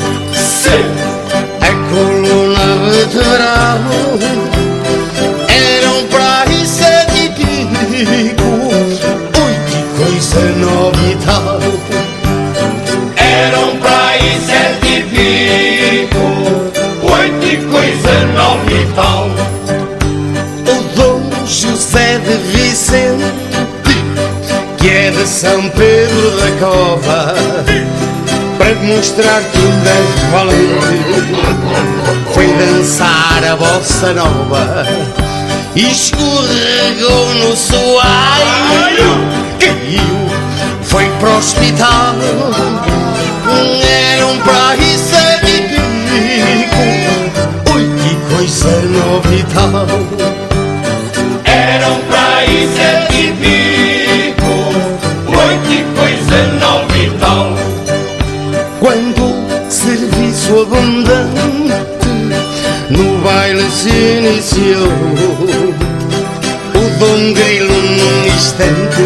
São 25.37 25.69
Pedro 25.69 26.31
da 26.31 26.51
Cova 26.59 27.35
Para 28.57 28.75
mostrar 28.77 29.43
que 29.43 29.59
é 29.59 30.31
valente 30.31 31.05
Foi 32.33 32.47
dançar 32.55 33.45
a 33.45 33.55
bossa 33.55 34.15
nova 34.15 34.87
E 35.75 35.93
escorregou 35.93 37.35
no 37.35 37.55
soalho. 37.55 39.29
Caiu, 39.61 40.31
foi 40.81 41.05
pro 41.21 41.37
hospital. 41.37 42.15
Eram 44.15 44.39
pra 44.39 44.75
isso 44.77 45.21
de 45.45 45.61
pico. 46.63 46.83
Ui, 47.75 47.85
que 47.99 48.35
coisa 48.35 48.71
nova 48.87 49.35
e 49.35 49.43
tal 49.53 49.87
Eram 51.45 52.01
pra 52.09 52.27
Quando 58.81 59.71
serviço 59.71 60.61
abundante 60.63 62.09
no 62.89 63.19
baile 63.19 63.71
se 63.71 63.91
iniciou, 63.91 64.89
o 66.75 66.99
Dom 66.99 67.33
Grilo 67.35 67.75
num 67.75 68.27
instante 68.27 69.03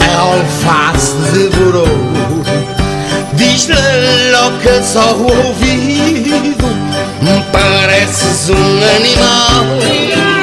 a 0.00 0.20
alface 0.20 1.16
devorou. 1.32 1.86
Diz-lhe 3.34 3.74
loucas 4.30 4.96
ao 4.96 5.18
ouvido, 5.18 6.56
pareces 7.52 8.50
um 8.50 8.82
animal. 8.96 10.35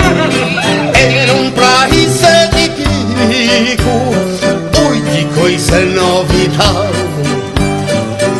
Coisa 5.43 5.81
nova 5.81 6.33
e 6.33 6.47
tal. 6.57 6.87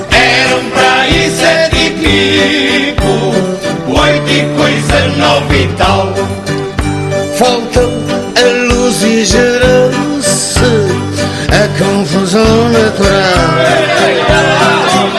Eram 0.10 0.64
pra 0.70 1.10
ir 1.10 1.30
sete 1.32 1.90
pico, 2.00 3.14
oito 3.90 4.36
coisa 4.56 5.08
nova 5.18 5.54
e 5.54 5.68
tal. 5.78 6.14
Faltou 7.38 7.92
a 8.38 8.74
luz 8.74 9.04
e 9.04 9.26
gerou-se 9.26 10.62
a 11.52 11.68
confusão 11.78 12.70
natural. 12.70 13.52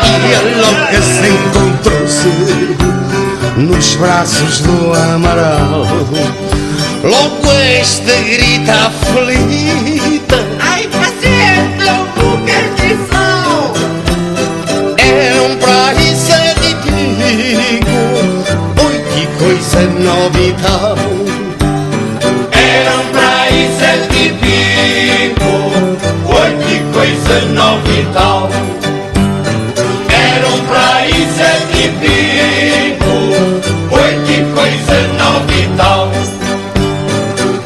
E 0.09 0.35
a 0.35 0.41
louca 0.57 1.03
se 1.03 1.29
encontrou-se 1.29 2.33
nos 3.59 3.95
braços 3.97 4.61
do 4.61 4.95
Amaral. 4.95 5.87
Logo 7.03 7.53
esta 7.79 8.15
grita 8.23 8.73
aflita. 8.73 10.54
Que 19.75 19.81
coisa 19.81 19.91
nova 19.99 20.39
e 20.39 20.53
tal. 20.63 20.97
Eram 22.53 23.05
pra 23.13 23.51
ir 23.51 23.69
sete 23.79 24.31
pico, 24.41 25.53
oito 26.29 26.93
coisa 26.93 27.41
nova 27.53 27.91
e 27.91 28.05
tal. 28.15 28.49
Eram 30.09 30.59
pra 30.69 31.07
ir 31.07 31.27
sete 31.37 31.89
pico, 32.01 33.15
oito 33.91 34.55
coisa 34.55 34.99
nova 35.19 35.53
e 35.53 35.69
tal. 35.77 36.09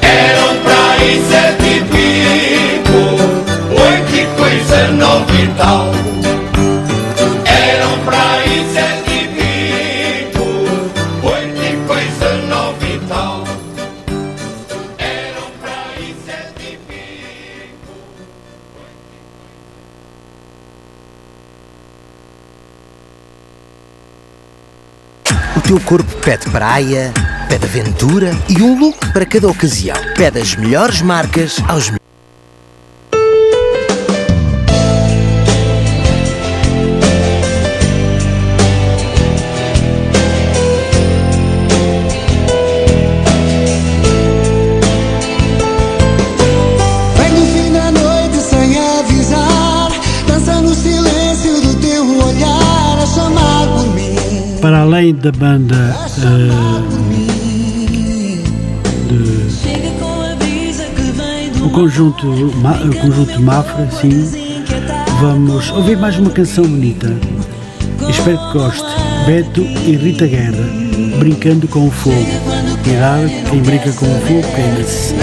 Eram 0.03 0.57
pra 0.63 1.05
ir 1.05 1.21
sete 1.31 1.59
corpo 26.29 26.45
pede 26.45 26.51
praia, 26.51 27.13
pede 27.49 27.65
aventura 27.65 28.37
e 28.51 28.61
um 28.63 28.79
look 28.79 28.99
para 29.15 29.25
cada 29.25 29.49
ocasião. 29.49 29.97
Pede 30.15 30.39
as 30.39 30.55
melhores 30.57 31.01
marcas 31.01 31.57
aos 31.67 31.85
melhores. 31.85 31.98
Da 55.19 55.33
banda 55.33 55.97
uh, 56.19 56.83
de, 59.09 59.49
o 61.63 61.71
conjunto, 61.71 62.29
o 62.29 62.95
conjunto 63.01 63.43
Mafra, 63.43 63.91
sim. 63.91 64.31
Vamos 65.21 65.71
ouvir 65.71 65.99
mais 65.99 66.19
uma 66.19 66.31
canção 66.31 66.65
bonita. 66.65 67.15
Espero 68.09 68.39
que 68.39 68.53
goste. 68.59 68.87
Beto 69.27 69.61
e 69.61 69.97
Rita 69.97 70.27
Guerra, 70.27 70.65
Brincando 71.19 71.69
com 71.69 71.89
o 71.89 71.91
Fogo. 71.91 72.17
Cuidado, 72.85 73.29
quem 73.51 73.61
brinca 73.61 73.93
com 73.93 74.07
o 74.07 74.21
fogo 74.21 74.43
queima-se. 74.55 75.15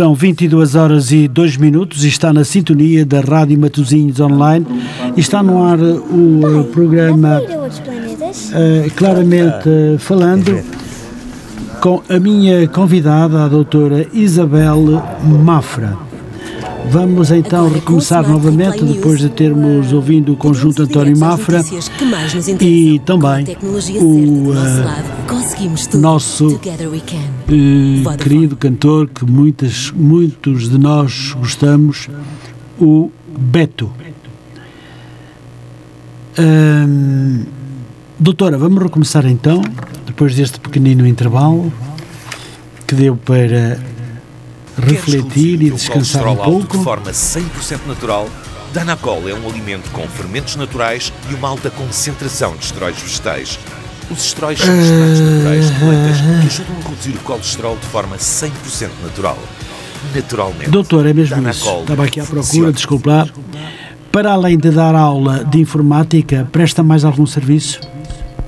São 0.00 0.14
22 0.14 0.76
horas 0.76 1.12
e 1.12 1.28
2 1.28 1.58
minutos 1.58 2.04
e 2.04 2.08
está 2.08 2.32
na 2.32 2.42
sintonia 2.42 3.04
da 3.04 3.20
Rádio 3.20 3.60
Matosinhos 3.60 4.18
Online. 4.18 4.64
E 5.14 5.20
está 5.20 5.42
no 5.42 5.62
ar 5.62 5.78
o 5.78 6.64
programa 6.72 7.42
uh, 7.42 8.90
Claramente 8.96 9.68
uh, 9.68 9.98
Falando 9.98 10.58
com 11.82 12.02
a 12.08 12.18
minha 12.18 12.66
convidada, 12.66 13.44
a 13.44 13.48
doutora 13.48 14.06
Isabel 14.14 15.02
Mafra. 15.22 15.98
Vamos 16.88 17.30
então 17.30 17.70
recomeçar 17.70 18.26
novamente 18.26 18.82
depois 18.82 19.18
de 19.20 19.28
termos 19.28 19.92
ouvido 19.92 20.32
o 20.32 20.36
conjunto 20.36 20.80
António 20.80 21.18
Mafra 21.18 21.62
e 22.58 22.98
também 23.04 23.44
o 24.00 24.48
uh, 24.48 25.09
nosso 25.98 26.48
uh, 26.48 28.16
querido 28.18 28.56
cantor 28.56 29.08
que 29.08 29.24
muitas, 29.24 29.90
muitos 29.90 30.68
de 30.68 30.78
nós 30.78 31.34
gostamos, 31.38 32.08
o 32.78 33.10
Beto. 33.38 33.90
Um, 36.38 37.44
doutora, 38.18 38.56
vamos 38.58 38.82
recomeçar 38.82 39.26
então, 39.26 39.62
depois 40.06 40.34
deste 40.34 40.60
pequenino 40.60 41.06
intervalo 41.06 41.72
que 42.86 42.94
deu 42.94 43.16
para 43.16 43.78
refletir 44.76 45.62
e 45.62 45.70
descansar 45.70 46.26
um 46.26 46.36
pouco. 46.36 46.78
de 46.78 46.84
forma 46.84 47.10
100% 47.10 47.86
natural, 47.86 48.28
Danacol 48.72 49.28
é 49.28 49.34
um 49.34 49.48
alimento 49.48 49.90
com 49.90 50.06
fermentos 50.08 50.56
naturais 50.56 51.12
e 51.30 51.34
uma 51.34 51.48
alta 51.48 51.70
concentração 51.70 52.56
de 52.56 52.64
esteróides 52.64 53.02
vegetais. 53.02 53.58
Os 54.10 54.24
esteróis 54.24 54.58
são 54.58 54.74
extratos 54.74 55.20
naturais 55.20 55.66
de 55.66 55.78
plantas 55.78 56.20
que 56.20 56.46
ajudam 56.46 56.76
a 56.76 56.88
reduzir 56.88 57.16
o 57.16 57.20
colesterol 57.20 57.76
de 57.76 57.86
forma 57.86 58.16
100% 58.16 58.90
natural. 59.04 59.38
Naturalmente. 60.14 60.70
Doutor, 60.70 61.06
é 61.06 61.12
mesmo 61.12 61.36
Danacol 61.36 61.52
isso. 61.52 61.80
Estava 61.82 62.04
aqui 62.04 62.20
à 62.20 62.24
procura, 62.24 62.72
desculpe 62.72 63.08
lá. 63.08 63.28
Para 64.10 64.32
além 64.32 64.58
de 64.58 64.70
dar 64.70 64.94
aula 64.94 65.44
de 65.44 65.60
informática, 65.60 66.48
presta 66.50 66.82
mais 66.82 67.04
algum 67.04 67.26
serviço? 67.26 67.80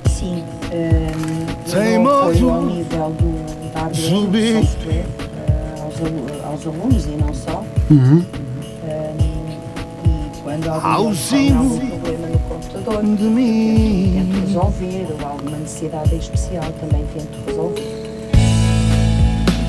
Sim. 0.06 0.42
Um, 0.72 1.76
eu 1.76 2.10
apoio 2.10 2.50
ao 2.50 2.62
nível 2.62 3.16
do, 3.18 3.72
da 3.72 3.84
do 3.84 4.66
software 4.66 5.06
aos 6.44 6.66
alunos 6.66 7.06
e 7.06 7.10
não 7.10 7.32
só. 7.34 7.64
Uhum. 7.90 8.24
Um, 8.82 9.22
e 10.04 10.42
quando 10.42 10.66
quando 10.80 11.91
computador, 12.82 13.16
de 13.16 13.24
mim. 13.24 14.12
tento 14.12 14.46
resolver, 14.46 15.06
ou 15.20 15.28
alguma 15.28 15.56
necessidade 15.58 16.14
especial, 16.16 16.64
também 16.80 17.04
tento 17.14 17.38
resolver. 17.46 17.82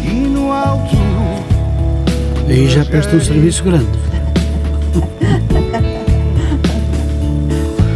E 0.04 0.28
no 0.28 0.52
alto. 0.52 0.96
Aí 2.48 2.68
já 2.68 2.84
presta 2.86 3.16
um 3.16 3.22
serviço 3.22 3.64
grande. 3.64 3.88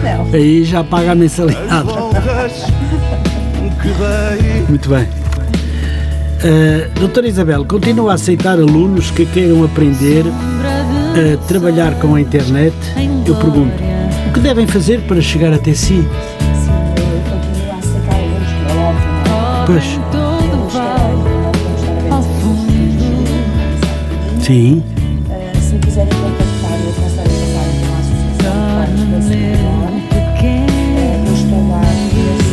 Não. 0.04 0.28
Aí 0.34 0.64
já 0.64 0.84
paga 0.84 1.12
a 1.12 1.16
mensalidade. 1.16 1.90
Muito 4.70 4.90
bem. 4.90 5.08
Uh, 6.38 7.00
doutora 7.00 7.28
Isabel, 7.28 7.66
continua 7.66 8.12
a 8.12 8.16
aceitar 8.16 8.60
alunos 8.60 9.10
que 9.12 9.26
queiram 9.26 9.64
aprender 9.64 10.24
a 10.28 11.38
trabalhar 11.48 11.96
com 12.00 12.14
a 12.14 12.22
internet? 12.22 12.76
Eu 13.26 13.36
pergunto, 13.36 13.87
que 14.38 14.44
devem 14.44 14.68
fazer 14.68 15.02
para 15.02 15.20
chegar 15.20 15.52
até 15.52 15.74
si? 15.74 16.08
Como? 18.68 19.66
Pois, 19.66 20.00
sim, 24.40 24.84
Uh, 25.28 25.60
se 25.60 25.74
me 25.74 25.80
quiserem 25.80 26.14
contactar, 26.14 26.80
eu 26.86 26.94
posso 26.94 27.16
passar 27.16 27.22
à 27.22 27.26
Associação 28.00 28.54
de 29.98 30.06
Pais 30.08 30.22
da 30.22 30.30
eu 31.26 31.34
estou 31.34 31.62
lá 31.70 31.82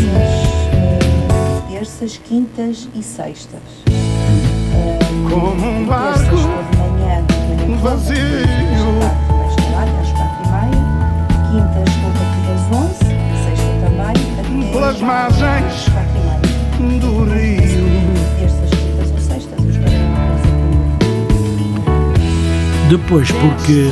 terças, 0.09 0.41
terças, 1.68 2.12
quintas 2.24 2.89
e 2.95 3.03
sextas. 3.03 3.61
De 3.85 5.35
manhã, 6.78 7.22
de 7.26 7.66
manhã 7.66 7.76
vazio. 7.82 8.74
Pelas 14.95 15.01
margens 15.01 15.86
do 17.01 17.24
rio. 17.24 17.84
Depois 22.88 23.30
porque 23.32 23.90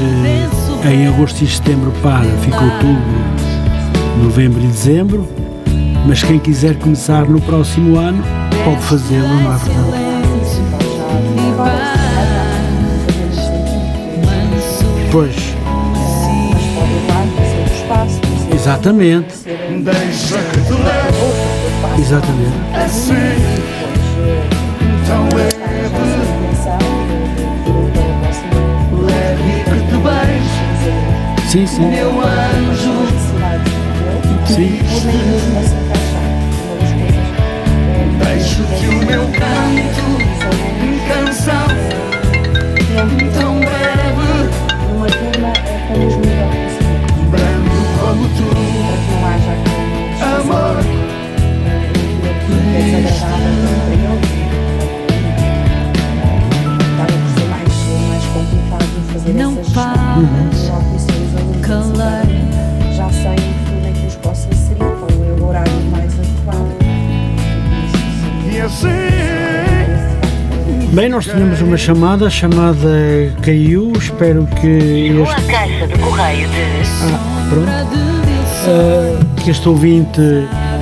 em 0.89 1.09
agosto 1.09 1.43
e 1.43 1.47
setembro 1.47 1.93
para, 2.03 2.25
fica 2.43 2.61
outubro, 2.61 3.03
novembro 4.23 4.61
e 4.63 4.67
dezembro, 4.67 5.29
mas 6.07 6.23
quem 6.23 6.39
quiser 6.39 6.79
começar 6.79 7.25
no 7.25 7.41
próximo 7.41 7.99
ano 7.99 8.23
pode 8.65 8.83
fazê-lo, 8.83 9.29
não 9.29 9.55
é 9.55 9.57
verdade? 9.57 10.13
Pois, 15.11 15.37
exatamente, 18.55 19.42
Deixa 19.83 20.39
que 20.39 20.61
te 20.61 20.73
levo 20.75 21.27
exatamente. 21.99 22.55
assim. 22.73 23.35
Tão 25.09 25.25
leve, 25.37 25.59
leve 29.03 29.53
que 29.65 29.79
te 29.89 29.97
beijo. 29.99 31.49
Sim, 31.49 31.67
sim, 31.67 31.87
Meu 31.91 32.11
anjo, 32.21 32.95
sim. 34.47 34.79
deixo-te 38.23 38.87
o 38.87 38.89
meu 39.05 39.25
canto, 39.33 39.52
Bem, 70.93 71.09
nós 71.09 71.25
tínhamos 71.25 71.63
uma 71.63 71.79
chamada, 71.79 72.27
a 72.27 72.31
chamada 72.31 73.35
caiu, 73.41 73.95
espero 73.99 74.47
que 74.61 74.67
este, 74.67 75.43
caixa 75.51 75.87
de 75.87 75.99
correio 75.99 76.47
de 76.49 76.83
ah, 77.05 77.47
pronto, 77.49 77.71
Ah, 78.69 79.19
que 79.43 79.51
este 79.51 79.67
ouvinte, 79.71 80.21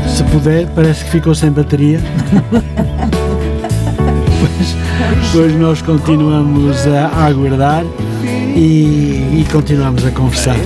se 0.08 0.24
puder, 0.24 0.66
parece 0.74 1.04
que 1.04 1.10
ficou 1.12 1.32
sem 1.32 1.52
bateria. 1.52 2.00
pois, 4.40 4.76
pois 5.32 5.54
nós 5.54 5.80
continuamos 5.80 6.88
a, 6.88 7.26
aguardar 7.26 7.84
e, 8.56 9.40
e 9.40 9.46
continuamos 9.52 10.04
a 10.04 10.10
conversar. 10.10 10.56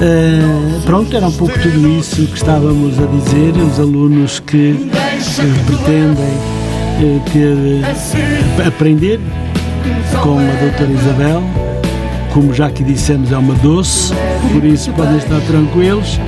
Ah, 0.00 0.80
pronto, 0.86 1.14
era 1.14 1.26
um 1.26 1.32
pouco 1.32 1.58
tudo 1.58 1.88
isso 1.98 2.26
que 2.26 2.36
estávamos 2.36 2.98
a 2.98 3.04
dizer, 3.04 3.52
os 3.52 3.78
alunos 3.78 4.40
que 4.40 4.90
pretendem 5.66 6.53
ter, 7.32 7.56
eh, 7.82 8.66
aprender 8.66 9.20
com 10.22 10.38
a 10.38 10.52
doutora 10.60 10.90
Isabel, 10.90 11.42
como 12.32 12.52
já 12.52 12.66
aqui 12.66 12.82
dissemos 12.82 13.30
é 13.30 13.36
uma 13.36 13.54
doce, 13.54 14.12
por 14.52 14.64
isso 14.64 14.90
podem 14.92 15.18
estar 15.18 15.40
tranquilos. 15.42 16.18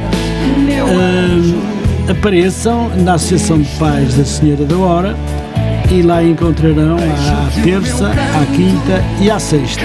Ah, 0.89 2.11
apareçam 2.11 2.91
na 2.97 3.15
Associação 3.15 3.59
de 3.61 3.69
Pais 3.77 4.15
da 4.15 4.25
Senhora 4.25 4.65
da 4.65 4.77
Hora 4.77 5.17
e 5.91 6.03
lá 6.03 6.23
encontrarão 6.23 6.97
à 6.97 7.63
terça, 7.63 8.09
à 8.11 8.55
quinta 8.55 9.03
e 9.21 9.31
à 9.31 9.39
sexta. 9.39 9.83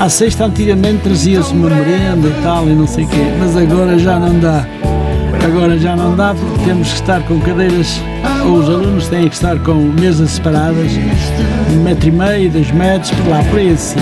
À 0.00 0.08
sexta 0.08 0.44
antigamente 0.44 1.02
trazia-se 1.02 1.52
uma 1.52 1.70
merenda 1.70 2.28
e 2.28 2.42
tal 2.42 2.68
e 2.68 2.74
não 2.74 2.86
sei 2.86 3.04
o 3.04 3.08
quê, 3.08 3.32
mas 3.38 3.56
agora 3.56 3.98
já 3.98 4.18
não 4.18 4.38
dá. 4.38 4.66
Agora 5.44 5.78
já 5.78 5.94
não 5.94 6.16
dá 6.16 6.34
porque 6.34 6.64
temos 6.64 6.88
que 6.88 6.94
estar 6.94 7.20
com 7.24 7.38
cadeiras, 7.38 8.00
ou 8.46 8.54
os 8.54 8.68
alunos 8.68 9.08
têm 9.08 9.28
que 9.28 9.34
estar 9.34 9.58
com 9.58 9.74
mesas 9.74 10.30
separadas, 10.30 10.92
um 11.70 11.82
metro 11.82 12.08
e 12.08 12.10
meio, 12.10 12.50
dois 12.50 12.70
metros, 12.70 13.10
por 13.10 13.28
lá, 13.28 13.42
por 13.50 13.60
assim. 13.60 14.00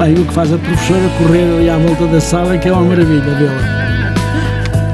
Bem, 0.00 0.14
o 0.14 0.24
que 0.24 0.32
faz 0.32 0.50
a 0.50 0.56
professora 0.56 1.06
correr 1.18 1.42
ali 1.42 1.68
à 1.68 1.76
volta 1.76 2.06
da 2.06 2.20
sala 2.20 2.56
que 2.56 2.66
é 2.66 2.72
uma 2.72 2.82
maravilha. 2.82 3.22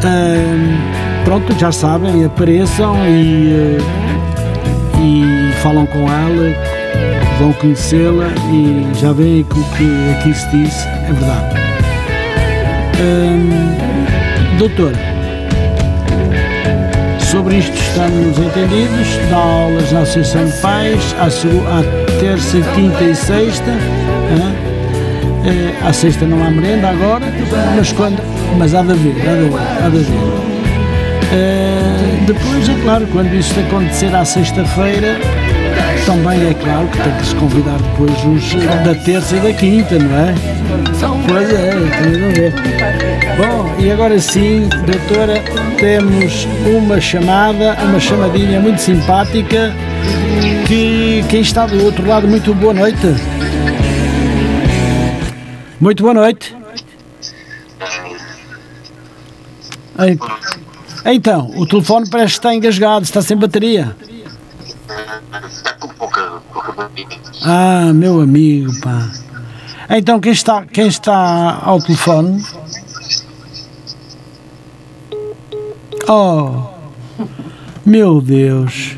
Ahm, 0.04 1.24
pronto, 1.24 1.56
já 1.56 1.70
sabem, 1.70 2.24
apareçam 2.24 2.96
e, 3.06 3.52
eh, 3.52 3.78
e 5.00 5.52
falam 5.62 5.86
com 5.86 6.00
ela, 6.00 6.52
vão 7.38 7.52
conhecê-la 7.52 8.26
e 8.52 8.88
já 9.00 9.12
veem 9.12 9.44
que 9.44 9.58
o 9.58 9.64
que 9.76 10.10
aqui 10.18 10.34
se 10.34 10.48
diz 10.48 10.84
é 10.84 11.12
verdade. 11.12 11.54
Ahm, 13.00 14.58
doutora, 14.58 15.13
sobre 17.34 17.56
isto 17.56 17.76
estamos 17.76 18.38
entendidos, 18.38 19.18
dá 19.28 19.36
aulas 19.36 19.90
na 19.90 20.02
Associação 20.02 20.46
de 20.46 20.52
Pais, 20.58 21.16
à, 21.18 21.24
à 21.26 22.20
terça, 22.20 22.60
quinta 22.76 23.02
e 23.02 23.12
sexta. 23.12 23.72
Eh, 25.44 25.74
à 25.84 25.92
sexta 25.92 26.24
não 26.26 26.44
há 26.44 26.48
merenda 26.48 26.90
agora, 26.90 27.26
mas 27.74 27.90
quando. 27.90 28.22
Mas 28.56 28.72
há 28.72 28.82
de 28.82 28.92
haver, 28.92 29.16
há 29.20 29.34
de 29.34 29.46
haver, 29.46 29.84
há 29.84 29.88
de. 29.88 30.06
Eh, 31.32 32.24
depois, 32.24 32.68
é 32.68 32.82
claro, 32.84 33.06
quando 33.10 33.34
isso 33.34 33.58
acontecer 33.58 34.14
à 34.14 34.24
sexta-feira, 34.24 35.18
também 36.06 36.50
é 36.50 36.54
claro 36.54 36.86
que 36.86 36.98
tem 36.98 37.12
que 37.16 37.26
se 37.26 37.34
convidar 37.34 37.78
depois 37.78 38.12
os 38.24 38.54
da 38.84 38.94
terça 38.94 39.36
e 39.36 39.40
da 39.40 39.52
quinta, 39.52 39.98
não 39.98 40.16
é? 40.16 40.53
Pois 41.26 41.50
é, 41.50 41.70
tem 41.70 42.24
a 42.24 42.32
ver. 42.32 42.52
Bom, 43.36 43.74
e 43.78 43.90
agora 43.90 44.18
sim, 44.20 44.68
doutora, 44.68 45.42
temos 45.78 46.46
uma 46.66 47.00
chamada, 47.00 47.76
uma 47.82 47.98
chamadinha 47.98 48.60
muito 48.60 48.80
simpática 48.80 49.72
que 50.66 51.24
quem 51.28 51.40
está 51.40 51.66
do 51.66 51.82
outro 51.84 52.06
lado, 52.06 52.28
muito 52.28 52.54
boa 52.54 52.74
noite. 52.74 53.06
Muito 55.80 56.02
boa 56.02 56.14
noite. 56.14 56.54
Então, 61.04 61.50
o 61.56 61.66
telefone 61.66 62.08
parece 62.08 62.34
que 62.34 62.38
está 62.38 62.54
engasgado, 62.54 63.04
está 63.04 63.22
sem 63.22 63.36
bateria. 63.36 63.96
Está 65.48 65.72
com 65.74 65.88
pouca, 65.88 66.42
pouca 66.52 66.72
bateria. 66.72 67.18
Ah, 67.42 67.92
meu 67.94 68.20
amigo, 68.20 68.72
pá. 68.80 69.10
Então, 69.90 70.18
quem 70.18 70.32
está, 70.32 70.64
quem 70.64 70.86
está 70.86 71.60
ao 71.62 71.80
telefone? 71.80 72.42
Oh, 76.08 76.62
meu 77.84 78.20
Deus. 78.20 78.96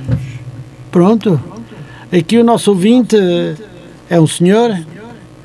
Pronto. 0.91 1.41
Aqui 2.17 2.39
o 2.39 2.45
nosso 2.45 2.71
ouvinte 2.71 3.17
é 4.09 4.21
um 4.21 4.27
senhor. 4.27 4.79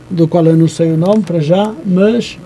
do 0.10 0.28
qual 0.28 0.46
eu 0.46 0.58
não 0.58 0.68
sei 0.68 0.92
o 0.92 0.98
nome 0.98 1.24
para 1.24 1.40
já, 1.40 1.74
mas 1.86 2.38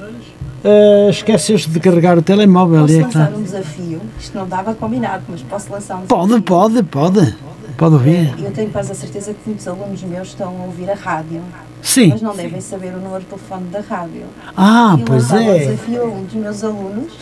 uh, 0.64 1.10
esqueceste 1.10 1.70
de 1.70 1.80
carregar 1.80 2.18
o 2.18 2.22
telemóvel. 2.22 2.82
Posso 2.82 2.94
é 2.94 3.02
lançar 3.02 3.28
claro. 3.28 3.38
um 3.38 3.44
desafio? 3.44 4.02
Isto 4.20 4.38
não 4.38 4.48
dava 4.48 4.76
combinado, 4.76 5.24
mas 5.28 5.42
posso 5.42 5.72
lançar 5.72 5.96
um 5.96 6.02
desafio? 6.02 6.42
pode, 6.42 6.84
pode. 6.84 6.84
Pode 6.84 7.55
ouvir. 7.84 8.34
Eu 8.42 8.52
tenho 8.52 8.70
quase 8.70 8.92
a 8.92 8.96
certeza 8.96 9.34
que 9.34 9.40
muitos 9.46 9.68
alunos 9.68 10.02
meus 10.04 10.30
estão 10.30 10.48
a 10.62 10.66
ouvir 10.66 10.90
a 10.90 10.96
rádio. 10.96 11.42
Sim. 11.82 12.10
Mas 12.10 12.22
não 12.22 12.36
devem 12.36 12.62
saber 12.62 12.94
o 12.96 13.00
número 13.00 13.20
de 13.20 13.26
telefone 13.28 13.66
da 13.70 13.82
rádio. 13.82 14.24
Ah, 14.56 14.96
e 15.00 15.04
pois 15.04 15.32
é. 15.32 15.60
desafio 15.60 16.02
a 16.04 16.06
um 16.06 16.24
dos 16.24 16.34
meus 16.34 16.64
alunos. 16.64 17.14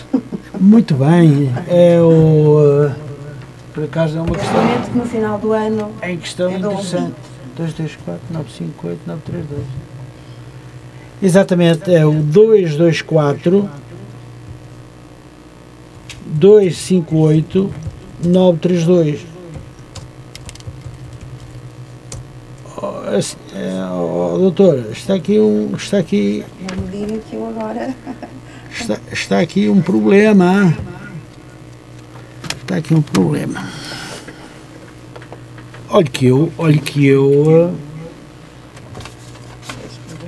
Muito 0.60 0.94
bem. 0.96 1.52
É 1.68 2.00
o. 2.00 2.88
uh, 2.88 2.96
por 3.74 3.84
acaso 3.86 4.18
é 4.18 4.22
uma 4.22 4.30
Eu 4.30 4.36
questão. 4.36 4.54
prometo 4.54 4.92
que 4.92 4.98
no 4.98 5.06
final 5.06 5.40
do 5.40 5.52
ano 5.52 5.92
É 6.02 6.16
questão 6.16 6.52
eu 6.52 6.56
um 6.70 6.72
interessante. 6.74 7.16
224 7.58 8.22
958 8.32 9.02
932. 9.08 9.68
Exatamente, 11.22 11.94
é 11.94 12.06
o 12.06 12.12
224 12.14 13.70
258 16.26 17.74
932. 18.26 19.26
Oh, 22.82 23.03
assim, 23.16 23.38
é, 23.54 23.86
oh, 23.92 24.38
doutora, 24.38 24.90
está 24.92 25.14
aqui 25.16 25.40
um. 25.40 25.76
Está 25.76 26.00
aqui. 26.00 26.44
Está, 28.74 29.00
está 29.12 29.40
aqui 29.40 29.70
um 29.70 29.82
problema. 29.84 30.76
Está 32.62 32.78
aqui 32.78 32.96
um 32.96 33.04
problema. 33.04 33.70
Olha 35.90 36.06
que 36.06 36.26
eu, 36.26 36.52
olha 36.58 36.78
que 36.80 37.06
eu. 37.06 37.72
ah, 37.72 37.74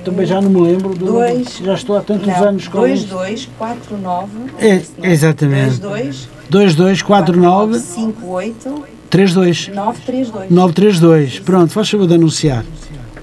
Também 0.04 0.24
já 0.26 0.40
não 0.40 0.48
me 0.48 0.60
lembro 0.60 0.94
do. 0.94 1.06
Dois. 1.06 1.56
já 1.56 1.74
estou 1.74 1.96
há 1.96 2.02
tantos 2.02 2.28
não, 2.28 2.44
anos 2.44 2.68
com 2.68 2.86
isto. 2.86 3.08
2249. 3.08 4.30
É, 4.60 5.10
exatamente. 5.10 5.80
22 5.80 6.28
2249 6.48 7.80
58 7.80 8.95
32 9.10 9.68
932. 9.68 10.50
932. 10.50 11.38
Pronto, 11.40 11.72
faz 11.72 11.90
favor 11.90 12.06
de 12.06 12.14
anunciar. 12.14 12.64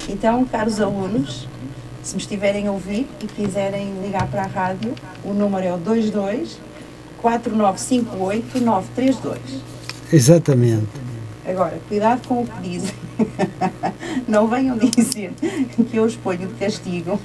Então, 0.10 0.44
caros 0.46 0.80
alunos, 0.82 1.48
se 2.02 2.16
me 2.16 2.22
estiverem 2.22 2.68
a 2.68 2.72
ouvir 2.72 3.08
e 3.22 3.28
quiserem 3.28 3.94
ligar 4.04 4.28
para 4.28 4.44
a 4.44 4.48
rádio, 4.48 4.94
o 5.24 5.34
número 5.34 5.66
é 5.66 5.74
o 5.74 5.78
22 5.78 6.60
4958 7.22 8.60
932. 8.60 9.40
Exatamente. 10.12 10.88
Agora, 11.46 11.80
cuidado 11.88 12.28
com 12.28 12.42
o 12.42 12.46
que 12.48 12.62
dizem. 12.62 12.94
Não 14.28 14.48
venham 14.48 14.78
dizer 14.78 15.32
que 15.90 15.98
eu 15.98 16.04
os 16.04 16.16
ponho 16.16 16.48
de 16.48 16.54
castigo 16.54 17.20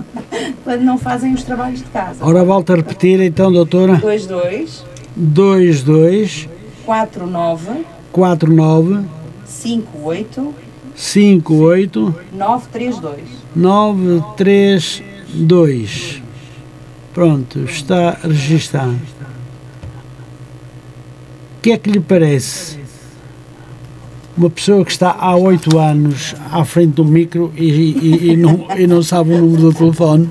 quando 0.62 0.82
não 0.82 0.98
fazem 0.98 1.32
os 1.32 1.42
trabalhos 1.42 1.80
de 1.80 1.86
casa. 1.86 2.24
Ora, 2.24 2.44
volta 2.44 2.74
a 2.74 2.76
repetir 2.76 3.20
então, 3.20 3.50
doutora. 3.50 3.94
22 3.94 4.84
22 5.16 6.48
49 6.86 7.84
49 8.12 9.04
58 9.44 10.54
58 10.94 12.14
932. 12.32 13.20
932. 13.56 16.22
Pronto, 17.12 17.58
está 17.64 18.16
registado. 18.22 18.96
O 21.58 21.62
que 21.62 21.72
é 21.72 21.78
que 21.78 21.90
lhe 21.90 21.98
parece? 22.00 22.78
Uma 24.36 24.50
pessoa 24.50 24.84
que 24.84 24.92
está 24.92 25.16
há 25.18 25.34
oito 25.34 25.76
anos 25.78 26.34
à 26.52 26.64
frente 26.64 26.92
do 26.94 27.04
micro 27.04 27.52
e, 27.56 27.64
e- 27.64 28.32
e 28.32 28.36
não, 28.36 28.66
e 28.78 28.86
não 28.86 29.02
sabe 29.02 29.32
o 29.32 29.38
número 29.38 29.62
do 29.62 29.72
telefone. 29.74 30.28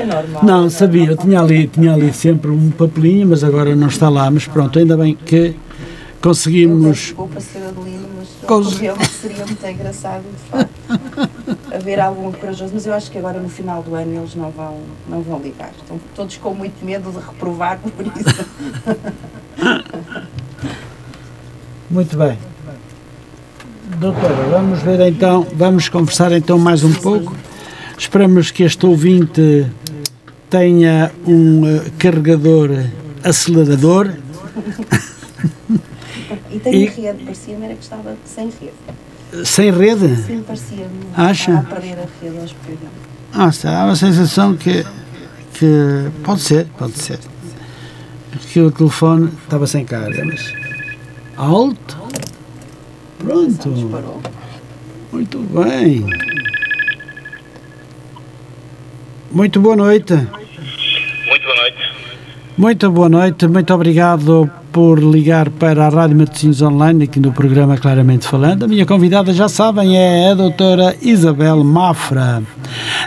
É 0.00 0.04
normal. 0.06 0.44
Não, 0.44 0.70
sabia, 0.70 1.06
eu 1.10 1.16
tinha 1.16 1.40
ali, 1.40 1.66
tinha 1.66 1.92
ali 1.92 2.12
sempre 2.12 2.50
um 2.50 2.70
papelinho, 2.70 3.28
mas 3.28 3.42
agora 3.42 3.74
não 3.74 3.88
está 3.88 4.08
lá. 4.08 4.30
Mas 4.30 4.46
pronto, 4.46 4.78
ainda 4.78 4.96
bem 4.96 5.14
que 5.14 5.54
conseguimos. 6.20 6.98
Desculpa, 6.98 7.38
Sra. 7.40 7.68
Adelino, 7.68 8.08
mas 8.16 8.28
Cons- 8.46 8.74
seria 8.76 8.94
muito 9.44 9.66
engraçado, 9.66 10.22
de 10.22 10.50
facto, 10.50 10.70
haver 11.74 12.00
algum 12.00 12.30
corajoso. 12.32 12.70
Mas 12.74 12.86
eu 12.86 12.94
acho 12.94 13.10
que 13.10 13.18
agora 13.18 13.40
no 13.40 13.48
final 13.48 13.82
do 13.82 13.94
ano 13.94 14.16
eles 14.20 14.34
não 14.34 14.50
vão, 14.50 14.76
não 15.08 15.20
vão 15.22 15.38
ligar. 15.40 15.70
Estão 15.80 15.98
todos 16.14 16.36
com 16.36 16.54
muito 16.54 16.84
medo 16.84 17.10
de 17.10 17.18
reprovar 17.18 17.78
por 17.78 18.06
isso. 18.06 18.44
Muito 21.90 22.16
bem. 22.18 22.38
Doutora, 23.98 24.34
vamos 24.50 24.82
ver 24.82 25.00
então, 25.08 25.46
vamos 25.54 25.88
conversar 25.88 26.32
então 26.32 26.58
mais 26.58 26.84
um 26.84 26.92
pouco. 26.92 27.34
Esperamos 27.96 28.50
que 28.50 28.62
este 28.62 28.84
ouvinte 28.86 29.66
tenha 30.50 31.10
um 31.26 31.66
eh, 31.66 31.82
carregador 31.98 32.70
acelerador. 33.22 34.12
E 36.50 36.58
tem 36.58 36.74
E- 36.82 36.86
rede, 36.86 37.24
parecia-me 37.24 37.64
era 37.64 37.74
que 37.74 37.82
estava 37.82 38.16
sem 38.24 38.46
rede. 38.60 39.46
Sem 39.46 39.70
rede? 39.70 40.16
Sim, 40.16 40.42
parecia-me. 40.42 40.88
Acha? 41.14 41.50
Estava 41.52 41.58
a 41.76 41.80
perder 41.80 41.98
a 41.98 42.24
rede 42.24 42.38
aos. 42.38 42.54
Ah, 43.32 43.48
está, 43.48 43.80
há 43.82 43.84
uma 43.84 43.96
sensação 43.96 44.56
que, 44.56 44.84
que 45.54 46.10
pode 46.24 46.40
ser, 46.40 46.66
pode 46.78 46.94
ser. 46.98 47.18
Que 48.52 48.60
o 48.60 48.70
telefone 48.70 49.30
estava 49.44 49.66
sem 49.66 49.84
carga, 49.84 50.24
mas 50.24 50.52
alto. 51.36 51.98
Pronto. 53.18 53.68
Muito 55.12 55.38
bem. 55.40 56.06
Muito 59.30 59.60
boa 59.60 59.76
noite. 59.76 60.14
Muito 60.14 61.44
boa 61.44 61.56
noite. 61.56 61.78
Muito 62.56 62.90
boa 62.90 63.08
noite, 63.08 63.46
muito 63.46 63.72
obrigado 63.72 64.50
por 64.72 64.98
ligar 64.98 65.48
para 65.50 65.86
a 65.86 65.88
Rádio 65.88 66.16
Matosinhos 66.16 66.60
Online, 66.62 67.04
aqui 67.04 67.20
no 67.20 67.32
programa 67.32 67.76
Claramente 67.76 68.26
Falando. 68.26 68.64
A 68.64 68.68
minha 68.68 68.84
convidada, 68.84 69.32
já 69.32 69.48
sabem, 69.48 69.96
é 69.96 70.30
a 70.30 70.34
doutora 70.34 70.96
Isabel 71.02 71.62
Mafra. 71.62 72.42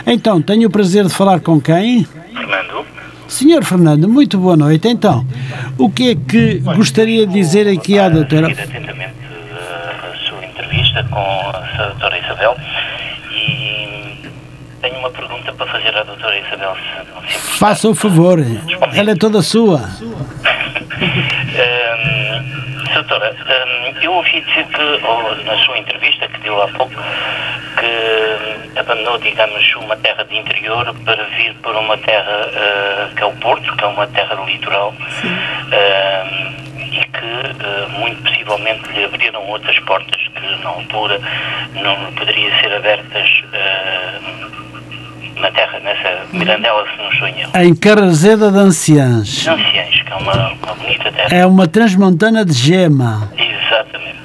Então, 0.06 0.40
tenho 0.40 0.68
o 0.68 0.70
prazer 0.70 1.04
de 1.04 1.12
falar 1.12 1.40
com 1.40 1.60
quem? 1.60 2.06
Fernando. 2.32 2.86
Senhor 3.28 3.64
Fernando, 3.64 4.08
muito 4.08 4.38
boa 4.38 4.56
noite. 4.56 4.88
Então, 4.88 5.26
o 5.76 5.90
que 5.90 6.10
é 6.10 6.14
que 6.14 6.58
gostaria 6.76 7.26
de 7.26 7.32
dizer 7.32 7.68
aqui 7.68 7.98
à 7.98 8.08
doutora? 8.08 8.46
Atentamente 8.46 9.14
a 9.52 10.16
sua 10.28 10.44
entrevista 10.44 11.04
com 11.10 11.18
a 11.18 11.86
doutora 11.88 12.18
Isabel 12.18 12.56
e 13.30 14.28
tenho 14.80 14.98
uma 14.98 15.10
fazer 15.92 15.98
à 15.98 16.02
doutora 16.02 16.38
Isabel, 16.38 16.74
se 16.74 16.96
não 16.96 17.04
se 17.04 17.36
importa. 17.36 17.58
Faça 17.58 17.88
o 17.88 17.94
favor, 17.94 18.38
ela 18.94 19.10
é 19.10 19.14
toda 19.14 19.42
sua. 19.42 19.78
Hum, 19.78 20.12
doutora, 22.94 23.34
hum, 23.34 23.94
eu 24.00 24.12
ouvi 24.12 24.40
dizer 24.40 24.66
que, 24.66 24.82
ou 25.04 25.36
na 25.44 25.56
sua 25.64 25.78
entrevista 25.78 26.26
que 26.28 26.40
deu 26.40 26.60
há 26.62 26.68
pouco, 26.68 26.94
que 26.94 27.86
hum, 27.86 28.78
abandonou, 28.78 29.18
digamos, 29.18 29.74
uma 29.76 29.96
terra 29.96 30.24
de 30.24 30.36
interior 30.36 30.94
para 31.04 31.24
vir 31.24 31.54
para 31.62 31.78
uma 31.78 31.96
terra 31.98 32.48
ah, 32.54 33.10
que 33.14 33.22
é 33.22 33.26
o 33.26 33.32
Porto, 33.32 33.76
que 33.76 33.84
é 33.84 33.86
uma 33.86 34.06
terra 34.08 34.34
de 34.36 34.52
litoral, 34.52 34.92
hum, 34.92 36.52
e 36.92 37.04
que 37.04 37.64
ah, 37.64 37.88
muito 37.98 38.22
possivelmente 38.22 38.90
lhe 38.92 39.04
abriram 39.04 39.46
outras 39.48 39.78
portas 39.80 40.20
que 40.34 40.62
na 40.62 40.70
altura 40.70 41.20
não 41.74 42.12
poderiam 42.12 42.50
ser 42.60 42.72
abertas 42.72 43.42
ah, 43.52 44.18
na 45.36 45.50
terra, 45.50 45.78
nessa 45.80 46.26
Mirandela, 46.32 46.84
se 46.90 46.96
não 47.02 47.12
estou 47.12 47.28
em 47.28 47.40
erro. 47.40 47.50
Em 47.56 47.74
Carrazeda 47.74 48.50
de 48.50 48.58
Anciãs. 48.58 49.42
Que 49.44 49.48
é 50.12 50.14
uma, 50.16 50.32
uma 50.52 50.74
bonita 50.74 51.10
terra. 51.12 51.28
É 51.34 51.46
uma 51.46 51.66
transmontana 51.66 52.44
de 52.44 52.52
gema. 52.52 53.30
Exatamente. 53.36 54.18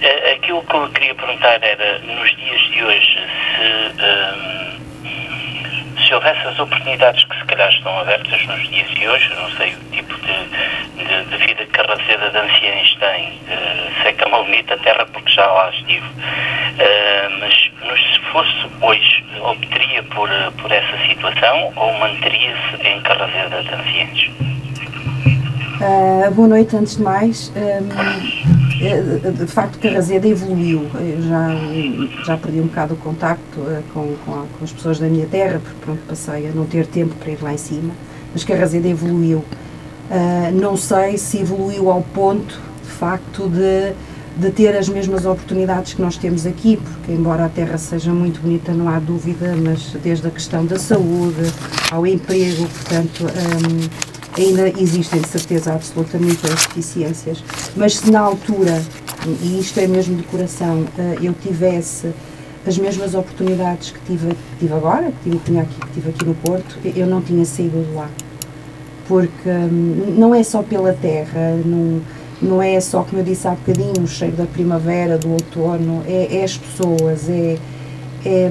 Eh, 0.00 0.34
Aquilo 0.36 0.62
que 0.62 0.74
eu 0.74 0.88
queria 0.90 1.14
perguntar 1.14 1.58
era, 1.62 1.98
nos 2.00 2.36
dias 2.36 2.60
de 2.72 2.82
hoje, 2.84 3.18
se, 3.56 4.02
ehm, 4.02 4.67
se 6.08 6.14
houvesse 6.14 6.46
as 6.48 6.58
oportunidades 6.58 7.22
que 7.24 7.38
se 7.38 7.44
calhar 7.44 7.68
estão 7.68 7.98
abertas 8.00 8.46
nos 8.46 8.68
dias 8.68 8.88
de 8.90 9.06
hoje, 9.06 9.28
não 9.34 9.50
sei 9.52 9.74
o 9.74 9.90
tipo 9.92 10.14
de, 10.14 11.04
de, 11.04 11.24
de 11.24 11.36
vida 11.36 11.66
que 11.66 11.70
Carraceda 11.72 12.30
de 12.30 12.38
Anciães 12.38 12.96
tem, 12.96 13.40
eh, 13.50 13.90
sei 14.02 14.12
que 14.14 14.24
é 14.24 14.26
uma 14.26 14.42
bonita 14.42 14.76
terra 14.78 15.04
porque 15.12 15.30
já 15.30 15.46
lá 15.46 15.70
estive, 15.70 16.06
Eh, 16.78 17.28
mas, 17.40 17.52
se 17.52 18.20
fosse 18.30 18.54
hoje, 18.80 19.24
optaria 19.40 20.00
por, 20.04 20.30
eh, 20.30 20.50
por 20.62 20.70
essa 20.70 20.96
situação 21.08 21.72
ou 21.74 21.92
manteria-se 21.94 22.86
em 22.86 23.00
Carraceda 23.02 23.62
de 23.62 23.74
Anciães? 23.74 24.30
Ah, 25.80 26.30
boa 26.30 26.48
noite, 26.48 26.76
antes 26.76 26.96
de 26.96 27.02
mais. 27.02 27.52
Hum, 27.56 27.88
eh, 28.82 29.30
de 29.30 29.46
facto, 29.46 29.78
Carrazeda 29.78 30.26
evoluiu. 30.26 30.82
Eu 30.94 31.22
já, 31.22 31.48
já 32.24 32.36
perdi 32.36 32.60
um 32.60 32.66
bocado 32.66 32.94
o 32.94 32.96
contacto 32.96 33.60
eh, 33.68 33.82
com, 33.94 34.14
com, 34.24 34.32
a- 34.34 34.44
com 34.58 34.64
as 34.64 34.72
pessoas 34.72 34.98
da 34.98 35.06
minha 35.06 35.26
terra, 35.26 35.60
porque 35.62 35.78
pronto, 35.84 36.00
passei 36.08 36.48
a 36.48 36.50
não 36.52 36.64
ter 36.64 36.86
tempo 36.86 37.14
para 37.16 37.30
ir 37.32 37.38
lá 37.42 37.52
em 37.54 37.58
cima. 37.58 37.92
Mas 38.32 38.44
Carrazeda 38.44 38.88
evoluiu. 38.88 39.44
Ah, 40.10 40.50
não 40.52 40.76
sei 40.76 41.16
se 41.18 41.38
evoluiu 41.38 41.90
ao 41.90 42.02
ponto, 42.02 42.58
de 42.82 42.90
facto, 42.90 43.48
de 43.48 43.92
de 44.38 44.52
ter 44.52 44.68
as 44.76 44.88
mesmas 44.88 45.26
oportunidades 45.26 45.94
que 45.94 46.00
nós 46.00 46.16
temos 46.16 46.46
aqui, 46.46 46.76
porque 46.76 47.10
embora 47.10 47.46
a 47.46 47.48
terra 47.48 47.76
seja 47.76 48.12
muito 48.12 48.40
bonita, 48.40 48.70
não 48.70 48.88
há 48.88 49.00
dúvida, 49.00 49.52
mas 49.60 49.96
desde 50.00 50.28
a 50.28 50.30
questão 50.30 50.64
da 50.64 50.78
saúde 50.78 51.52
ao 51.90 52.06
emprego, 52.06 52.64
portanto, 52.68 53.24
hum, 53.24 53.88
ainda 54.36 54.68
existem 54.80 55.20
de 55.20 55.28
certeza 55.28 55.74
absoluta 55.74 56.18
muitas 56.18 56.50
deficiências. 56.50 57.42
Mas 57.76 57.96
se 57.96 58.10
na 58.10 58.20
altura, 58.20 58.82
e 59.42 59.58
isto 59.58 59.78
é 59.80 59.86
mesmo 59.86 60.16
de 60.16 60.22
coração, 60.24 60.80
uh, 60.80 61.24
eu 61.24 61.32
tivesse 61.34 62.12
as 62.66 62.76
mesmas 62.76 63.14
oportunidades 63.14 63.90
que 63.90 64.00
tive, 64.06 64.28
que 64.28 64.58
tive 64.60 64.74
agora, 64.74 65.10
que 65.10 65.30
tive, 65.30 65.38
tinha 65.44 65.62
aqui, 65.62 65.80
que 65.80 65.92
tive 65.94 66.10
aqui 66.10 66.24
no 66.24 66.34
Porto, 66.34 66.78
eu 66.84 67.06
não 67.06 67.20
tinha 67.22 67.44
saído 67.44 67.82
de 67.82 67.92
lá. 67.92 68.10
Porque 69.06 69.48
hum, 69.48 70.14
não 70.18 70.34
é 70.34 70.42
só 70.42 70.62
pela 70.62 70.92
terra, 70.92 71.58
não 71.64 72.02
não 72.40 72.62
é 72.62 72.78
só, 72.80 73.02
como 73.02 73.20
eu 73.20 73.24
disse 73.24 73.48
há 73.48 73.50
bocadinho, 73.50 74.02
o 74.02 74.06
cheiro 74.06 74.36
da 74.36 74.46
primavera, 74.46 75.18
do 75.18 75.32
outono, 75.32 76.02
é, 76.06 76.38
é 76.38 76.44
as 76.44 76.56
pessoas, 76.56 77.28
é, 77.28 77.58
é, 78.24 78.50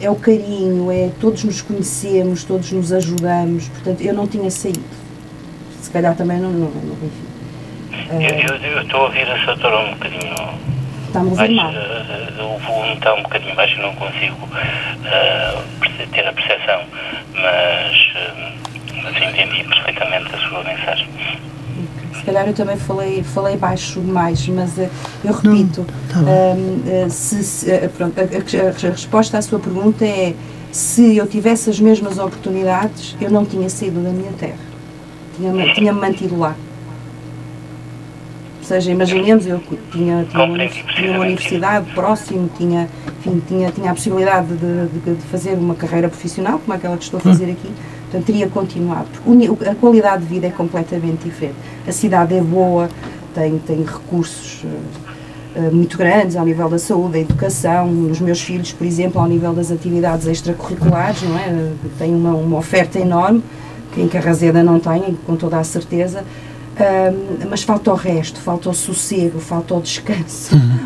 é, 0.00 0.10
o 0.10 0.16
carinho, 0.16 0.90
é 0.90 1.10
todos 1.20 1.44
nos 1.44 1.60
conhecemos, 1.62 2.44
todos 2.44 2.72
nos 2.72 2.92
ajudamos, 2.92 3.68
portanto, 3.68 4.00
eu 4.00 4.14
não 4.14 4.26
tinha 4.26 4.50
saído. 4.50 4.80
Se 5.80 5.90
calhar 5.90 6.14
também 6.16 6.38
não, 6.38 6.50
não, 6.50 6.70
não 6.70 6.96
enfim. 7.04 7.30
Eu 8.12 8.82
estou 8.82 9.00
a 9.00 9.04
ouvir 9.04 9.30
a 9.30 9.44
Satora 9.44 9.78
um 9.78 9.90
bocadinho. 9.92 10.34
A 11.14 11.18
ouvir 11.18 11.54
mal. 11.54 11.70
Uh, 11.70 12.54
o 12.54 12.58
volume 12.58 12.94
está 12.94 13.14
um 13.14 13.22
bocadinho 13.22 13.54
baixo, 13.54 13.80
não 13.80 13.94
consigo 13.94 14.36
uh, 14.46 16.08
ter 16.12 16.26
a 16.26 16.32
percepção, 16.32 16.82
mas, 17.34 17.96
uh, 18.14 19.02
mas 19.02 19.16
entendi 19.16 19.64
perfeitamente 19.64 20.34
a 20.34 20.38
sua 20.48 20.62
mensagem 20.62 21.08
se 22.20 22.26
calhar 22.26 22.46
eu 22.46 22.52
também 22.52 22.76
falei, 22.76 23.22
falei 23.22 23.56
baixo 23.56 23.98
demais, 23.98 24.46
mas 24.48 24.76
uh, 24.76 24.88
eu 25.24 25.32
repito, 25.32 25.86
Não, 26.14 26.24
tá 26.24 27.06
uh, 27.06 27.10
se, 27.10 27.42
se, 27.42 27.70
uh, 27.70 27.88
pronto, 27.96 28.14
a, 28.18 28.22
a, 28.22 28.88
a, 28.88 28.90
resposta 28.90 29.38
à 29.38 29.42
sua 29.42 29.58
pergunta 29.58 30.04
é 30.04 30.34
se 30.70 31.16
eu 31.16 31.26
tivesse 31.26 31.70
as 31.70 31.80
mesmas 31.80 32.18
oportunidades, 32.18 33.16
eu 33.20 33.30
não 33.30 33.46
tinha 33.46 33.68
saído 33.70 34.02
da 34.02 34.10
minha 34.10 34.32
terra, 34.32 34.58
tinha-me 35.36 35.74
tinha 35.74 35.92
mantido 35.92 36.38
lá. 36.38 36.54
Ou 38.58 38.64
seja, 38.64 38.92
imaginemos, 38.92 39.46
eu 39.46 39.60
tinha, 39.90 40.26
tinha, 40.30 40.44
uma, 40.44 40.68
tinha 40.68 41.10
uma 41.10 41.20
universidade 41.20 41.90
próximo, 41.92 42.48
tinha, 42.56 42.88
enfim, 43.18 43.42
tinha, 43.48 43.72
tinha 43.72 43.90
a 43.90 43.94
possibilidade 43.94 44.48
de, 44.48 44.86
de, 44.86 45.14
de 45.16 45.22
fazer 45.22 45.54
uma 45.54 45.74
carreira 45.74 46.08
profissional, 46.08 46.58
como 46.58 46.72
aquela 46.74 46.96
que 46.96 47.02
estou 47.02 47.18
a 47.18 47.20
fazer 47.20 47.46
hum. 47.46 47.52
aqui, 47.52 47.70
Portanto, 48.10 48.26
teria 48.26 48.48
continuado. 48.48 49.06
Porque 49.24 49.68
a 49.68 49.74
qualidade 49.74 50.24
de 50.24 50.28
vida 50.28 50.48
é 50.48 50.50
completamente 50.50 51.24
diferente. 51.24 51.56
A 51.86 51.92
cidade 51.92 52.34
é 52.34 52.40
boa, 52.40 52.88
tem, 53.32 53.56
tem 53.58 53.84
recursos 53.84 54.64
uh, 54.64 55.72
muito 55.72 55.96
grandes 55.96 56.34
ao 56.34 56.44
nível 56.44 56.68
da 56.68 56.78
saúde, 56.78 57.12
da 57.12 57.18
educação. 57.20 57.88
Os 58.10 58.20
meus 58.20 58.40
filhos, 58.40 58.72
por 58.72 58.84
exemplo, 58.84 59.20
ao 59.20 59.28
nível 59.28 59.52
das 59.52 59.70
atividades 59.70 60.26
extracurriculares, 60.26 61.22
não 61.22 61.38
é? 61.38 61.72
Tem 61.98 62.12
uma, 62.12 62.34
uma 62.34 62.58
oferta 62.58 62.98
enorme, 62.98 63.44
que 63.92 64.00
em 64.00 64.08
Carrazeda 64.08 64.62
não 64.62 64.80
tem, 64.80 65.16
com 65.24 65.36
toda 65.36 65.58
a 65.58 65.64
certeza. 65.64 66.24
Um, 66.78 67.48
mas 67.50 67.62
falta 67.62 67.92
o 67.92 67.94
resto, 67.94 68.40
falta 68.40 68.70
o 68.70 68.74
sossego, 68.74 69.38
falta 69.38 69.74
o 69.74 69.82
descanso. 69.82 70.54
Uhum. 70.54 70.78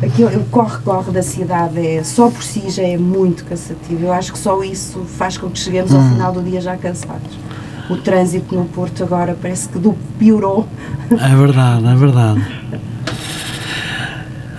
Aquilo, 0.06 0.38
o 0.38 0.44
corre-corre 0.44 1.10
da 1.10 1.22
cidade 1.22 1.84
é, 1.84 2.04
só 2.04 2.30
por 2.30 2.42
si 2.42 2.70
já 2.70 2.82
é 2.82 2.96
muito 2.96 3.44
cansativo. 3.44 4.04
Eu 4.04 4.12
acho 4.12 4.32
que 4.32 4.38
só 4.38 4.62
isso 4.62 5.00
faz 5.16 5.36
com 5.36 5.50
que 5.50 5.58
cheguemos 5.58 5.92
uhum. 5.92 6.02
ao 6.02 6.10
final 6.10 6.32
do 6.32 6.42
dia 6.42 6.60
já 6.60 6.76
cansados. 6.76 7.38
O 7.90 7.96
trânsito 7.96 8.54
no 8.54 8.64
Porto 8.66 9.02
agora 9.02 9.36
parece 9.40 9.68
que 9.68 9.78
do 9.78 9.94
piorou. 10.18 10.68
É 11.10 11.36
verdade, 11.36 11.86
é 11.86 11.94
verdade. 11.94 12.46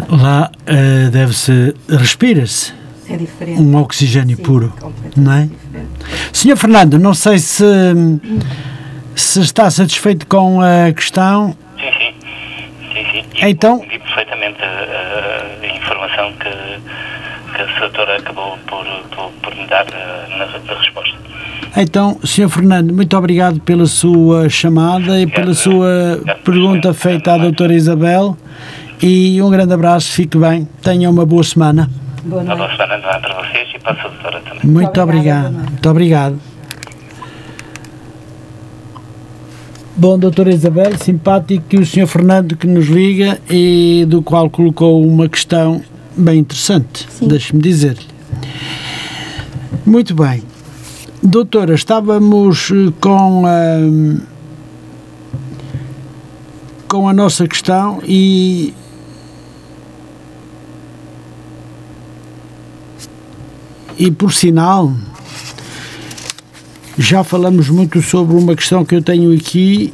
Lá 0.10 0.52
uh, 0.52 1.10
deve-se, 1.10 1.74
respira-se. 1.90 2.74
É 3.10 3.18
diferente. 3.18 3.62
Um 3.62 3.76
oxigênio 3.78 4.36
Sim, 4.36 4.44
puro, 4.44 4.74
não 5.16 5.32
é? 5.32 5.44
Diferente. 5.44 5.90
Senhor 6.34 6.57
Fernando, 6.57 6.99
não 6.99 7.14
sei 7.14 7.40
se. 7.40 7.64
Hum 7.64 8.20
se 9.16 9.42
está 9.42 9.70
satisfeito 9.70 10.28
com 10.28 10.60
a 10.62 10.92
questão. 10.94 11.56
Sim, 11.78 11.92
sim. 11.98 12.14
sim, 12.94 13.06
sim. 13.12 13.26
E 13.36 13.50
então. 13.50 13.78
Entendi 13.78 14.00
perfeitamente 14.00 14.58
a, 14.62 15.64
a, 15.64 15.76
informação 15.76 16.34
que, 16.34 17.56
que 17.56 17.62
a 17.62 17.80
doutora 17.80 18.18
acabou 18.18 18.58
por, 18.68 18.86
por, 19.16 19.32
por 19.42 19.56
me 19.56 19.66
dar 19.68 19.86
eh, 19.92 20.38
na, 20.38 20.46
na, 20.46 20.80
resposta. 20.80 21.16
Então, 21.78 22.20
Sr. 22.24 22.50
Fernando, 22.50 22.94
muito 22.94 23.18
obrigado 23.18 23.60
pela 23.62 23.86
sua 23.86 24.50
chamada 24.50 25.20
e 25.20 25.28
pela 25.28 25.54
sua 25.54 26.22
pergunta 26.44 26.94
feita 26.94 27.34
à 27.34 27.38
doutora 27.38 27.74
Isabel. 27.74 28.38
E 29.02 29.42
um 29.42 29.50
grande 29.50 29.74
abraço, 29.74 30.12
fique 30.14 30.38
bem, 30.38 30.68
tenha 30.82 31.10
uma 31.10 31.26
boa 31.26 31.44
semana. 31.44 31.90
Boa 32.24 32.44
boa 32.44 32.72
semana 32.72 32.98
para 32.98 33.34
vocês 33.36 33.70
e 33.76 33.80
para 33.80 33.92
a 33.92 34.08
doutora 34.08 34.40
também. 34.40 34.62
Muito, 34.64 34.74
muito 34.74 35.02
obrigado. 35.02 35.52
Muito 35.52 35.90
obrigado. 35.90 36.55
Bom, 39.98 40.20
doutora 40.20 40.54
Isabel, 40.54 40.98
simpático 40.98 41.64
que 41.70 41.78
o 41.78 41.86
senhor 41.86 42.08
Fernando 42.08 42.58
que 42.58 42.68
nos 42.68 42.88
liga 42.88 43.40
e 43.50 44.06
do 44.10 44.22
qual 44.22 44.50
colocou 44.50 45.02
uma 45.02 45.30
questão 45.30 45.82
bem 46.18 46.40
interessante, 46.40 47.08
deixe-me 47.22 47.62
dizer-lhe. 47.62 48.06
Muito 49.86 50.14
bem. 50.14 50.44
Doutora, 51.24 51.74
estávamos 51.74 52.72
eh, 52.72 52.92
com 53.00 53.46
a, 53.46 53.78
com 56.90 57.08
a 57.08 57.14
nossa 57.14 57.48
questão 57.48 58.02
e 58.06 58.74
e 63.98 64.12
por 64.12 64.34
sinal 64.34 64.92
já 66.98 67.24
falamos 67.24 67.70
muito 67.70 68.02
sobre 68.02 68.36
uma 68.36 68.56
questão 68.56 68.86
que 68.86 68.96
eu 68.96 69.02
tenho 69.02 69.34
aqui, 69.36 69.94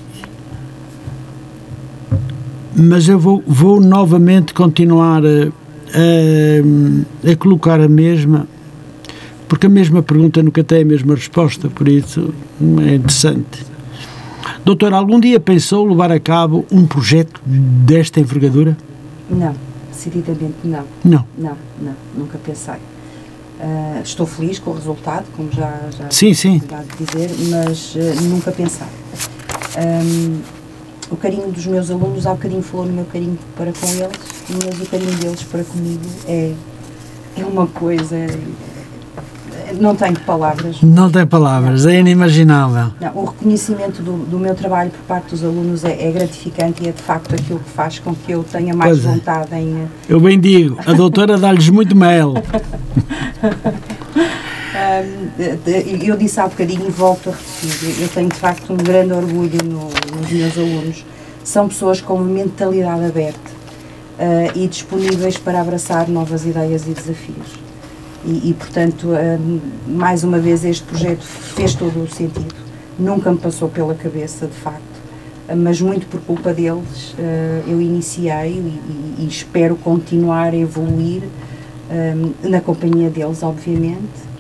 mas 2.76 3.08
eu 3.10 3.20
vou, 3.20 3.44
vou 3.46 3.82
novamente 3.82 4.54
continuar 4.54 5.24
a, 5.26 5.48
a, 5.96 7.32
a 7.32 7.36
colocar 7.36 7.82
a 7.82 7.88
mesma, 7.88 8.48
porque 9.48 9.66
a 9.66 9.70
mesma 9.70 10.02
pergunta 10.04 10.44
nunca 10.44 10.64
tem 10.64 10.82
a 10.82 10.86
mesma 10.86 11.16
resposta, 11.16 11.70
por 11.70 11.88
isso 11.88 12.34
é 12.88 12.96
interessante. 12.96 13.66
Doutor, 14.64 14.94
algum 14.94 15.20
dia 15.20 15.40
pensou 15.40 15.88
levar 15.88 16.12
a 16.12 16.20
cabo 16.20 16.66
um 16.72 16.86
projeto 16.86 17.42
desta 17.46 18.20
envergadura? 18.20 18.78
Não, 19.30 19.56
decididamente 19.92 20.56
não. 20.64 20.84
Não? 21.04 21.26
Não, 21.38 21.58
não, 21.82 21.96
nunca 22.16 22.38
pensei. 22.38 22.76
Uh, 23.62 24.02
estou 24.02 24.26
feliz 24.26 24.58
com 24.58 24.72
o 24.72 24.74
resultado, 24.74 25.26
como 25.36 25.52
já, 25.52 25.80
já 25.96 26.10
sim, 26.10 26.34
sim. 26.34 26.58
de 26.58 27.06
dizer, 27.06 27.30
mas 27.52 27.94
uh, 27.94 28.24
nunca 28.24 28.52
pensar. 28.52 28.90
Um, 29.78 30.42
o 31.12 31.16
carinho 31.16 31.52
dos 31.52 31.68
meus 31.68 31.92
alunos, 31.92 32.26
há 32.26 32.34
bocadinho 32.34 32.64
falou 32.64 32.88
no 32.88 32.94
meu 32.94 33.06
carinho 33.06 33.38
para 33.56 33.72
com 33.72 33.86
eles, 33.88 34.18
mas 34.50 34.82
o 34.82 34.90
carinho 34.90 35.14
deles 35.18 35.44
para 35.44 35.64
comigo 35.64 36.02
é, 36.28 36.54
é 37.38 37.46
uma 37.46 37.68
coisa 37.68 38.16
não 39.80 39.96
tenho 39.96 40.20
palavras. 40.22 40.82
Não 40.82 41.10
tem 41.10 41.26
palavras, 41.26 41.86
é 41.86 42.00
inimaginável. 42.00 42.92
Não, 43.00 43.12
o 43.16 43.26
reconhecimento 43.26 44.02
do, 44.02 44.18
do, 44.26 44.40
meu 44.40 44.56
trabalho 44.56 44.92
por 44.92 45.02
parte 45.02 45.30
dos 45.32 45.44
alunos 45.44 45.84
é, 45.84 46.08
é, 46.08 46.12
gratificante 46.12 46.84
e 46.84 46.90
é 46.90 46.92
de 46.92 47.02
facto 47.02 47.34
aquilo 47.34 47.60
que 47.60 47.70
faz 47.70 48.00
com 48.00 48.14
que 48.16 48.32
eu 48.32 48.44
tenha 48.44 48.74
mais 48.74 48.92
pois 48.92 49.06
é. 49.06 49.10
vontade 49.10 49.56
em. 49.56 49.88
Eu 50.08 50.20
bem 50.20 50.40
digo, 50.40 50.78
a 50.86 50.94
doutora 50.94 51.38
dá-lhes 51.38 51.70
muito 51.70 51.96
mel. 51.96 52.34
eu 56.06 56.18
disse 56.18 56.40
há 56.40 56.48
bocadinho 56.48 56.88
e 56.88 56.92
volto 56.92 57.30
a 57.30 57.34
repetir, 57.34 58.02
eu 58.02 58.10
tenho 58.10 58.30
de 58.30 58.36
facto 58.36 58.74
um 58.74 58.78
grande 58.78 59.14
orgulho 59.14 59.64
no, 59.64 59.90
nos 60.18 60.32
meus 60.32 60.58
alunos. 60.58 61.06
São 61.44 61.68
pessoas 61.68 62.00
com 62.02 62.16
uma 62.16 62.26
mentalidade 62.26 63.06
aberta 63.06 63.52
uh, 64.20 64.52
e 64.58 64.68
disponíveis 64.68 65.38
para 65.38 65.60
abraçar 65.60 66.08
novas 66.08 66.46
ideias 66.46 66.88
e 66.88 66.92
desafios. 66.92 67.41
E, 68.26 68.50
e, 68.50 68.54
portanto, 68.54 69.08
hum, 69.10 69.60
mais 69.88 70.24
uma 70.24 70.40
vez, 70.40 70.64
este 70.64 70.84
projeto 70.84 71.24
fez 71.24 71.74
todo 71.74 72.04
o 72.04 72.08
sentido. 72.08 72.56
Nunca 73.00 73.32
me 73.32 73.38
passou 73.38 73.68
pela 73.68 73.96
cabeça, 73.96 74.46
de 74.46 74.54
facto, 74.54 74.82
mas 75.58 75.82
muito 75.82 76.06
por 76.06 76.22
culpa 76.22 76.54
deles 76.54 77.14
uh, 77.14 77.68
eu 77.68 77.82
iniciei 77.82 78.52
e, 78.52 79.22
e, 79.24 79.28
espero 79.28 79.76
continuar 79.76 80.54
a 80.54 80.56
evoluir 80.56 81.24
um, 81.90 82.48
na 82.48 82.62
companhia 82.62 83.10
deles, 83.10 83.42
obviamente, 83.42 84.32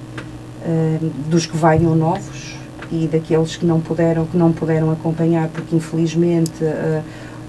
dos 1.27 1.47
que 1.47 1.57
venham 1.57 1.95
novos 1.95 2.55
e 2.91 3.07
daqueles 3.07 3.55
que 3.55 3.65
não 3.65 3.81
puderam, 3.81 4.27
que 4.27 4.37
não 4.37 4.53
puderam 4.53 4.91
acompanhar 4.91 5.47
porque 5.47 5.75
infelizmente 5.75 6.63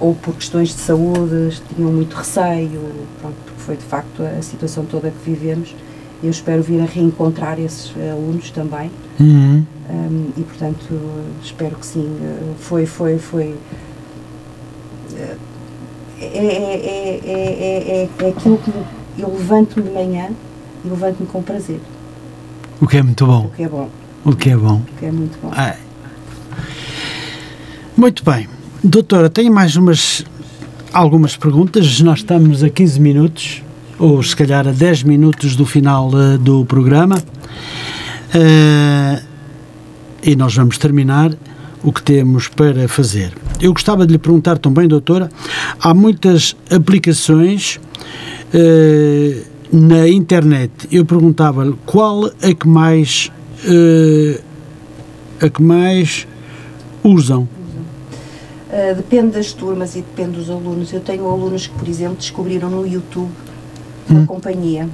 ou 0.00 0.14
por 0.14 0.34
questões 0.34 0.70
de 0.70 0.80
saúde 0.80 1.60
tinham 1.74 1.92
muito 1.92 2.14
receio, 2.16 2.80
pronto, 3.20 3.36
porque 3.44 3.60
foi 3.60 3.76
de 3.76 3.84
facto 3.84 4.22
a 4.22 4.40
situação 4.40 4.86
toda 4.86 5.10
que 5.10 5.30
vivemos 5.30 5.74
eu 6.22 6.30
espero 6.30 6.62
vir 6.62 6.80
a 6.80 6.84
reencontrar 6.84 7.58
esses 7.58 7.92
alunos 7.96 8.50
também. 8.50 8.90
Uhum. 9.18 9.64
Um, 9.90 10.30
e 10.36 10.42
portanto 10.42 11.00
espero 11.42 11.76
que 11.76 11.86
sim. 11.86 12.16
Foi, 12.58 12.86
foi, 12.86 13.18
foi. 13.18 13.54
é, 15.16 15.36
é, 16.20 17.20
é, 17.24 18.08
é, 18.08 18.08
é 18.20 18.28
aquilo 18.28 18.58
que 18.58 18.72
eu 19.18 19.28
levanto-me 19.32 19.88
de 19.88 19.92
manhã 19.92 20.30
e 20.84 20.88
levanto-me 20.88 21.26
com 21.26 21.42
prazer. 21.42 21.80
O 22.80 22.86
que 22.86 22.96
é 22.96 23.02
muito 23.02 23.26
bom. 23.26 23.46
O 23.46 23.50
que 23.50 23.62
é 23.62 23.68
bom. 23.68 23.88
O 24.24 24.36
que 24.36 24.50
é 24.50 24.56
bom. 24.56 24.76
O 24.76 24.98
que 24.98 25.06
é 25.06 25.12
muito 25.12 25.38
bom. 25.42 25.52
É. 25.54 25.76
Muito 27.96 28.24
bem. 28.24 28.48
Doutora, 28.82 29.28
tenho 29.28 29.52
mais 29.52 29.76
umas 29.76 30.24
algumas 30.92 31.36
perguntas. 31.36 32.00
Nós 32.00 32.20
estamos 32.20 32.62
a 32.62 32.68
15 32.68 33.00
minutos, 33.00 33.62
ou 33.98 34.22
se 34.22 34.34
calhar 34.34 34.66
a 34.66 34.72
10 34.72 35.02
minutos 35.04 35.56
do 35.56 35.66
final 35.66 36.08
uh, 36.08 36.38
do 36.38 36.64
programa. 36.64 37.16
Uh, 38.34 39.22
e 40.22 40.36
nós 40.36 40.54
vamos 40.54 40.78
terminar 40.78 41.32
o 41.82 41.92
que 41.92 42.02
temos 42.02 42.48
para 42.48 42.88
fazer. 42.88 43.32
Eu 43.60 43.72
gostava 43.72 44.06
de 44.06 44.12
lhe 44.12 44.18
perguntar 44.18 44.58
também, 44.58 44.86
doutora, 44.86 45.28
há 45.80 45.92
muitas 45.92 46.56
aplicações 46.70 47.80
uh, 48.54 49.44
na 49.72 50.08
internet. 50.08 50.72
Eu 50.90 51.04
perguntava-lhe 51.04 51.74
qual 51.84 52.30
é 52.40 52.54
que 52.54 52.68
mais 52.68 53.30
a 55.40 55.48
que 55.48 55.62
mais 55.62 56.26
usam 57.04 57.48
Uh, 58.72 58.94
depende 58.94 59.32
das 59.32 59.52
turmas 59.52 59.94
e 59.96 60.00
depende 60.00 60.38
dos 60.38 60.48
alunos. 60.48 60.90
Eu 60.94 61.00
tenho 61.00 61.28
alunos 61.28 61.66
que, 61.66 61.78
por 61.78 61.86
exemplo, 61.86 62.16
descobriram 62.16 62.70
no 62.70 62.86
YouTube 62.86 63.30
uma 64.08 64.20
hum. 64.20 64.26
companhia. 64.26 64.88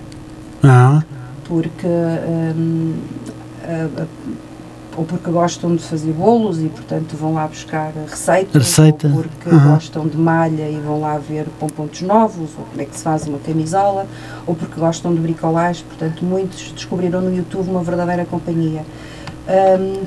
Ah. 0.62 1.02
Porque. 1.44 1.86
Um, 1.86 2.94
uh, 3.64 4.02
uh, 4.02 4.09
ou 4.98 5.05
porque 5.05 5.30
gostam 5.30 5.76
de 5.76 5.82
fazer 5.85 6.10
bolos 6.10 6.60
e, 6.60 6.66
portanto, 6.66 7.16
vão 7.16 7.32
lá 7.32 7.47
buscar 7.47 7.93
receitas. 8.10 8.66
Receita. 8.66 9.06
Ou 9.06 9.22
porque 9.22 9.48
gostam 9.48 10.09
de 10.09 10.16
malha 10.16 10.68
e 10.68 10.80
vão 10.85 11.01
lá 11.01 11.16
ver 11.18 11.47
pontos 11.56 12.02
novos, 12.02 12.51
ou 12.59 12.64
como 12.64 12.82
é 12.82 12.85
que 12.85 12.97
se 12.97 13.05
faz 13.05 13.24
uma 13.28 13.39
camisola. 13.39 14.09
Ou 14.44 14.56
porque 14.56 14.80
gostam 14.80 15.14
de 15.14 15.20
bricolagem. 15.20 15.85
Portanto, 15.86 16.24
muitos 16.24 16.72
descobriram 16.72 17.20
no 17.20 17.32
YouTube 17.32 17.70
uma 17.70 17.82
verdadeira 17.85 18.24
companhia. 18.24 18.85
Um, 19.48 20.02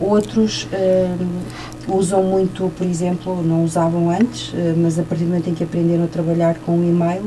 outros 0.00 0.68
um, 0.72 1.96
usam 1.96 2.22
muito, 2.22 2.72
por 2.78 2.86
exemplo, 2.86 3.42
não 3.42 3.64
usavam 3.64 4.10
antes, 4.10 4.50
uh, 4.50 4.74
mas 4.76 4.96
a 4.96 5.02
partir 5.02 5.24
do 5.24 5.30
momento 5.30 5.50
em 5.50 5.54
que 5.54 5.64
aprenderam 5.64 6.04
a 6.04 6.06
trabalhar 6.06 6.54
com 6.64 6.78
o 6.78 6.84
e-mail, 6.84 7.24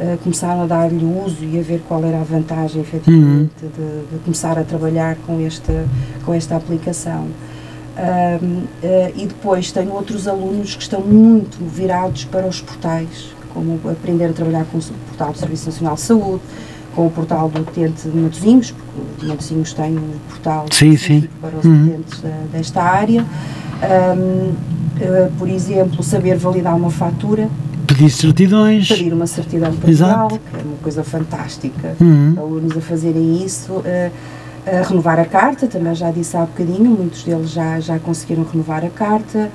uh, 0.00 0.18
começaram 0.18 0.62
a 0.62 0.66
dar-lhe 0.66 1.04
uso 1.04 1.44
e 1.44 1.58
a 1.58 1.62
ver 1.62 1.82
qual 1.86 2.04
era 2.04 2.20
a 2.20 2.24
vantagem, 2.24 2.80
efetivamente, 2.80 3.50
uhum. 3.62 3.70
de, 3.76 4.16
de, 4.16 4.18
começar 4.24 4.58
a 4.58 4.64
trabalhar 4.64 5.16
com 5.26 5.44
esta, 5.44 5.84
com 6.24 6.34
esta 6.34 6.56
aplicação. 6.56 7.26
Uh, 7.96 8.66
e 9.14 9.26
depois 9.26 9.70
tenho 9.70 9.92
outros 9.92 10.26
alunos 10.26 10.74
que 10.74 10.82
estão 10.82 11.00
muito 11.00 11.58
virados 11.64 12.24
para 12.24 12.46
os 12.46 12.60
portais, 12.60 13.34
como 13.52 13.78
aprender 13.90 14.26
a 14.26 14.32
trabalhar 14.32 14.64
com 14.64 14.78
o 14.78 14.82
portal 15.08 15.32
do 15.32 15.38
Serviço 15.38 15.66
Nacional 15.66 15.94
de 15.96 16.00
Saúde, 16.00 16.42
com 16.94 17.06
o 17.06 17.10
portal 17.10 17.48
do 17.48 17.60
utente 17.60 18.08
de 18.08 18.16
Matosinhos, 18.16 18.72
porque 18.72 19.26
o 19.26 19.28
Matosinhos 19.28 19.72
tem 19.74 19.96
um 19.96 20.18
portal 20.28 20.66
sim, 20.72 20.96
sim. 20.96 21.28
para 21.40 21.56
os 21.56 21.64
uhum. 21.64 21.84
utentes 21.84 22.22
desta 22.52 22.82
área. 22.82 23.24
Um, 23.82 24.50
uh, 24.50 24.54
eh, 25.00 25.30
por 25.38 25.48
exemplo, 25.48 26.02
saber 26.02 26.36
validar 26.36 26.76
uma 26.76 26.90
fatura. 26.90 27.48
Pedir 28.00 28.10
certidões. 28.10 28.88
Pedir 28.88 29.12
uma 29.12 29.26
certidão 29.26 29.74
patrimonial, 29.74 30.28
que 30.28 30.56
é 30.56 30.62
uma 30.62 30.76
coisa 30.82 31.04
fantástica. 31.04 31.94
Uhum. 32.00 32.34
Alunos 32.38 32.74
a 32.74 32.80
fazerem 32.80 33.44
isso. 33.44 33.72
Uh, 33.72 34.10
a 34.66 34.82
renovar 34.82 35.18
a 35.18 35.24
carta, 35.24 35.66
também 35.66 35.94
já 35.94 36.10
disse 36.10 36.36
há 36.36 36.40
bocadinho, 36.40 36.90
muitos 36.90 37.24
deles 37.24 37.50
já, 37.50 37.78
já 37.80 37.98
conseguiram 37.98 38.44
renovar 38.44 38.84
a 38.84 38.90
carta. 38.90 39.50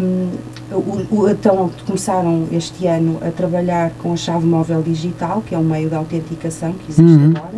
Um, 0.00 0.28
o, 0.72 1.16
o, 1.16 1.28
então 1.28 1.70
começaram 1.86 2.46
este 2.52 2.86
ano 2.86 3.18
a 3.20 3.30
trabalhar 3.30 3.90
com 4.02 4.12
a 4.12 4.16
chave 4.16 4.46
móvel 4.46 4.82
digital, 4.82 5.42
que 5.46 5.54
é 5.54 5.58
um 5.58 5.64
meio 5.64 5.88
de 5.88 5.94
autenticação 5.94 6.72
que 6.72 6.90
existe 6.90 7.02
uhum. 7.02 7.32
agora, 7.36 7.54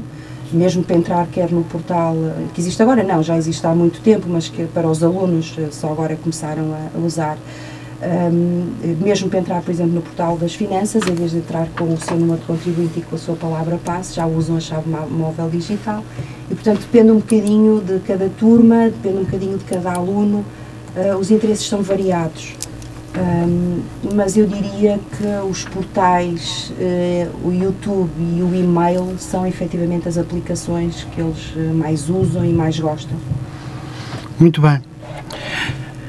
mesmo 0.53 0.83
para 0.83 0.97
entrar 0.97 1.27
quer 1.29 1.51
no 1.51 1.63
portal, 1.65 2.15
que 2.55 2.61
existe 2.61 2.83
agora 2.83 3.03
não, 3.03 3.23
já 3.23 3.37
existe 3.37 3.67
há 3.67 3.75
muito 3.75 4.01
tempo, 4.01 4.27
mas 4.29 4.49
que 4.49 4.65
para 4.65 4.89
os 4.89 5.03
alunos 5.03 5.55
eh, 5.59 5.69
só 5.71 5.93
agora 5.93 6.17
começaram 6.17 6.73
a, 6.73 6.99
a 6.99 7.01
usar. 7.01 7.39
Um, 8.03 8.73
mesmo 9.03 9.29
para 9.29 9.41
entrar, 9.41 9.61
por 9.61 9.71
exemplo, 9.71 9.93
no 9.93 10.01
portal 10.01 10.39
das 10.39 10.55
finanças, 10.55 11.07
em 11.07 11.15
vez 11.15 11.33
de 11.33 11.39
entrar 11.39 11.69
com 11.77 11.85
o 11.93 12.01
seu 12.01 12.17
número 12.17 12.41
de 12.41 12.47
contribuinte 12.47 13.01
e 13.01 13.03
com 13.03 13.15
a 13.15 13.19
sua 13.19 13.37
palavra 13.37 13.79
passe, 13.85 14.15
já 14.15 14.27
usam 14.27 14.57
a 14.57 14.61
chave 14.61 14.89
móvel 14.89 15.51
digital. 15.51 16.03
E, 16.51 16.55
portanto, 16.55 16.81
depende 16.81 17.11
um 17.11 17.17
bocadinho 17.17 17.81
de 17.83 17.99
cada 18.01 18.31
turma, 18.31 18.85
depende 18.85 19.19
um 19.19 19.25
bocadinho 19.25 19.59
de 19.59 19.65
cada 19.65 19.93
aluno, 19.93 20.45
uh, 20.97 21.17
os 21.19 21.31
interesses 21.31 21.67
são 21.67 21.83
variados. 21.83 22.55
Um, 23.17 23.83
mas 24.15 24.37
eu 24.37 24.47
diria 24.47 24.99
que 25.19 25.27
os 25.51 25.65
portais, 25.65 26.73
uh, 26.79 27.47
o 27.49 27.53
YouTube 27.53 28.11
e 28.19 28.41
o 28.41 28.55
e-mail 28.55 29.17
são 29.19 29.47
efetivamente 29.47 30.09
as 30.09 30.17
aplicações 30.17 31.07
que 31.13 31.21
eles 31.21 31.55
uh, 31.55 31.75
mais 31.75 32.09
usam 32.09 32.45
e 32.45 32.53
mais 32.53 32.79
gostam. 32.79 33.17
Muito 34.39 34.63
bem. 34.63 34.81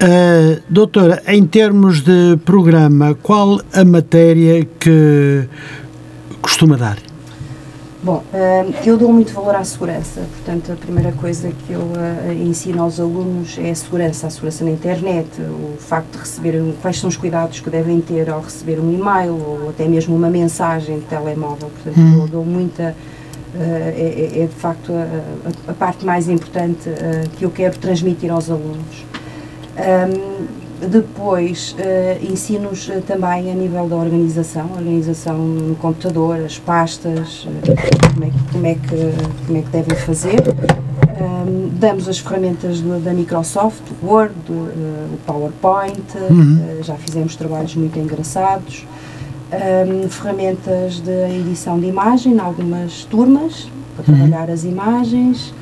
Uh, 0.02 0.60
doutora, 0.68 1.22
em 1.28 1.46
termos 1.46 2.02
de 2.02 2.36
programa, 2.44 3.16
qual 3.22 3.62
a 3.72 3.86
matéria 3.86 4.66
que 4.80 5.48
costuma 6.42 6.76
dar? 6.76 6.98
Bom, 8.02 8.24
eu 8.84 8.98
dou 8.98 9.14
muito 9.14 9.32
valor 9.32 9.54
à 9.54 9.64
segurança, 9.64 10.22
portanto, 10.22 10.72
a 10.72 10.76
primeira 10.76 11.12
coisa 11.12 11.52
que 11.52 11.74
eu 11.74 11.82
uh, 11.82 12.34
ensino 12.34 12.82
aos 12.82 13.00
alunos 13.00 13.60
é 13.60 13.70
a 13.70 13.76
segurança, 13.76 14.26
a 14.26 14.32
segurança 14.32 14.66
na 14.66 14.72
internet, 14.72 15.40
o 15.40 15.78
facto 15.78 16.14
de 16.14 16.18
receber, 16.18 16.74
quais 16.82 17.00
são 17.00 17.08
os 17.08 17.16
cuidados 17.16 17.60
que 17.60 17.70
devem 17.70 18.02
ter 18.02 18.28
ao 18.28 18.42
receber 18.42 18.80
um 18.80 18.92
e-mail 18.92 19.34
ou 19.34 19.70
até 19.70 19.88
mesmo 19.88 20.16
uma 20.16 20.32
mensagem 20.32 20.98
de 20.98 21.06
telemóvel, 21.06 21.70
portanto, 21.70 22.00
hum. 22.00 22.22
eu 22.22 22.28
dou 22.28 22.44
muita. 22.44 22.96
Uh, 23.54 23.60
é, 23.60 24.32
é, 24.44 24.48
de 24.48 24.56
facto 24.56 24.94
a, 24.94 25.72
a, 25.72 25.74
parte 25.74 26.06
mais 26.06 26.30
importante 26.30 26.90
que 27.38 27.44
eu 27.44 27.52
quero 27.52 27.78
transmitir 27.78 28.32
aos 28.32 28.50
alunos. 28.50 29.11
Um, 29.78 30.62
depois, 30.88 31.76
uh, 31.78 32.32
ensino-os 32.32 32.90
uh, 32.90 33.02
também 33.02 33.52
a 33.52 33.54
nível 33.54 33.88
da 33.88 33.96
organização, 33.96 34.68
organização 34.76 35.38
no 35.38 35.76
computador, 35.76 36.38
as 36.44 36.58
pastas, 36.58 37.46
uh, 37.46 38.14
como, 38.14 38.26
é 38.26 38.30
que, 38.30 38.52
como, 38.52 38.66
é 38.66 38.74
que, 38.74 39.46
como 39.46 39.58
é 39.60 39.62
que 39.62 39.70
devem 39.70 39.96
fazer. 39.98 40.42
Um, 41.22 41.70
damos 41.78 42.08
as 42.10 42.18
ferramentas 42.18 42.82
do, 42.82 43.00
da 43.00 43.14
Microsoft, 43.14 43.84
o 44.02 44.08
Word, 44.08 44.34
o 44.50 45.18
PowerPoint, 45.26 46.02
uhum. 46.30 46.82
já 46.82 46.96
fizemos 46.96 47.36
trabalhos 47.36 47.76
muito 47.76 48.00
engraçados. 48.00 48.88
Um, 49.54 50.10
ferramentas 50.10 51.00
de 51.00 51.12
edição 51.40 51.80
de 51.80 51.86
imagem 51.86 52.34
em 52.34 52.40
algumas 52.40 53.04
turmas, 53.04 53.70
para 53.96 54.12
uhum. 54.12 54.20
trabalhar 54.20 54.50
as 54.50 54.64
imagens 54.64 55.54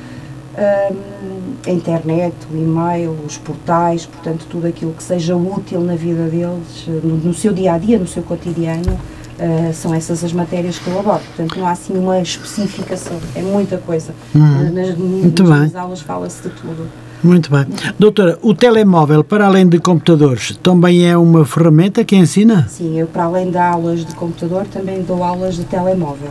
a 0.56 1.70
internet, 1.70 2.34
o 2.52 2.56
e-mail, 2.56 3.16
os 3.26 3.38
portais, 3.38 4.06
portanto, 4.06 4.46
tudo 4.48 4.66
aquilo 4.66 4.92
que 4.92 5.02
seja 5.02 5.36
útil 5.36 5.80
na 5.80 5.94
vida 5.94 6.24
deles, 6.24 6.86
no, 6.86 7.16
no 7.16 7.34
seu 7.34 7.52
dia 7.52 7.74
a 7.74 7.78
dia, 7.78 7.98
no 7.98 8.06
seu 8.06 8.22
cotidiano, 8.22 8.92
uh, 8.92 9.72
são 9.72 9.94
essas 9.94 10.24
as 10.24 10.32
matérias 10.32 10.78
que 10.78 10.88
eu 10.88 10.98
abordo. 10.98 11.22
Portanto, 11.26 11.58
não 11.58 11.66
há 11.66 11.72
assim 11.72 11.96
uma 11.96 12.20
especificação, 12.20 13.16
é 13.34 13.42
muita 13.42 13.78
coisa. 13.78 14.14
Nas, 14.34 14.96
Muito 14.96 15.44
nas 15.44 15.70
bem. 15.70 15.80
aulas 15.80 16.00
fala-se 16.00 16.42
de 16.42 16.54
tudo. 16.54 16.88
Muito 17.22 17.50
bem. 17.50 17.66
Doutora, 17.98 18.38
o 18.40 18.54
telemóvel, 18.54 19.22
para 19.22 19.46
além 19.46 19.68
de 19.68 19.78
computadores, 19.78 20.56
também 20.62 21.06
é 21.06 21.16
uma 21.18 21.44
ferramenta 21.44 22.02
que 22.02 22.16
ensina? 22.16 22.66
Sim, 22.66 22.98
eu, 22.98 23.06
para 23.06 23.24
além 23.24 23.50
de 23.50 23.58
aulas 23.58 24.06
de 24.06 24.14
computador, 24.14 24.66
também 24.66 25.02
dou 25.02 25.22
aulas 25.22 25.56
de 25.56 25.64
telemóvel 25.64 26.30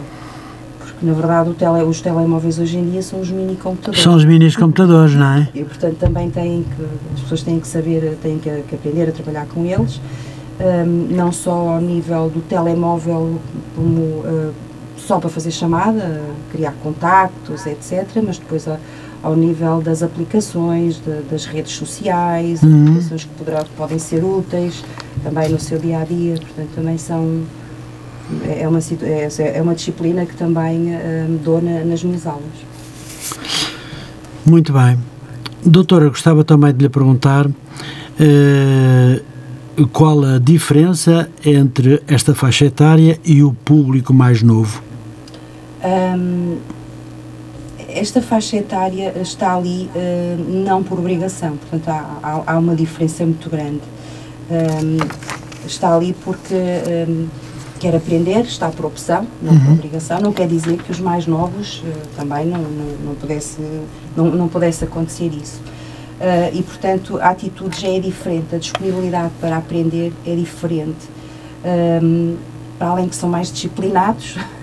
na 1.01 1.13
verdade 1.13 1.53
tele, 1.53 1.83
os 1.83 2.01
telemóveis 2.01 2.59
hoje 2.59 2.77
em 2.77 2.89
dia 2.89 3.01
são 3.01 3.21
os 3.21 3.31
mini 3.31 3.55
computadores. 3.55 4.01
São 4.01 4.15
os 4.15 4.25
mini 4.25 4.53
computadores, 4.53 5.15
não 5.15 5.33
é? 5.33 5.49
E 5.53 5.63
portanto 5.63 5.97
também 5.97 6.29
têm 6.29 6.63
que, 6.63 6.83
as 7.13 7.21
pessoas 7.21 7.43
têm 7.43 7.59
que 7.59 7.67
saber, 7.67 8.17
têm 8.21 8.37
que, 8.37 8.49
que 8.67 8.75
aprender 8.75 9.09
a 9.09 9.11
trabalhar 9.11 9.45
com 9.47 9.65
eles, 9.65 10.01
um, 10.59 11.15
não 11.15 11.31
só 11.31 11.75
ao 11.75 11.81
nível 11.81 12.29
do 12.29 12.41
telemóvel 12.41 13.39
como 13.75 14.01
uh, 14.01 14.53
só 14.97 15.19
para 15.19 15.29
fazer 15.29 15.51
chamada, 15.51 16.21
criar 16.51 16.73
contactos, 16.83 17.65
etc., 17.65 18.21
mas 18.23 18.37
depois 18.37 18.67
a, 18.67 18.77
ao 19.23 19.35
nível 19.35 19.81
das 19.81 20.03
aplicações, 20.03 20.97
de, 20.97 21.21
das 21.29 21.45
redes 21.45 21.71
sociais, 21.73 22.61
uhum. 22.61 22.83
aplicações 22.83 23.23
que 23.23 23.29
poderá, 23.35 23.65
podem 23.77 23.99
ser 23.99 24.23
úteis 24.23 24.83
também 25.23 25.49
no 25.49 25.59
seu 25.59 25.79
dia 25.79 25.99
a 25.99 26.03
dia, 26.03 26.35
portanto 26.35 26.69
também 26.75 26.97
são 26.97 27.43
é 28.47 28.67
uma, 28.67 28.79
é, 28.79 29.57
é 29.57 29.61
uma 29.61 29.75
disciplina 29.75 30.25
que 30.25 30.35
também 30.35 30.95
uh, 30.95 31.39
dou 31.43 31.61
na, 31.61 31.83
nas 31.83 32.03
minhas 32.03 32.25
aulas. 32.25 32.43
Muito 34.45 34.73
bem. 34.73 34.97
Doutora, 35.65 36.09
gostava 36.09 36.43
também 36.43 36.73
de 36.73 36.83
lhe 36.83 36.89
perguntar 36.89 37.47
uh, 37.47 37.51
qual 39.91 40.23
a 40.23 40.39
diferença 40.39 41.29
entre 41.45 42.01
esta 42.07 42.33
faixa 42.35 42.65
etária 42.65 43.19
e 43.23 43.43
o 43.43 43.53
público 43.53 44.13
mais 44.13 44.41
novo? 44.41 44.81
Um, 45.83 46.57
esta 47.87 48.21
faixa 48.21 48.57
etária 48.57 49.13
está 49.21 49.55
ali 49.55 49.89
uh, 49.95 50.65
não 50.65 50.83
por 50.83 50.99
obrigação, 50.99 51.57
portanto 51.57 51.87
há, 51.89 52.19
há, 52.21 52.53
há, 52.53 52.59
uma 52.59 52.75
diferença 52.75 53.25
muito 53.25 53.49
grande. 53.49 53.81
Um, 54.49 54.97
está 55.65 55.95
ali 55.95 56.15
porque 56.23 56.55
um, 56.55 57.27
quer 57.79 57.95
aprender, 57.95 58.41
está 58.41 58.69
por 58.69 58.85
opção, 58.85 59.25
não 59.41 59.57
por 59.59 59.71
obrigação. 59.73 60.19
Não 60.19 60.33
quer 60.33 60.47
dizer 60.47 60.77
que 60.77 60.91
os 60.91 60.99
mais 60.99 61.25
novos 61.25 61.79
uh, 61.79 62.07
também 62.15 62.45
não, 62.45 62.59
não, 62.59 62.97
não, 63.05 63.15
pudesse, 63.15 63.57
não, 64.15 64.25
não 64.25 64.47
pudesse 64.47 64.83
acontecer 64.83 65.31
isso. 65.33 65.61
Uh, 66.19 66.53
e, 66.53 66.61
portanto, 66.61 67.17
a 67.17 67.29
atitude 67.29 67.79
já 67.79 67.87
é 67.87 67.99
diferente, 67.99 68.53
a 68.53 68.57
disponibilidade 68.57 69.31
para 69.39 69.57
aprender 69.57 70.11
é 70.25 70.35
diferente. 70.35 71.07
Um, 72.03 72.37
para 72.77 72.89
além 72.89 73.09
que 73.09 73.15
são 73.15 73.29
mais 73.29 73.51
disciplinados, 73.51 74.37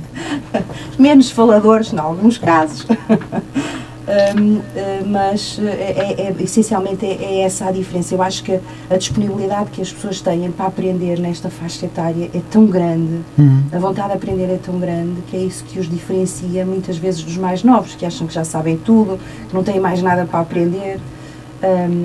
menos 0.98 1.30
faladores, 1.30 1.92
em 1.92 1.98
alguns 1.98 2.38
casos. 2.38 2.86
Uh, 4.10 5.06
mas 5.06 5.60
é, 5.62 5.70
é, 5.70 6.34
é 6.38 6.42
essencialmente 6.42 7.06
é, 7.06 7.12
é, 7.22 7.40
essa 7.42 7.66
a 7.66 7.70
diferença. 7.70 8.12
Eu 8.12 8.20
acho 8.20 8.42
que 8.42 8.58
a 8.90 8.96
disponibilidade 8.96 9.70
que 9.70 9.80
as 9.80 9.92
pessoas 9.92 10.20
têm 10.20 10.50
para 10.50 10.66
aprender 10.66 11.20
nesta 11.20 11.48
faixa 11.48 11.86
etária 11.86 12.28
é 12.34 12.40
tão 12.50 12.66
grande, 12.66 13.20
uhum. 13.38 13.62
a 13.72 13.78
vontade 13.78 14.08
de 14.08 14.14
aprender 14.14 14.50
é 14.50 14.56
tão 14.56 14.80
grande, 14.80 15.22
que 15.28 15.36
é 15.36 15.40
isso 15.40 15.62
que 15.62 15.78
os 15.78 15.88
diferencia 15.88 16.66
muitas 16.66 16.96
vezes 16.96 17.22
dos 17.22 17.36
mais 17.36 17.62
novos, 17.62 17.94
que 17.94 18.04
acham 18.04 18.26
que 18.26 18.34
já 18.34 18.42
sabem 18.42 18.76
tudo, 18.76 19.16
que 19.48 19.54
não 19.54 19.62
têm 19.62 19.78
mais 19.78 20.02
nada 20.02 20.26
para 20.26 20.40
aprender. 20.40 20.98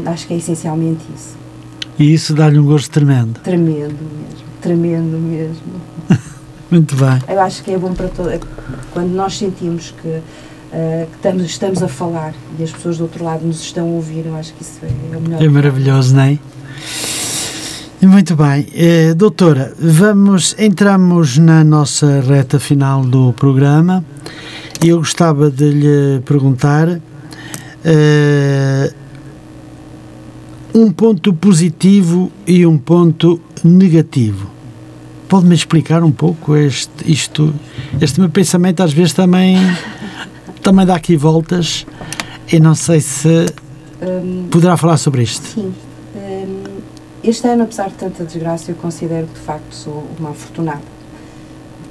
Acho 0.06 0.27
que 0.27 0.34
é 0.34 0.38
essencialmente 0.38 1.02
isso. 1.15 1.36
E 1.98 2.14
isso 2.14 2.36
dá-lhe 2.36 2.60
um 2.60 2.65
gosto 2.65 2.91
tremendo. 2.91 3.40
Tremendo 3.40 3.98
mesmo, 3.98 4.45
tremendo 4.61 5.18
mesmo. 5.18 5.82
Muito 6.69 6.95
bem. 6.95 7.19
Eu 7.27 7.40
acho 7.40 7.64
que 7.64 7.72
é 7.72 7.77
bom 7.77 7.94
para 7.94 8.10
todos. 8.10 8.40
Quando 8.91 9.11
nós 9.11 9.38
sentimos 9.38 9.94
que 10.02 10.22
Uh, 10.76 11.07
que 11.07 11.15
estamos, 11.15 11.43
estamos 11.45 11.84
a 11.84 11.88
falar 11.88 12.34
e 12.60 12.64
as 12.64 12.72
pessoas 12.72 12.97
do 12.97 13.03
outro 13.03 13.23
lado 13.23 13.45
nos 13.45 13.61
estão 13.61 13.85
a 13.85 13.91
ouvir, 13.91 14.26
eu 14.26 14.35
acho 14.35 14.53
que 14.53 14.61
isso 14.61 14.80
é, 14.84 15.18
o 15.18 15.22
melhor. 15.22 15.41
É 15.41 15.47
maravilhoso, 15.47 16.14
não 16.14 16.23
é? 16.23 16.38
Muito 18.02 18.35
bem, 18.35 18.68
eh, 18.76 19.14
doutora, 19.14 19.73
vamos, 19.80 20.53
entramos 20.60 21.38
na 21.38 21.64
nossa 21.64 22.19
reta 22.19 22.60
final 22.60 23.03
do 23.03 23.31
programa 23.34 24.03
eu 24.81 24.97
gostava 24.97 25.49
de 25.49 25.69
lhe 25.69 26.22
perguntar 26.22 26.99
eh, 27.84 28.93
um 30.73 30.91
ponto 30.91 31.34
positivo 31.34 32.31
e 32.45 32.65
um 32.65 32.77
ponto 32.77 33.39
negativo. 33.64 34.49
Pode-me 35.27 35.56
explicar 35.56 36.03
um 36.03 36.11
pouco 36.11 36.56
este, 36.56 37.11
isto, 37.11 37.53
este 37.99 38.19
meu 38.19 38.30
pensamento 38.30 38.84
às 38.84 38.93
vezes 38.93 39.14
também 39.14 39.57
também 40.65 40.83
dá 40.83 40.95
aqui 40.95 41.15
voltas 41.15 41.85
e 42.51 42.59
não 42.59 42.73
sei 42.73 42.99
se 42.99 43.45
um, 44.01 44.47
poderá 44.49 44.75
falar 44.75 44.97
sobre 44.97 45.21
isto. 45.21 45.45
Sim. 45.45 45.71
Um, 46.15 46.63
este 47.23 47.47
ano, 47.47 47.63
apesar 47.63 47.89
de 47.89 47.93
tanta 47.93 48.23
desgraça, 48.25 48.71
eu 48.71 48.75
considero 48.75 49.27
que 49.27 49.35
de 49.35 49.41
facto 49.41 49.71
sou 49.71 50.07
uma 50.17 50.31
afortunada. 50.31 50.81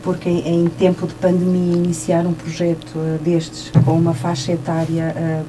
Porque 0.02 0.28
em, 0.28 0.64
em 0.64 0.66
tempo 0.66 1.06
de 1.06 1.14
pandemia, 1.14 1.76
iniciar 1.76 2.26
um 2.26 2.32
projeto 2.32 2.96
uh, 2.96 3.16
destes 3.22 3.70
com 3.84 3.92
uma 3.92 4.12
faixa 4.12 4.50
etária, 4.50 5.14
uh, 5.16 5.44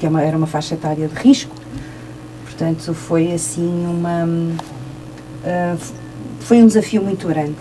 que 0.00 0.04
é 0.04 0.08
uma, 0.08 0.20
era 0.20 0.36
uma 0.36 0.48
faixa 0.48 0.74
etária 0.74 1.06
de 1.06 1.14
risco, 1.14 1.54
portanto, 2.44 2.92
foi 2.94 3.32
assim 3.32 3.86
uma. 3.86 4.24
Uh, 4.24 5.78
foi 6.40 6.60
um 6.60 6.66
desafio 6.66 7.00
muito 7.00 7.28
grande 7.28 7.54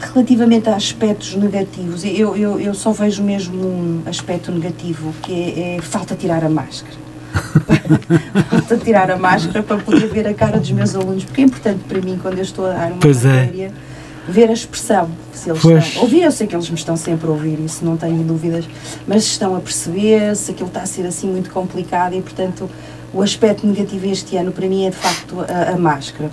relativamente 0.00 0.68
a 0.68 0.74
aspectos 0.74 1.34
negativos, 1.36 2.04
eu, 2.04 2.36
eu, 2.36 2.60
eu 2.60 2.74
só 2.74 2.90
vejo 2.90 3.22
mesmo 3.22 3.64
um 3.64 4.02
aspecto 4.06 4.50
negativo, 4.50 5.14
que 5.22 5.32
é, 5.32 5.76
é 5.76 5.80
falta 5.80 6.16
tirar 6.16 6.44
a 6.44 6.48
máscara. 6.48 6.96
falta 8.50 8.76
tirar 8.78 9.10
a 9.10 9.16
máscara 9.16 9.62
para 9.62 9.78
poder 9.78 10.08
ver 10.08 10.26
a 10.26 10.34
cara 10.34 10.58
dos 10.58 10.70
meus 10.72 10.94
alunos, 10.94 11.24
porque 11.24 11.40
é 11.40 11.44
importante 11.44 11.84
para 11.84 12.00
mim, 12.00 12.18
quando 12.20 12.38
eu 12.38 12.42
estou 12.42 12.66
a 12.66 12.72
dar 12.72 12.86
uma 12.88 12.98
pois 12.98 13.24
é. 13.24 13.28
matéria, 13.28 13.72
é. 14.28 14.30
ver 14.30 14.50
a 14.50 14.52
expressão, 14.52 15.08
se 15.32 15.50
eles 15.50 15.62
pois. 15.62 15.84
estão. 15.86 16.02
Ouvir, 16.02 16.22
eu 16.22 16.32
sei 16.32 16.46
que 16.48 16.56
eles 16.56 16.68
me 16.68 16.76
estão 16.76 16.96
sempre 16.96 17.28
a 17.28 17.30
ouvir, 17.30 17.60
isso 17.60 17.84
não 17.84 17.96
tenho 17.96 18.24
dúvidas, 18.24 18.68
mas 19.06 19.22
estão 19.22 19.54
a 19.54 19.60
perceber 19.60 20.34
se 20.34 20.50
aquilo 20.50 20.68
está 20.68 20.82
a 20.82 20.86
ser 20.86 21.06
assim 21.06 21.28
muito 21.30 21.50
complicado 21.50 22.14
e, 22.14 22.20
portanto, 22.20 22.68
o 23.14 23.22
aspecto 23.22 23.66
negativo 23.66 24.06
este 24.06 24.36
ano 24.36 24.50
para 24.50 24.66
mim 24.66 24.86
é 24.86 24.90
de 24.90 24.96
facto 24.96 25.40
a, 25.40 25.74
a 25.74 25.78
máscara 25.78 26.28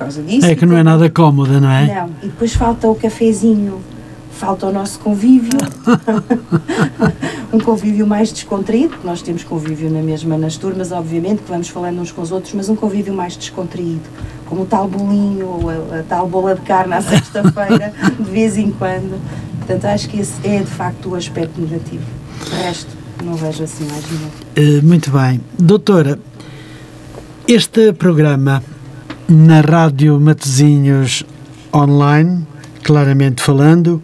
causa 0.00 0.22
disso. 0.22 0.46
É 0.46 0.54
que 0.54 0.66
não 0.66 0.76
é 0.76 0.82
nada 0.82 1.08
cómoda, 1.10 1.60
não 1.60 1.70
é? 1.70 1.86
Não, 1.86 2.10
e 2.22 2.26
depois 2.26 2.54
falta 2.54 2.88
o 2.88 2.94
cafezinho, 2.94 3.80
falta 4.32 4.66
o 4.66 4.72
nosso 4.72 4.98
convívio, 4.98 5.58
um 7.52 7.58
convívio 7.58 8.06
mais 8.06 8.32
descontraído, 8.32 8.96
nós 9.04 9.22
temos 9.22 9.44
convívio 9.44 9.90
na 9.90 10.00
mesma 10.00 10.38
nas 10.38 10.56
turmas, 10.56 10.90
obviamente, 10.90 11.42
que 11.42 11.50
vamos 11.50 11.68
falando 11.68 12.00
uns 12.00 12.10
com 12.10 12.22
os 12.22 12.32
outros, 12.32 12.54
mas 12.54 12.68
um 12.68 12.76
convívio 12.76 13.12
mais 13.12 13.36
descontraído, 13.36 14.08
como 14.46 14.62
o 14.62 14.66
tal 14.66 14.88
bolinho 14.88 15.46
ou 15.46 15.70
a, 15.70 16.00
a 16.00 16.02
tal 16.08 16.26
bola 16.26 16.54
de 16.54 16.62
carne 16.62 16.94
à 16.94 17.02
sexta-feira, 17.02 17.92
de 18.18 18.30
vez 18.30 18.56
em 18.56 18.70
quando. 18.70 19.20
Portanto, 19.58 19.84
acho 19.84 20.08
que 20.08 20.18
esse 20.18 20.34
é 20.42 20.58
de 20.60 20.70
facto 20.70 21.10
o 21.10 21.14
aspecto 21.14 21.60
negativo. 21.60 22.04
O 22.50 22.62
resto, 22.64 22.96
não 23.22 23.34
vejo 23.34 23.62
assim 23.62 23.84
mais 23.84 24.04
nenhum. 24.10 24.78
Uh, 24.78 24.82
muito 24.82 25.10
bem. 25.10 25.40
Doutora, 25.58 26.18
este 27.46 27.92
programa 27.92 28.62
na 29.30 29.60
Rádio 29.60 30.18
Matezinhos 30.18 31.22
Online, 31.72 32.44
claramente 32.82 33.40
falando, 33.40 34.02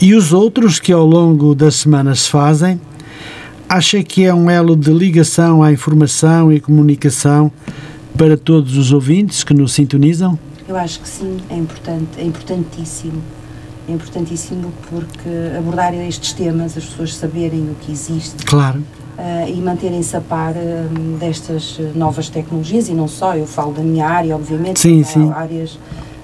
e 0.00 0.14
os 0.14 0.32
outros 0.32 0.80
que 0.80 0.90
ao 0.90 1.04
longo 1.04 1.54
da 1.54 1.70
semana 1.70 2.14
se 2.14 2.30
fazem, 2.30 2.80
acha 3.68 4.02
que 4.02 4.24
é 4.24 4.32
um 4.32 4.48
elo 4.48 4.74
de 4.74 4.90
ligação 4.90 5.62
à 5.62 5.70
informação 5.70 6.50
e 6.50 6.60
comunicação 6.60 7.52
para 8.16 8.38
todos 8.38 8.78
os 8.78 8.90
ouvintes 8.90 9.44
que 9.44 9.52
nos 9.52 9.72
sintonizam? 9.72 10.38
Eu 10.66 10.78
acho 10.78 11.00
que 11.00 11.08
sim, 11.08 11.36
é 11.50 11.56
importante, 11.56 12.18
é 12.18 12.24
importantíssimo. 12.24 13.22
É 13.86 13.92
importantíssimo 13.92 14.72
porque 14.88 15.28
abordar 15.58 15.92
estes 15.92 16.32
temas, 16.32 16.74
as 16.74 16.86
pessoas 16.86 17.14
saberem 17.14 17.70
o 17.70 17.74
que 17.82 17.92
existe. 17.92 18.46
Claro 18.46 18.82
uh, 19.18 19.48
e 19.48 19.60
manterem-se 19.60 20.16
a 20.16 20.20
par 20.20 20.52
uh, 20.52 21.16
destas 21.18 21.78
novas 21.94 22.28
tecnologias 22.28 22.88
e 22.88 22.92
não 22.92 23.08
só, 23.08 23.34
eu 23.34 23.46
falo 23.46 23.72
da 23.72 23.82
minha 23.82 24.06
área, 24.06 24.34
obviamente, 24.34 24.80
sim, 24.80 25.02
sim. 25.02 25.30
áreas 25.32 25.78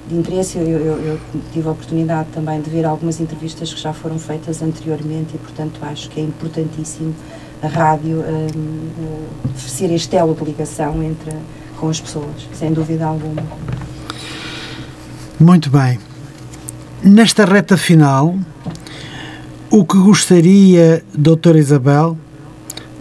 de 0.08 0.14
interesse. 0.14 0.58
Eu, 0.58 0.64
eu, 0.64 0.98
eu, 1.04 1.20
tive 1.52 1.68
a 1.68 1.72
oportunidade 1.72 2.28
também 2.32 2.60
de 2.60 2.70
ver 2.70 2.84
algumas 2.84 3.20
entrevistas 3.20 3.72
que 3.72 3.80
já 3.80 3.92
foram 3.92 4.18
feitas 4.18 4.62
anteriormente 4.62 5.34
e, 5.34 5.38
portanto, 5.38 5.80
acho 5.82 6.08
que 6.08 6.20
é 6.20 6.22
importantíssimo 6.22 7.14
a 7.62 7.66
rádio 7.66 8.20
um, 8.20 9.56
ser 9.56 9.90
este 9.90 10.16
elo 10.16 10.34
de 10.34 10.44
ligação 10.44 11.02
entre, 11.02 11.32
com 11.78 11.88
as 11.88 12.00
pessoas, 12.00 12.48
sem 12.52 12.72
dúvida 12.72 13.06
alguma. 13.06 13.42
Muito 15.40 15.70
bem. 15.70 15.98
Nesta 17.02 17.44
reta 17.44 17.76
final, 17.76 18.34
o 19.70 19.84
que 19.84 19.96
gostaria, 19.98 21.02
doutora 21.14 21.58
Isabel, 21.58 22.16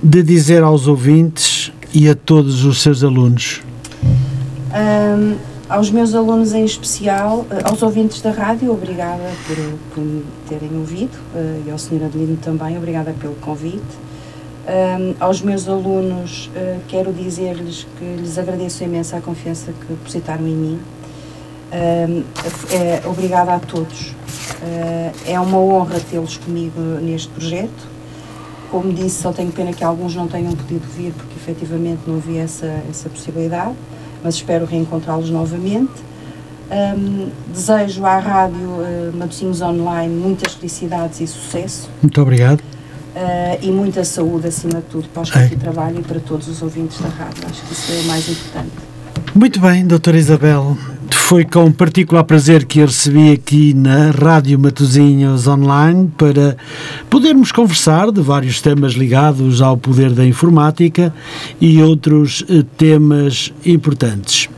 de 0.04 0.22
dizer 0.22 0.62
aos 0.62 0.86
ouvintes 0.86 1.72
e 1.94 2.10
a 2.10 2.16
todos 2.16 2.66
os 2.66 2.82
seus 2.82 3.06
alunos? 3.06 3.62
Um, 4.04 5.38
aos 5.70 5.90
meus 5.90 6.14
alunos 6.14 6.54
em 6.54 6.66
especial, 6.66 7.46
eh, 7.50 7.62
aos 7.64 7.82
ouvintes 7.82 8.20
da 8.20 8.32
rádio, 8.32 8.74
obrigada 8.74 9.32
por, 9.48 9.56
por 9.96 10.04
me 10.04 10.26
terem 10.50 10.78
ouvido 10.78 11.16
uh, 11.34 11.64
e 11.66 11.72
ao 11.72 11.78
Sr. 11.78 12.04
Adelino 12.04 12.36
também, 12.36 12.78
obrigada 12.78 13.16
pelo 13.18 13.36
convite. 13.36 13.82
Um, 14.68 15.16
aos 15.22 15.42
meus 15.42 15.70
alunos, 15.70 16.52
uh, 16.54 16.82
quero 16.90 17.14
dizer-lhes 17.14 17.88
que 17.98 18.04
lhes 18.04 18.38
agradeço 18.38 18.84
imenso 18.84 19.16
a 19.16 19.22
confiança 19.22 19.72
que 19.72 19.86
depositaram 19.88 20.46
em 20.46 20.56
mim. 20.56 20.80
Um, 21.72 22.24
é, 22.72 23.02
obrigada 23.08 23.54
a 23.56 23.60
todos. 23.60 24.14
É 25.26 25.40
uma 25.40 25.58
honra 25.58 26.00
tê-los 26.00 26.38
comigo 26.38 26.80
neste 27.02 27.28
projeto 27.30 27.93
como 28.74 28.92
disse, 28.92 29.22
só 29.22 29.32
tenho 29.32 29.52
pena 29.52 29.72
que 29.72 29.84
alguns 29.84 30.16
não 30.16 30.28
tenham 30.28 30.52
podido 30.54 30.84
vir 30.98 31.14
porque 31.14 31.36
efetivamente 31.36 32.02
não 32.08 32.16
havia 32.16 32.42
essa, 32.42 32.66
essa 32.90 33.08
possibilidade, 33.08 33.76
mas 34.24 34.34
espero 34.34 34.66
reencontrá-los 34.66 35.30
novamente. 35.30 35.92
Um, 36.72 37.30
desejo 37.54 38.04
à 38.04 38.18
Rádio 38.18 38.68
uh, 38.68 39.16
Matosinhos 39.16 39.62
Online 39.62 40.12
muitas 40.12 40.56
felicidades 40.56 41.22
e 41.22 41.28
sucesso. 41.28 41.88
Muito 42.02 42.20
obrigado. 42.20 42.62
Uh, 42.62 43.60
e 43.62 43.70
muita 43.70 44.04
saúde 44.04 44.48
acima 44.48 44.82
de 44.82 44.88
tudo 44.90 45.08
para 45.10 45.22
os 45.22 45.30
que 45.30 45.38
aqui 45.38 45.56
trabalham 45.56 46.00
e 46.00 46.04
para 46.04 46.20
todos 46.20 46.48
os 46.48 46.60
ouvintes 46.64 47.00
da 47.00 47.10
rádio. 47.10 47.44
Acho 47.48 47.62
que 47.62 47.74
isso 47.74 47.92
é 47.92 48.02
o 48.02 48.04
mais 48.06 48.28
importante. 48.28 48.72
Muito 49.36 49.60
bem, 49.60 49.86
doutora 49.86 50.18
Isabel. 50.18 50.76
Foi 51.16 51.46
com 51.46 51.72
particular 51.72 52.24
prazer 52.24 52.66
que 52.66 52.82
a 52.82 52.86
recebi 52.86 53.32
aqui 53.32 53.74
na 53.74 54.12
Rádio 54.12 54.60
Matozinhos 54.60 55.48
Online 55.48 56.12
para 56.18 56.58
podermos 57.10 57.52
conversar 57.52 58.12
de 58.12 58.20
vários 58.20 58.62
temas 58.62 58.94
ligados 58.94 59.62
ao 59.62 59.78
poder 59.78 60.12
da 60.12 60.26
informática 60.26 61.14
e 61.62 61.82
outros 61.82 62.44
eh, 62.50 62.64
temas 62.78 63.54
importantes. 63.66 64.50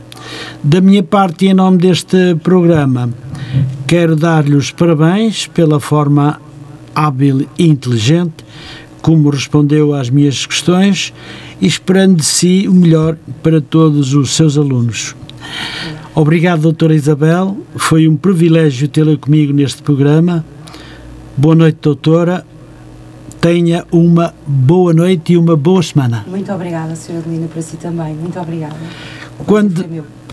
Da 0.62 0.80
minha 0.80 1.02
parte, 1.02 1.46
em 1.46 1.54
nome 1.54 1.78
deste 1.78 2.34
programa, 2.42 3.10
quero 3.86 4.16
dar-lhe 4.16 4.56
os 4.56 4.70
parabéns 4.70 5.46
pela 5.46 5.78
forma 5.78 6.40
hábil 6.94 7.46
e 7.58 7.68
inteligente 7.68 8.44
como 9.02 9.30
respondeu 9.30 9.94
às 9.94 10.10
minhas 10.10 10.44
questões 10.46 11.12
esperando 11.60 12.16
de 12.16 12.24
si 12.24 12.66
o 12.66 12.72
melhor 12.72 13.16
para 13.42 13.60
todos 13.60 14.14
os 14.14 14.34
seus 14.34 14.58
alunos. 14.58 15.14
Obrigado, 16.16 16.62
doutora 16.62 16.94
Isabel. 16.94 17.58
Foi 17.76 18.08
um 18.08 18.16
privilégio 18.16 18.88
tê-la 18.88 19.18
comigo 19.18 19.52
neste 19.52 19.82
programa. 19.82 20.42
Boa 21.36 21.54
noite, 21.54 21.76
doutora. 21.82 22.42
Tenha 23.38 23.84
uma 23.92 24.32
boa 24.46 24.94
noite 24.94 25.34
e 25.34 25.36
uma 25.36 25.54
boa 25.54 25.82
semana. 25.82 26.24
Muito 26.26 26.50
obrigada, 26.50 26.94
Sra. 26.94 27.18
Adelina, 27.18 27.46
para 27.48 27.60
si 27.60 27.76
também. 27.76 28.14
Muito 28.14 28.40
obrigada. 28.40 28.76
Quando, 29.44 29.84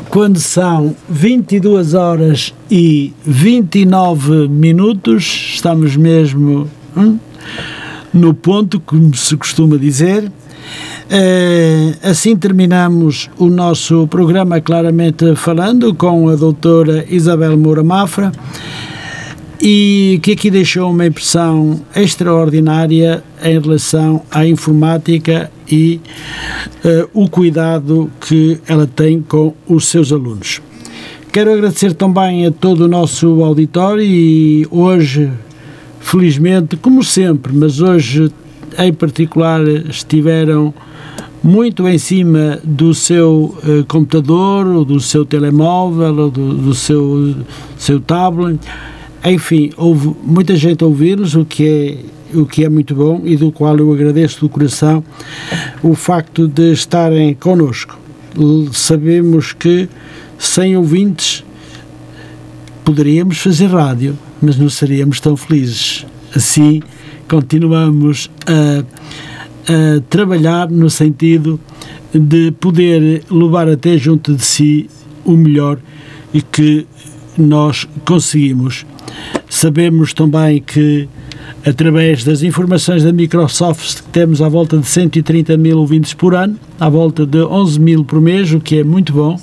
quando 0.07 0.39
são 0.39 0.95
22 1.09 1.93
horas 1.95 2.53
e 2.71 3.11
29 3.25 4.47
minutos, 4.47 5.51
estamos 5.55 5.97
mesmo 5.97 6.65
hum, 6.95 7.19
no 8.13 8.33
ponto, 8.33 8.79
como 8.79 9.13
se 9.13 9.35
costuma 9.35 9.75
dizer. 9.75 10.31
Uh, 11.05 11.95
assim 12.01 12.35
terminamos 12.35 13.29
o 13.37 13.47
nosso 13.47 14.07
programa 14.07 14.61
Claramente 14.61 15.35
Falando 15.35 15.93
com 15.93 16.29
a 16.29 16.35
doutora 16.35 17.05
Isabel 17.09 17.57
Moura 17.57 17.83
Mafra 17.83 18.31
e 19.61 20.19
que 20.21 20.31
aqui 20.31 20.49
deixou 20.49 20.91
uma 20.91 21.05
impressão 21.05 21.81
extraordinária 21.95 23.23
em 23.41 23.59
relação 23.59 24.21
à 24.31 24.45
informática 24.45 25.51
e 25.71 26.01
uh, 26.83 27.09
o 27.13 27.29
cuidado 27.29 28.09
que 28.19 28.59
ela 28.67 28.87
tem 28.87 29.21
com 29.21 29.53
os 29.67 29.87
seus 29.87 30.11
alunos. 30.11 30.61
Quero 31.31 31.51
agradecer 31.51 31.93
também 31.93 32.45
a 32.45 32.51
todo 32.51 32.81
o 32.81 32.87
nosso 32.87 33.43
auditório 33.43 34.03
e 34.03 34.67
hoje, 34.69 35.31
felizmente, 35.99 36.75
como 36.75 37.03
sempre, 37.03 37.53
mas 37.53 37.79
hoje 37.79 38.31
em 38.77 38.93
particular 38.93 39.61
estiveram 39.89 40.73
muito 41.43 41.87
em 41.87 41.97
cima 41.97 42.59
do 42.63 42.93
seu 42.93 43.55
uh, 43.63 43.85
computador, 43.87 44.65
ou 44.67 44.85
do 44.85 44.99
seu 44.99 45.25
telemóvel, 45.25 46.17
ou 46.17 46.31
do, 46.31 46.53
do 46.53 46.73
seu, 46.73 47.35
seu 47.77 47.99
tablet 47.99 48.59
enfim, 49.25 49.71
houve 49.77 50.13
muita 50.21 50.55
gente 50.55 50.83
a 50.83 50.87
ouvir-nos, 50.87 51.33
o 51.33 51.45
que 51.45 51.65
é 51.65 51.97
o 52.37 52.47
que 52.47 52.65
é 52.65 52.69
muito 52.69 52.95
bom 52.95 53.21
e 53.23 53.37
do 53.37 53.51
qual 53.51 53.77
eu 53.77 53.93
agradeço 53.93 54.39
do 54.39 54.49
coração 54.49 55.03
o 55.83 55.93
facto 55.93 56.47
de 56.47 56.71
estarem 56.73 57.35
connosco. 57.35 57.95
Sabemos 58.71 59.53
que 59.53 59.87
sem 60.39 60.75
ouvintes 60.75 61.43
poderíamos 62.83 63.37
fazer 63.37 63.67
rádio, 63.67 64.17
mas 64.41 64.57
não 64.57 64.67
seríamos 64.67 65.19
tão 65.19 65.37
felizes. 65.37 66.07
Assim, 66.35 66.81
continuamos 67.27 68.29
a, 68.45 68.83
a 69.71 70.01
trabalhar 70.09 70.69
no 70.69 70.89
sentido 70.89 71.59
de 72.13 72.51
poder 72.51 73.23
levar 73.29 73.67
até 73.69 73.97
junto 73.97 74.35
de 74.35 74.43
si 74.43 74.89
o 75.25 75.31
melhor 75.31 75.79
que 76.51 76.85
nós 77.37 77.87
conseguimos 78.05 78.85
Sabemos 79.49 80.13
também 80.13 80.61
que, 80.61 81.07
através 81.65 82.23
das 82.23 82.41
informações 82.41 83.03
da 83.03 83.13
Microsoft, 83.13 84.01
temos 84.11 84.41
à 84.41 84.49
volta 84.49 84.77
de 84.77 84.87
130 84.87 85.55
mil 85.57 85.77
ouvintes 85.77 86.13
por 86.13 86.33
ano, 86.33 86.57
à 86.79 86.89
volta 86.89 87.25
de 87.25 87.37
11 87.37 87.79
mil 87.79 88.03
por 88.03 88.19
mês, 88.19 88.51
o 88.51 88.59
que 88.59 88.79
é 88.79 88.83
muito 88.83 89.13
bom. 89.13 89.39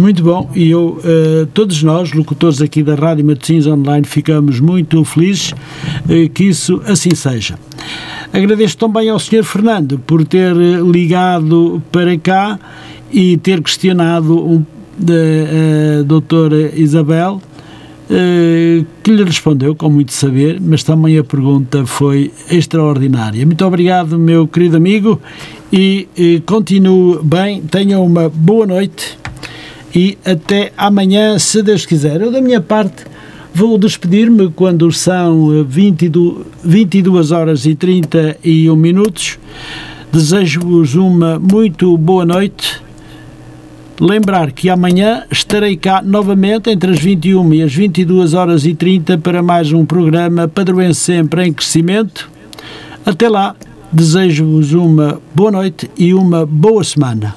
Muito 0.00 0.22
bom, 0.22 0.50
e 0.54 0.70
eu, 0.70 0.98
uh, 0.98 1.46
todos 1.52 1.82
nós, 1.82 2.14
locutores 2.14 2.62
aqui 2.62 2.82
da 2.82 2.94
Rádio 2.94 3.22
Matosinhos 3.22 3.66
Online, 3.66 4.06
ficamos 4.06 4.58
muito 4.58 5.04
felizes 5.04 5.52
uh, 5.52 6.26
que 6.32 6.44
isso 6.44 6.80
assim 6.86 7.14
seja. 7.14 7.58
Agradeço 8.32 8.78
também 8.78 9.10
ao 9.10 9.18
Sr. 9.18 9.44
Fernando 9.44 9.98
por 9.98 10.24
ter 10.24 10.56
eh, 10.56 10.80
ligado 10.80 11.82
para 11.92 12.16
cá 12.16 12.58
e 13.12 13.36
ter 13.36 13.60
questionado 13.60 14.38
um, 14.38 14.64
a, 15.02 16.02
doutora 16.02 16.72
Isabel 16.74 17.42
que 19.04 19.10
lhe 19.10 19.22
respondeu 19.22 19.74
com 19.74 19.88
muito 19.88 20.12
saber, 20.12 20.60
mas 20.60 20.82
também 20.82 21.16
a 21.16 21.22
pergunta 21.22 21.86
foi 21.86 22.32
extraordinária. 22.50 23.46
Muito 23.46 23.64
obrigado, 23.64 24.18
meu 24.18 24.48
querido 24.48 24.76
amigo, 24.76 25.20
e, 25.72 26.08
e 26.16 26.42
continue 26.44 27.20
bem, 27.22 27.62
tenha 27.62 28.00
uma 28.00 28.28
boa 28.28 28.66
noite 28.66 29.19
e 29.94 30.16
até 30.24 30.72
amanhã, 30.76 31.38
se 31.38 31.62
Deus 31.62 31.84
quiser. 31.84 32.20
Eu, 32.20 32.30
da 32.30 32.40
minha 32.40 32.60
parte, 32.60 33.04
vou 33.52 33.76
despedir-me 33.78 34.50
quando 34.50 34.90
são 34.92 35.64
22, 35.64 36.46
22 36.62 37.32
horas 37.32 37.66
e 37.66 37.74
31 37.74 38.76
minutos. 38.76 39.38
Desejo-vos 40.12 40.94
uma 40.94 41.38
muito 41.38 41.96
boa 41.96 42.24
noite 42.24 42.80
Lembrar 44.00 44.50
que 44.52 44.70
amanhã 44.70 45.24
estarei 45.30 45.76
cá 45.76 46.00
novamente 46.00 46.70
entre 46.70 46.90
as 46.90 46.98
21 46.98 47.52
e 47.52 47.62
as 47.62 47.74
22 47.74 48.32
horas 48.32 48.64
e 48.64 48.74
30 48.74 49.18
para 49.18 49.42
mais 49.42 49.74
um 49.74 49.84
programa 49.84 50.48
Padroense 50.48 51.00
Sempre 51.00 51.46
em 51.46 51.52
Crescimento. 51.52 52.30
Até 53.04 53.28
lá, 53.28 53.54
desejo-vos 53.92 54.72
uma 54.72 55.20
boa 55.34 55.50
noite 55.50 55.90
e 55.98 56.14
uma 56.14 56.46
boa 56.46 56.82
semana. 56.82 57.36